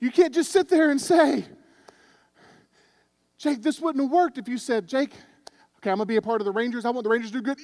You 0.00 0.10
can't 0.10 0.34
just 0.34 0.50
sit 0.50 0.68
there 0.68 0.90
and 0.90 1.00
say, 1.00 1.44
Jake, 3.36 3.62
this 3.62 3.80
wouldn't 3.80 4.02
have 4.02 4.10
worked 4.10 4.38
if 4.38 4.48
you 4.48 4.58
said, 4.58 4.86
Jake, 4.86 5.12
okay, 5.76 5.90
I'm 5.90 5.96
going 5.96 5.98
to 5.98 6.06
be 6.06 6.16
a 6.16 6.22
part 6.22 6.40
of 6.40 6.46
the 6.46 6.52
Rangers. 6.52 6.84
I 6.84 6.90
want 6.90 7.04
the 7.04 7.10
Rangers 7.10 7.30
to 7.30 7.38
do 7.38 7.42
good. 7.42 7.58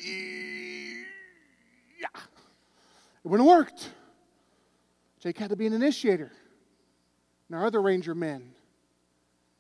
Yeah. 1.99 2.09
It 2.15 3.29
wouldn't 3.29 3.49
have 3.49 3.59
worked. 3.59 3.91
Jake 5.19 5.39
had 5.39 5.51
to 5.51 5.57
be 5.57 5.67
an 5.67 5.73
initiator. 5.73 6.31
And 7.49 7.59
our 7.59 7.65
other 7.65 7.81
Ranger 7.81 8.15
men 8.15 8.53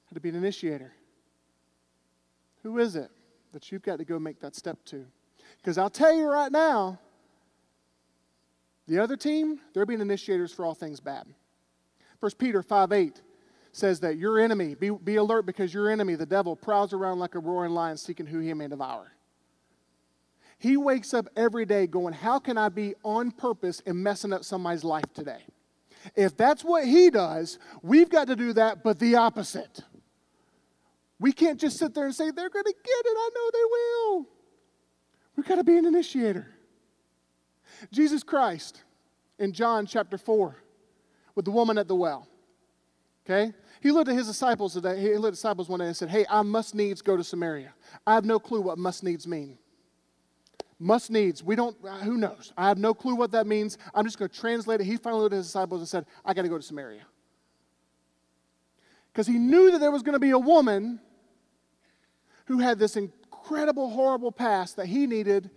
had 0.08 0.14
to 0.14 0.20
be 0.20 0.28
an 0.28 0.36
initiator. 0.36 0.92
Who 2.62 2.78
is 2.78 2.94
it 2.96 3.10
that 3.52 3.72
you've 3.72 3.82
got 3.82 3.98
to 3.98 4.04
go 4.04 4.18
make 4.18 4.40
that 4.40 4.54
step 4.54 4.84
to? 4.86 5.06
Because 5.56 5.78
I'll 5.78 5.90
tell 5.90 6.14
you 6.14 6.28
right 6.28 6.52
now, 6.52 6.98
the 8.86 8.98
other 8.98 9.16
team, 9.16 9.60
they're 9.72 9.86
being 9.86 10.00
initiators 10.00 10.52
for 10.52 10.64
all 10.64 10.74
things 10.74 11.00
bad. 11.00 11.26
1 12.20 12.32
Peter 12.38 12.62
5 12.62 12.92
8 12.92 13.22
says 13.72 14.00
that 14.00 14.16
your 14.16 14.38
enemy, 14.38 14.74
be, 14.74 14.90
be 14.90 15.16
alert 15.16 15.44
because 15.44 15.72
your 15.74 15.90
enemy, 15.90 16.14
the 16.14 16.26
devil, 16.26 16.56
prowls 16.56 16.92
around 16.92 17.18
like 17.18 17.34
a 17.34 17.38
roaring 17.38 17.72
lion 17.72 17.96
seeking 17.96 18.26
who 18.26 18.38
he 18.38 18.54
may 18.54 18.68
devour. 18.68 19.12
He 20.58 20.78
wakes 20.78 21.12
up 21.12 21.28
every 21.36 21.66
day 21.66 21.86
going, 21.86 22.14
How 22.14 22.38
can 22.38 22.56
I 22.56 22.70
be 22.70 22.94
on 23.02 23.30
purpose 23.30 23.82
and 23.84 24.02
messing 24.02 24.32
up 24.32 24.44
somebody's 24.44 24.84
life 24.84 25.12
today? 25.12 25.42
If 26.14 26.36
that's 26.36 26.64
what 26.64 26.86
he 26.86 27.10
does, 27.10 27.58
we've 27.82 28.08
got 28.08 28.28
to 28.28 28.36
do 28.36 28.52
that, 28.54 28.82
but 28.82 28.98
the 28.98 29.16
opposite. 29.16 29.80
We 31.18 31.32
can't 31.32 31.58
just 31.58 31.78
sit 31.78 31.94
there 31.94 32.06
and 32.06 32.14
say, 32.14 32.30
They're 32.30 32.48
going 32.48 32.64
to 32.64 32.74
get 32.74 33.06
it. 33.06 33.16
I 33.18 33.30
know 33.34 33.50
they 33.52 33.64
will. 33.70 34.26
We've 35.36 35.46
got 35.46 35.56
to 35.56 35.64
be 35.64 35.76
an 35.76 35.84
initiator. 35.84 36.46
Jesus 37.92 38.22
Christ 38.22 38.82
in 39.38 39.52
John 39.52 39.84
chapter 39.84 40.16
4 40.16 40.56
with 41.36 41.44
the 41.44 41.52
woman 41.52 41.78
at 41.78 41.86
the 41.86 41.94
well. 41.94 42.26
Okay? 43.24 43.52
He 43.80 43.92
looked 43.92 44.08
at 44.08 44.16
his 44.16 44.26
disciples 44.26 44.72
today. 44.72 45.00
He 45.00 45.14
looked 45.14 45.28
at 45.28 45.34
disciples 45.34 45.68
one 45.68 45.78
day 45.78 45.86
and 45.86 45.96
said, 45.96 46.08
Hey, 46.08 46.26
I 46.28 46.42
must 46.42 46.74
needs 46.74 47.02
go 47.02 47.16
to 47.16 47.22
Samaria. 47.22 47.72
I 48.04 48.14
have 48.14 48.24
no 48.24 48.40
clue 48.40 48.60
what 48.60 48.78
must 48.78 49.04
needs 49.04 49.28
mean. 49.28 49.58
Must 50.78 51.10
needs, 51.10 51.42
we 51.42 51.56
don't, 51.56 51.74
uh, 51.84 51.98
who 52.00 52.18
knows? 52.18 52.52
I 52.56 52.68
have 52.68 52.76
no 52.76 52.92
clue 52.92 53.14
what 53.14 53.30
that 53.32 53.46
means. 53.46 53.78
I'm 53.94 54.04
just 54.04 54.18
going 54.18 54.28
to 54.28 54.38
translate 54.38 54.80
it. 54.80 54.84
He 54.84 54.98
finally 54.98 55.22
looked 55.22 55.32
at 55.32 55.38
his 55.38 55.46
disciples 55.46 55.80
and 55.80 55.88
said, 55.88 56.04
I 56.24 56.34
got 56.34 56.42
to 56.42 56.48
go 56.48 56.58
to 56.58 56.62
Samaria. 56.62 57.06
Because 59.10 59.26
he 59.26 59.38
knew 59.38 59.70
that 59.70 59.78
there 59.78 59.90
was 59.90 60.02
going 60.02 60.12
to 60.12 60.18
be 60.18 60.30
a 60.30 60.38
woman 60.38 61.00
who 62.44 62.58
had 62.58 62.78
this 62.78 62.96
incredible, 62.96 63.88
horrible 63.88 64.30
past 64.30 64.76
that 64.76 64.86
he 64.86 65.06
needed 65.06 65.50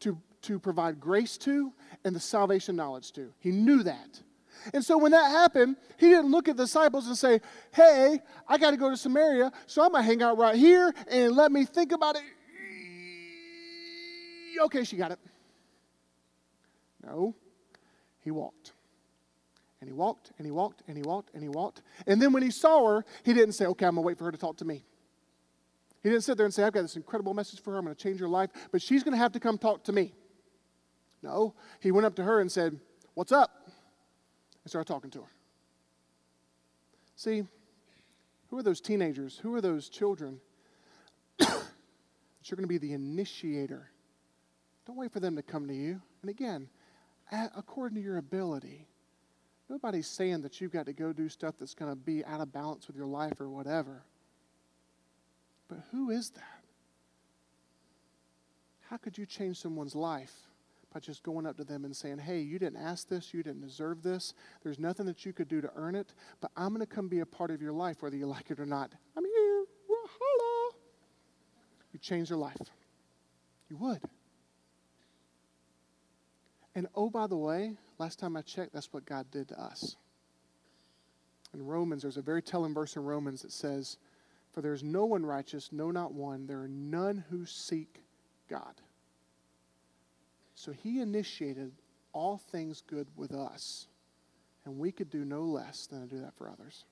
to, 0.00 0.18
to 0.42 0.58
provide 0.58 1.00
grace 1.00 1.38
to 1.38 1.72
and 2.04 2.14
the 2.14 2.20
salvation 2.20 2.76
knowledge 2.76 3.12
to. 3.12 3.32
He 3.38 3.52
knew 3.52 3.82
that. 3.82 4.20
And 4.72 4.84
so 4.84 4.98
when 4.98 5.12
that 5.12 5.30
happened, 5.30 5.76
he 5.98 6.08
didn't 6.08 6.30
look 6.30 6.48
at 6.48 6.56
the 6.56 6.64
disciples 6.64 7.06
and 7.06 7.16
say, 7.16 7.40
Hey, 7.72 8.20
I 8.48 8.58
got 8.58 8.72
to 8.72 8.76
go 8.76 8.90
to 8.90 8.96
Samaria, 8.96 9.52
so 9.66 9.82
I'm 9.82 9.92
going 9.92 10.02
to 10.02 10.06
hang 10.06 10.22
out 10.22 10.38
right 10.38 10.56
here 10.56 10.94
and 11.08 11.34
let 11.34 11.52
me 11.52 11.64
think 11.64 11.92
about 11.92 12.16
it. 12.16 12.22
Okay, 14.62 14.84
she 14.84 14.96
got 14.96 15.12
it. 15.12 15.18
No, 17.04 17.34
he 18.22 18.30
walked. 18.30 18.72
And 19.80 19.88
he 19.88 19.92
walked, 19.92 20.32
and 20.38 20.46
he 20.46 20.50
walked, 20.50 20.82
and 20.88 20.96
he 20.96 21.02
walked, 21.02 21.30
and 21.34 21.42
he 21.42 21.48
walked. 21.48 21.82
And 22.06 22.20
then 22.20 22.32
when 22.32 22.42
he 22.42 22.50
saw 22.50 22.86
her, 22.88 23.04
he 23.22 23.32
didn't 23.34 23.52
say, 23.52 23.66
Okay, 23.66 23.86
I'm 23.86 23.94
going 23.94 24.02
to 24.02 24.06
wait 24.06 24.18
for 24.18 24.24
her 24.24 24.32
to 24.32 24.38
talk 24.38 24.56
to 24.58 24.64
me. 24.64 24.84
He 26.02 26.10
didn't 26.10 26.24
sit 26.24 26.36
there 26.36 26.46
and 26.46 26.54
say, 26.54 26.62
I've 26.62 26.72
got 26.72 26.82
this 26.82 26.96
incredible 26.96 27.34
message 27.34 27.60
for 27.60 27.72
her. 27.72 27.78
I'm 27.78 27.84
going 27.84 27.96
to 27.96 28.02
change 28.02 28.20
her 28.20 28.28
life, 28.28 28.50
but 28.70 28.80
she's 28.80 29.02
going 29.02 29.12
to 29.12 29.18
have 29.18 29.32
to 29.32 29.40
come 29.40 29.58
talk 29.58 29.84
to 29.84 29.92
me. 29.92 30.14
No, 31.22 31.54
he 31.80 31.90
went 31.90 32.06
up 32.06 32.14
to 32.16 32.22
her 32.22 32.40
and 32.40 32.50
said, 32.50 32.78
What's 33.14 33.32
up? 33.32 33.65
And 34.66 34.70
started 34.72 34.92
talking 34.92 35.10
to 35.12 35.20
her. 35.20 35.30
See, 37.14 37.44
who 38.50 38.58
are 38.58 38.64
those 38.64 38.80
teenagers? 38.80 39.38
Who 39.38 39.54
are 39.54 39.60
those 39.60 39.88
children 39.88 40.40
that 41.38 41.62
you're 42.42 42.56
going 42.56 42.64
to 42.64 42.66
be 42.66 42.78
the 42.78 42.92
initiator? 42.92 43.88
Don't 44.84 44.96
wait 44.96 45.12
for 45.12 45.20
them 45.20 45.36
to 45.36 45.42
come 45.42 45.68
to 45.68 45.72
you. 45.72 46.02
And 46.20 46.28
again, 46.28 46.68
according 47.30 47.94
to 47.94 48.02
your 48.02 48.16
ability. 48.16 48.88
Nobody's 49.68 50.08
saying 50.08 50.42
that 50.42 50.60
you've 50.60 50.72
got 50.72 50.86
to 50.86 50.92
go 50.92 51.12
do 51.12 51.28
stuff 51.28 51.54
that's 51.60 51.74
going 51.74 51.92
to 51.92 51.96
be 51.96 52.24
out 52.24 52.40
of 52.40 52.52
balance 52.52 52.88
with 52.88 52.96
your 52.96 53.06
life 53.06 53.40
or 53.40 53.48
whatever. 53.48 54.02
But 55.68 55.78
who 55.92 56.10
is 56.10 56.30
that? 56.30 56.62
How 58.90 58.96
could 58.96 59.16
you 59.16 59.26
change 59.26 59.58
someone's 59.58 59.94
life 59.94 60.34
by 60.96 61.00
just 61.00 61.22
going 61.22 61.44
up 61.44 61.58
to 61.58 61.64
them 61.64 61.84
and 61.84 61.94
saying, 61.94 62.16
Hey, 62.16 62.40
you 62.40 62.58
didn't 62.58 62.78
ask 62.78 63.06
this, 63.06 63.34
you 63.34 63.42
didn't 63.42 63.60
deserve 63.60 64.02
this, 64.02 64.32
there's 64.62 64.78
nothing 64.78 65.04
that 65.04 65.26
you 65.26 65.32
could 65.34 65.46
do 65.46 65.60
to 65.60 65.70
earn 65.76 65.94
it, 65.94 66.14
but 66.40 66.50
I'm 66.56 66.68
going 66.68 66.80
to 66.80 66.86
come 66.86 67.06
be 67.06 67.20
a 67.20 67.26
part 67.26 67.50
of 67.50 67.60
your 67.60 67.74
life, 67.74 68.00
whether 68.00 68.16
you 68.16 68.24
like 68.24 68.50
it 68.50 68.58
or 68.58 68.64
not. 68.64 68.90
I'm 69.14 69.22
here. 69.22 69.64
Hello. 69.88 70.74
You 71.92 71.98
change 71.98 72.30
their 72.30 72.38
life. 72.38 72.56
You 73.68 73.76
would. 73.76 74.00
And 76.74 76.86
oh, 76.94 77.10
by 77.10 77.26
the 77.26 77.36
way, 77.36 77.76
last 77.98 78.18
time 78.18 78.34
I 78.34 78.40
checked, 78.40 78.72
that's 78.72 78.90
what 78.90 79.04
God 79.04 79.26
did 79.30 79.48
to 79.48 79.62
us. 79.62 79.96
In 81.52 81.66
Romans, 81.66 82.00
there's 82.00 82.16
a 82.16 82.22
very 82.22 82.40
telling 82.40 82.72
verse 82.72 82.96
in 82.96 83.04
Romans 83.04 83.42
that 83.42 83.52
says, 83.52 83.98
For 84.54 84.62
there 84.62 84.72
is 84.72 84.82
no 84.82 85.04
one 85.04 85.26
righteous, 85.26 85.68
no, 85.72 85.90
not 85.90 86.14
one. 86.14 86.46
There 86.46 86.62
are 86.62 86.68
none 86.68 87.22
who 87.28 87.44
seek 87.44 88.02
God. 88.48 88.80
So 90.56 90.72
he 90.72 91.00
initiated 91.00 91.70
all 92.12 92.38
things 92.38 92.82
good 92.86 93.06
with 93.14 93.32
us, 93.32 93.86
and 94.64 94.78
we 94.78 94.90
could 94.90 95.10
do 95.10 95.24
no 95.24 95.42
less 95.42 95.86
than 95.86 96.00
to 96.00 96.06
do 96.06 96.20
that 96.22 96.34
for 96.34 96.48
others. 96.48 96.84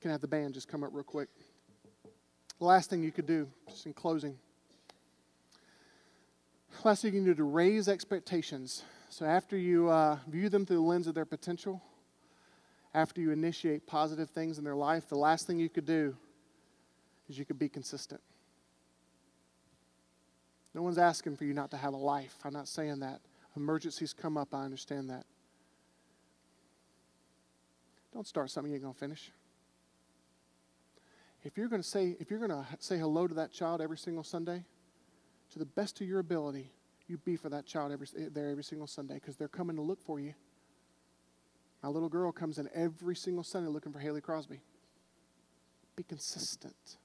Can 0.00 0.10
I 0.10 0.14
have 0.14 0.20
the 0.20 0.28
band 0.28 0.54
just 0.54 0.68
come 0.68 0.84
up 0.84 0.90
real 0.92 1.02
quick? 1.02 1.28
Last 2.60 2.88
thing 2.88 3.02
you 3.02 3.10
could 3.10 3.26
do, 3.26 3.48
just 3.68 3.84
in 3.84 3.92
closing, 3.92 4.38
last 6.84 7.02
thing 7.02 7.12
you 7.12 7.20
can 7.20 7.26
do 7.26 7.34
to 7.34 7.44
raise 7.44 7.88
expectations. 7.88 8.84
So 9.08 9.26
after 9.26 9.56
you 9.56 9.88
uh, 9.88 10.18
view 10.28 10.48
them 10.48 10.64
through 10.64 10.76
the 10.76 10.82
lens 10.82 11.08
of 11.08 11.14
their 11.16 11.24
potential, 11.24 11.82
after 12.94 13.20
you 13.20 13.32
initiate 13.32 13.88
positive 13.88 14.30
things 14.30 14.56
in 14.56 14.64
their 14.64 14.76
life, 14.76 15.08
the 15.08 15.18
last 15.18 15.48
thing 15.48 15.58
you 15.58 15.68
could 15.68 15.84
do 15.84 16.16
is 17.28 17.38
you 17.38 17.44
could 17.44 17.58
be 17.58 17.68
consistent. 17.68 18.20
No 20.76 20.82
one's 20.82 20.98
asking 20.98 21.36
for 21.36 21.46
you 21.46 21.54
not 21.54 21.70
to 21.70 21.78
have 21.78 21.94
a 21.94 21.96
life. 21.96 22.36
I'm 22.44 22.52
not 22.52 22.68
saying 22.68 23.00
that. 23.00 23.22
Emergencies 23.56 24.12
come 24.12 24.36
up, 24.36 24.54
I 24.54 24.62
understand 24.62 25.08
that. 25.08 25.24
Don't 28.12 28.26
start 28.26 28.50
something 28.50 28.70
you 28.70 28.76
ain't 28.76 28.84
to 28.92 28.98
finish. 29.00 29.32
If 31.44 31.56
you're 31.56 31.68
to 31.68 31.82
say 31.82 32.14
if 32.20 32.30
you're 32.30 32.46
to 32.46 32.66
say 32.78 32.98
hello 32.98 33.26
to 33.26 33.34
that 33.36 33.52
child 33.52 33.80
every 33.80 33.96
single 33.96 34.22
Sunday, 34.22 34.64
to 35.52 35.58
the 35.58 35.64
best 35.64 35.98
of 36.02 36.06
your 36.06 36.18
ability, 36.18 36.70
you 37.06 37.16
be 37.16 37.36
for 37.36 37.48
that 37.48 37.64
child 37.64 37.90
every, 37.90 38.08
there 38.30 38.50
every 38.50 38.64
single 38.64 38.86
Sunday 38.86 39.14
because 39.14 39.36
they're 39.36 39.48
coming 39.48 39.76
to 39.76 39.82
look 39.82 40.02
for 40.02 40.20
you. 40.20 40.34
My 41.82 41.88
little 41.88 42.10
girl 42.10 42.32
comes 42.32 42.58
in 42.58 42.68
every 42.74 43.16
single 43.16 43.44
Sunday 43.44 43.70
looking 43.70 43.92
for 43.92 43.98
Haley 43.98 44.20
Crosby. 44.20 44.60
Be 45.96 46.02
consistent. 46.02 46.98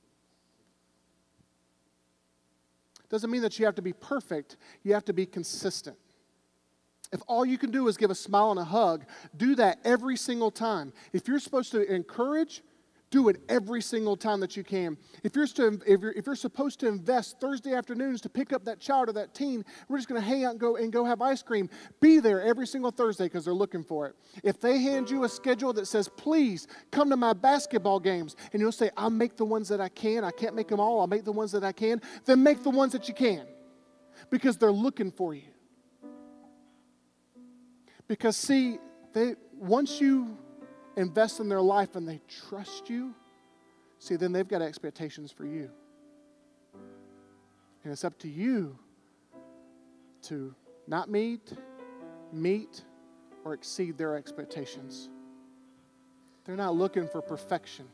Doesn't 3.11 3.29
mean 3.29 3.41
that 3.41 3.59
you 3.59 3.65
have 3.65 3.75
to 3.75 3.81
be 3.81 3.91
perfect, 3.91 4.55
you 4.83 4.93
have 4.93 5.03
to 5.05 5.13
be 5.13 5.25
consistent. 5.25 5.97
If 7.11 7.21
all 7.27 7.45
you 7.45 7.57
can 7.57 7.69
do 7.69 7.89
is 7.89 7.97
give 7.97 8.09
a 8.09 8.15
smile 8.15 8.51
and 8.51 8.59
a 8.59 8.63
hug, 8.63 9.03
do 9.35 9.53
that 9.55 9.79
every 9.83 10.15
single 10.15 10.49
time. 10.49 10.93
If 11.11 11.27
you're 11.27 11.39
supposed 11.39 11.71
to 11.73 11.93
encourage, 11.93 12.63
do 13.11 13.27
it 13.27 13.41
every 13.49 13.81
single 13.81 14.15
time 14.17 14.39
that 14.39 14.57
you 14.57 14.63
can. 14.63 14.97
If 15.23 15.35
you're, 15.35 15.45
to, 15.45 15.79
if 15.85 16.01
you're, 16.01 16.13
if 16.13 16.25
you're 16.25 16.35
supposed 16.35 16.79
to 16.79 16.87
invest 16.87 17.39
Thursday 17.39 17.73
afternoons 17.73 18.21
to 18.21 18.29
pick 18.29 18.53
up 18.53 18.63
that 18.65 18.79
child 18.79 19.09
or 19.09 19.13
that 19.13 19.35
teen, 19.35 19.63
we're 19.87 19.97
just 19.97 20.09
going 20.09 20.19
to 20.19 20.25
hang 20.25 20.45
out 20.45 20.51
and 20.51 20.59
go, 20.59 20.77
and 20.77 20.91
go 20.91 21.03
have 21.03 21.21
ice 21.21 21.43
cream. 21.43 21.69
Be 21.99 22.19
there 22.19 22.41
every 22.41 22.65
single 22.65 22.89
Thursday 22.89 23.25
because 23.25 23.45
they're 23.45 23.53
looking 23.53 23.83
for 23.83 24.07
it. 24.07 24.15
If 24.43 24.59
they 24.59 24.79
hand 24.79 25.09
you 25.09 25.25
a 25.25 25.29
schedule 25.29 25.73
that 25.73 25.85
says, 25.87 26.09
please 26.09 26.67
come 26.89 27.09
to 27.09 27.17
my 27.17 27.33
basketball 27.33 27.99
games, 27.99 28.35
and 28.53 28.61
you'll 28.61 28.71
say, 28.71 28.89
I'll 28.95 29.09
make 29.09 29.35
the 29.35 29.45
ones 29.45 29.67
that 29.69 29.81
I 29.81 29.89
can. 29.89 30.23
I 30.23 30.31
can't 30.31 30.55
make 30.55 30.69
them 30.69 30.79
all. 30.79 31.01
I'll 31.01 31.07
make 31.07 31.25
the 31.25 31.33
ones 31.33 31.51
that 31.51 31.63
I 31.63 31.73
can. 31.73 32.01
Then 32.25 32.41
make 32.41 32.63
the 32.63 32.69
ones 32.69 32.93
that 32.93 33.07
you 33.09 33.13
can 33.13 33.45
because 34.29 34.57
they're 34.57 34.71
looking 34.71 35.11
for 35.11 35.33
you. 35.33 35.43
Because, 38.07 38.37
see, 38.37 38.77
they, 39.13 39.35
once 39.57 39.99
you 40.01 40.37
invest 40.95 41.39
in 41.39 41.49
their 41.49 41.61
life 41.61 41.95
and 41.95 42.07
they 42.07 42.19
trust 42.49 42.89
you, 42.89 43.13
see, 43.99 44.15
then 44.15 44.31
they've 44.31 44.47
got 44.47 44.61
expectations 44.61 45.31
for 45.31 45.45
you. 45.45 45.69
And 47.83 47.91
it's 47.91 48.03
up 48.03 48.17
to 48.19 48.29
you 48.29 48.77
to 50.23 50.53
not 50.87 51.09
meet, 51.09 51.53
meet, 52.31 52.83
or 53.43 53.53
exceed 53.53 53.97
their 53.97 54.15
expectations. 54.15 55.09
They're 56.45 56.55
not 56.55 56.75
looking 56.75 57.07
for 57.07 57.21
perfection. 57.21 57.85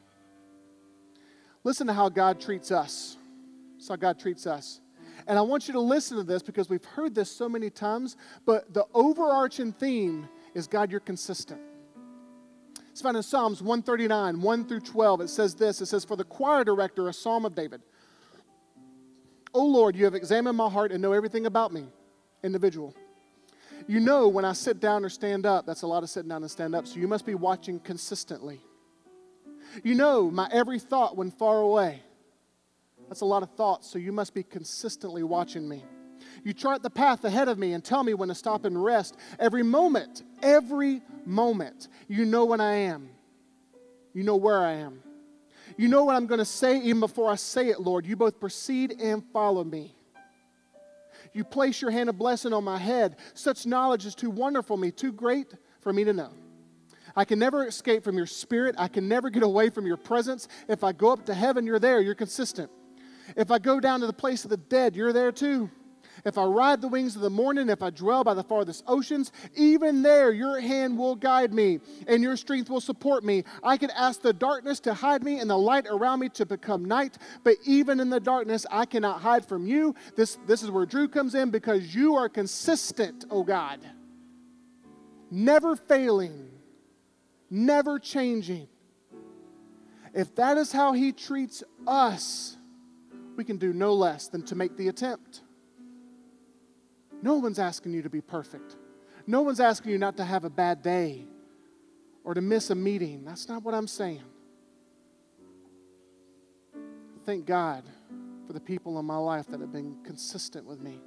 Listen 1.63 1.87
to 1.87 1.93
how 1.93 2.09
God 2.09 2.39
treats 2.39 2.71
us. 2.71 3.17
That's 3.75 3.89
how 3.89 3.95
God 3.95 4.19
treats 4.19 4.47
us. 4.47 4.81
And 5.27 5.37
I 5.37 5.41
want 5.41 5.67
you 5.67 5.73
to 5.73 5.79
listen 5.79 6.17
to 6.17 6.23
this 6.23 6.41
because 6.41 6.69
we've 6.69 6.85
heard 6.85 7.13
this 7.15 7.29
so 7.29 7.49
many 7.49 7.69
times, 7.69 8.15
but 8.45 8.73
the 8.73 8.85
overarching 8.93 9.73
theme 9.73 10.29
is 10.53 10.67
God, 10.67 10.91
you're 10.91 10.99
consistent. 10.99 11.61
It's 12.97 13.03
found 13.03 13.15
in 13.15 13.21
Psalms 13.21 13.61
139, 13.61 14.41
1 14.41 14.65
through 14.65 14.79
12. 14.79 15.21
It 15.21 15.29
says 15.29 15.53
this 15.53 15.81
It 15.81 15.85
says, 15.85 16.03
For 16.03 16.15
the 16.15 16.23
choir 16.23 16.63
director, 16.63 17.07
a 17.07 17.13
psalm 17.13 17.45
of 17.45 17.53
David. 17.53 17.83
O 19.53 19.63
Lord, 19.63 19.95
you 19.95 20.05
have 20.05 20.15
examined 20.15 20.57
my 20.57 20.67
heart 20.67 20.91
and 20.91 20.99
know 20.99 21.13
everything 21.13 21.45
about 21.45 21.71
me, 21.71 21.85
individual. 22.43 22.95
You 23.85 23.99
know 23.99 24.27
when 24.29 24.45
I 24.45 24.53
sit 24.53 24.79
down 24.79 25.05
or 25.05 25.09
stand 25.09 25.45
up. 25.45 25.67
That's 25.67 25.83
a 25.83 25.87
lot 25.87 26.01
of 26.01 26.09
sitting 26.09 26.29
down 26.29 26.41
and 26.41 26.49
stand 26.49 26.73
up. 26.73 26.87
So 26.87 26.97
you 26.97 27.07
must 27.07 27.23
be 27.23 27.35
watching 27.35 27.79
consistently. 27.79 28.61
You 29.83 29.93
know 29.93 30.31
my 30.31 30.49
every 30.51 30.79
thought 30.79 31.15
when 31.15 31.29
far 31.29 31.61
away. 31.61 32.01
That's 33.09 33.21
a 33.21 33.25
lot 33.25 33.43
of 33.43 33.51
thoughts. 33.51 33.87
So 33.87 33.99
you 33.99 34.11
must 34.11 34.33
be 34.33 34.41
consistently 34.41 35.21
watching 35.21 35.69
me. 35.69 35.85
You 36.43 36.53
chart 36.53 36.83
the 36.83 36.89
path 36.89 37.23
ahead 37.25 37.47
of 37.47 37.57
me 37.57 37.73
and 37.73 37.83
tell 37.83 38.03
me 38.03 38.13
when 38.13 38.29
to 38.29 38.35
stop 38.35 38.65
and 38.65 38.81
rest. 38.81 39.17
Every 39.39 39.63
moment, 39.63 40.23
every 40.41 41.01
moment, 41.25 41.87
you 42.07 42.25
know 42.25 42.45
when 42.45 42.61
I 42.61 42.73
am. 42.73 43.09
You 44.13 44.23
know 44.23 44.35
where 44.35 44.59
I 44.59 44.73
am. 44.73 45.01
You 45.77 45.87
know 45.87 46.05
what 46.05 46.15
I'm 46.15 46.25
going 46.25 46.39
to 46.39 46.45
say 46.45 46.79
even 46.79 46.99
before 46.99 47.29
I 47.29 47.35
say 47.35 47.67
it, 47.67 47.79
Lord. 47.79 48.05
You 48.05 48.15
both 48.15 48.39
proceed 48.39 48.99
and 48.99 49.23
follow 49.31 49.63
me. 49.63 49.93
You 51.33 51.43
place 51.43 51.81
your 51.81 51.91
hand 51.91 52.09
of 52.09 52.17
blessing 52.17 52.53
on 52.53 52.63
my 52.63 52.77
head. 52.77 53.17
Such 53.33 53.65
knowledge 53.65 54.05
is 54.05 54.15
too 54.15 54.29
wonderful 54.29 54.77
me, 54.77 54.91
too 54.91 55.11
great 55.11 55.53
for 55.81 55.93
me 55.93 56.03
to 56.03 56.13
know. 56.13 56.31
I 57.15 57.25
can 57.25 57.39
never 57.39 57.65
escape 57.67 58.03
from 58.03 58.15
your 58.15 58.25
spirit. 58.25 58.75
I 58.77 58.87
can 58.87 59.07
never 59.07 59.29
get 59.29 59.43
away 59.43 59.69
from 59.69 59.85
your 59.85 59.97
presence. 59.97 60.47
If 60.67 60.83
I 60.83 60.93
go 60.93 61.11
up 61.11 61.25
to 61.25 61.33
heaven, 61.33 61.65
you're 61.65 61.79
there. 61.79 61.99
You're 61.99 62.15
consistent. 62.15 62.71
If 63.35 63.51
I 63.51 63.59
go 63.59 63.79
down 63.79 63.99
to 64.01 64.07
the 64.07 64.13
place 64.13 64.43
of 64.43 64.49
the 64.49 64.57
dead, 64.57 64.95
you're 64.95 65.13
there 65.13 65.31
too. 65.31 65.69
If 66.25 66.37
I 66.37 66.43
ride 66.45 66.81
the 66.81 66.87
wings 66.87 67.15
of 67.15 67.21
the 67.21 67.29
morning, 67.29 67.69
if 67.69 67.81
I 67.81 67.89
dwell 67.89 68.23
by 68.23 68.33
the 68.33 68.43
farthest 68.43 68.83
oceans, 68.87 69.31
even 69.55 70.01
there 70.01 70.31
your 70.31 70.59
hand 70.59 70.97
will 70.97 71.15
guide 71.15 71.53
me 71.53 71.79
and 72.07 72.23
your 72.23 72.37
strength 72.37 72.69
will 72.69 72.81
support 72.81 73.23
me. 73.23 73.43
I 73.63 73.77
can 73.77 73.91
ask 73.91 74.21
the 74.21 74.33
darkness 74.33 74.79
to 74.81 74.93
hide 74.93 75.23
me 75.23 75.39
and 75.39 75.49
the 75.49 75.57
light 75.57 75.87
around 75.89 76.19
me 76.19 76.29
to 76.29 76.45
become 76.45 76.85
night, 76.85 77.17
but 77.43 77.55
even 77.65 77.99
in 77.99 78.09
the 78.09 78.19
darkness, 78.19 78.65
I 78.71 78.85
cannot 78.85 79.21
hide 79.21 79.45
from 79.45 79.67
you. 79.67 79.95
This, 80.15 80.37
this 80.47 80.63
is 80.63 80.71
where 80.71 80.85
Drew 80.85 81.07
comes 81.07 81.35
in 81.35 81.51
because 81.51 81.93
you 81.95 82.15
are 82.15 82.29
consistent, 82.29 83.25
oh 83.29 83.43
God, 83.43 83.79
never 85.29 85.75
failing, 85.75 86.49
never 87.49 87.99
changing. 87.99 88.67
If 90.13 90.35
that 90.35 90.57
is 90.57 90.71
how 90.71 90.93
He 90.93 91.11
treats 91.11 91.63
us, 91.85 92.57
we 93.35 93.43
can 93.43 93.57
do 93.57 93.71
no 93.71 93.93
less 93.93 94.27
than 94.27 94.43
to 94.43 94.55
make 94.55 94.75
the 94.75 94.87
attempt. 94.87 95.41
No 97.21 97.35
one's 97.35 97.59
asking 97.59 97.93
you 97.93 98.01
to 98.03 98.09
be 98.09 98.21
perfect. 98.21 98.75
No 99.25 99.41
one's 99.41 99.59
asking 99.59 99.91
you 99.91 99.97
not 99.97 100.17
to 100.17 100.23
have 100.23 100.45
a 100.45 100.49
bad 100.49 100.81
day 100.81 101.25
or 102.23 102.33
to 102.33 102.41
miss 102.41 102.69
a 102.69 102.75
meeting. 102.75 103.25
That's 103.25 103.49
not 103.49 103.63
what 103.63 103.73
I'm 103.73 103.87
saying. 103.87 104.23
Thank 107.25 107.45
God 107.45 107.83
for 108.45 108.53
the 108.53 108.59
people 108.59 108.97
in 108.99 109.05
my 109.05 109.17
life 109.17 109.47
that 109.47 109.59
have 109.59 109.71
been 109.71 109.97
consistent 110.03 110.65
with 110.65 110.79
me. 110.79 111.01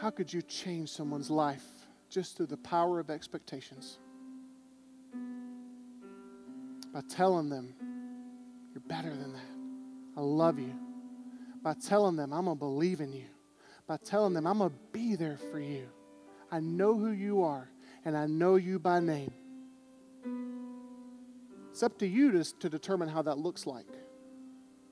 How 0.00 0.10
could 0.10 0.32
you 0.32 0.42
change 0.42 0.90
someone's 0.90 1.30
life 1.30 1.64
just 2.08 2.36
through 2.36 2.46
the 2.46 2.56
power 2.56 2.98
of 2.98 3.10
expectations? 3.10 3.98
By 6.92 7.02
telling 7.08 7.48
them, 7.48 7.74
you're 8.72 8.80
better 8.88 9.10
than 9.10 9.32
that. 9.32 10.16
I 10.16 10.20
love 10.20 10.58
you 10.58 10.87
by 11.62 11.74
telling 11.74 12.16
them, 12.16 12.32
I'm 12.32 12.44
going 12.44 12.56
to 12.56 12.58
believe 12.58 13.00
in 13.00 13.12
you, 13.12 13.26
by 13.86 13.96
telling 13.98 14.34
them, 14.34 14.46
I'm 14.46 14.58
going 14.58 14.70
to 14.70 14.76
be 14.92 15.16
there 15.16 15.38
for 15.50 15.60
you. 15.60 15.88
I 16.50 16.60
know 16.60 16.96
who 16.96 17.10
you 17.10 17.42
are, 17.42 17.68
and 18.04 18.16
I 18.16 18.26
know 18.26 18.56
you 18.56 18.78
by 18.78 19.00
name. 19.00 19.32
It's 21.70 21.82
up 21.82 21.98
to 21.98 22.06
you 22.06 22.32
to, 22.32 22.58
to 22.58 22.68
determine 22.68 23.08
how 23.08 23.22
that 23.22 23.38
looks 23.38 23.66
like. 23.66 23.86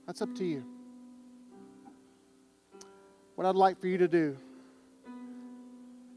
That's 0.06 0.22
up 0.22 0.34
to 0.36 0.44
you. 0.44 0.64
What 3.34 3.46
I'd 3.46 3.56
like 3.56 3.80
for 3.80 3.86
you 3.86 3.98
to 3.98 4.08
do 4.08 4.36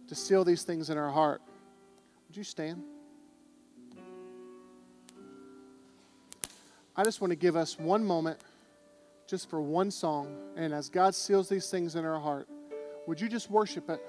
to 0.07 0.15
seal 0.15 0.43
these 0.43 0.63
things 0.63 0.89
in 0.89 0.97
our 0.97 1.09
heart, 1.09 1.41
would 2.27 2.35
you 2.35 2.43
stand? 2.43 2.83
I 6.95 7.03
just 7.03 7.21
want 7.21 7.31
to 7.31 7.35
give 7.35 7.55
us 7.55 7.77
one 7.77 8.03
moment 8.03 8.39
just 9.29 9.49
for 9.49 9.61
one 9.61 9.91
song. 9.91 10.35
And 10.55 10.73
as 10.73 10.89
God 10.89 11.13
seals 11.13 11.47
these 11.47 11.69
things 11.69 11.95
in 11.95 12.03
our 12.03 12.19
heart, 12.19 12.49
would 13.07 13.21
you 13.21 13.29
just 13.29 13.49
worship 13.49 13.89
it 13.89 14.01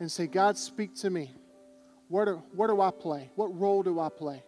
and 0.00 0.10
say, 0.10 0.26
God, 0.26 0.56
speak 0.56 0.94
to 0.96 1.10
me? 1.10 1.34
Where 2.08 2.24
do, 2.24 2.42
where 2.54 2.68
do 2.68 2.80
I 2.80 2.90
play? 2.90 3.30
What 3.34 3.58
role 3.58 3.82
do 3.82 4.00
I 4.00 4.08
play? 4.08 4.42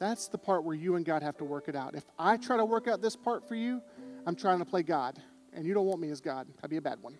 That's 0.00 0.28
the 0.28 0.38
part 0.38 0.64
where 0.64 0.74
you 0.74 0.96
and 0.96 1.04
God 1.04 1.22
have 1.22 1.36
to 1.38 1.44
work 1.44 1.68
it 1.68 1.76
out. 1.76 1.94
If 1.94 2.04
I 2.18 2.36
try 2.36 2.56
to 2.56 2.64
work 2.64 2.88
out 2.88 3.00
this 3.00 3.14
part 3.14 3.46
for 3.46 3.54
you, 3.54 3.80
I'm 4.26 4.34
trying 4.34 4.58
to 4.58 4.64
play 4.64 4.82
God, 4.82 5.20
and 5.52 5.66
you 5.66 5.74
don't 5.74 5.86
want 5.86 6.00
me 6.00 6.10
as 6.10 6.20
God. 6.20 6.48
I'd 6.64 6.70
be 6.70 6.78
a 6.78 6.82
bad 6.82 6.98
one. 7.02 7.18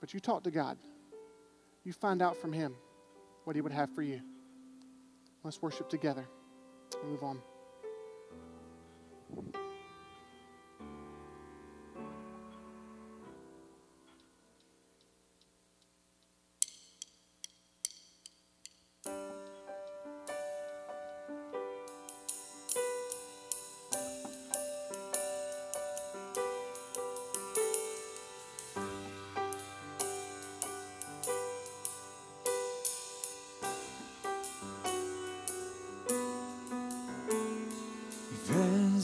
But 0.00 0.14
you 0.14 0.20
talk 0.20 0.44
to 0.44 0.50
God. 0.50 0.78
You 1.84 1.92
find 1.92 2.22
out 2.22 2.36
from 2.36 2.52
Him 2.52 2.76
what 3.44 3.56
He 3.56 3.62
would 3.62 3.72
have 3.72 3.90
for 3.94 4.02
you. 4.02 4.20
Let's 5.42 5.60
worship 5.60 5.88
together. 5.88 6.28
Move 7.04 7.22
on. 7.22 7.40
Thank 9.32 9.54
you. 9.54 9.69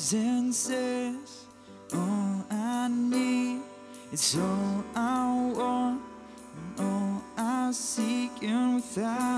Presence 0.09 0.70
is 0.70 1.46
all 1.92 2.44
I 2.48 2.86
need. 2.88 3.62
It's 4.12 4.36
all 4.36 4.84
I 4.94 5.52
want 5.52 6.00
and 6.78 6.86
all 6.86 7.22
I 7.36 7.72
seek, 7.72 8.30
and 8.42 8.76
without 8.76 9.36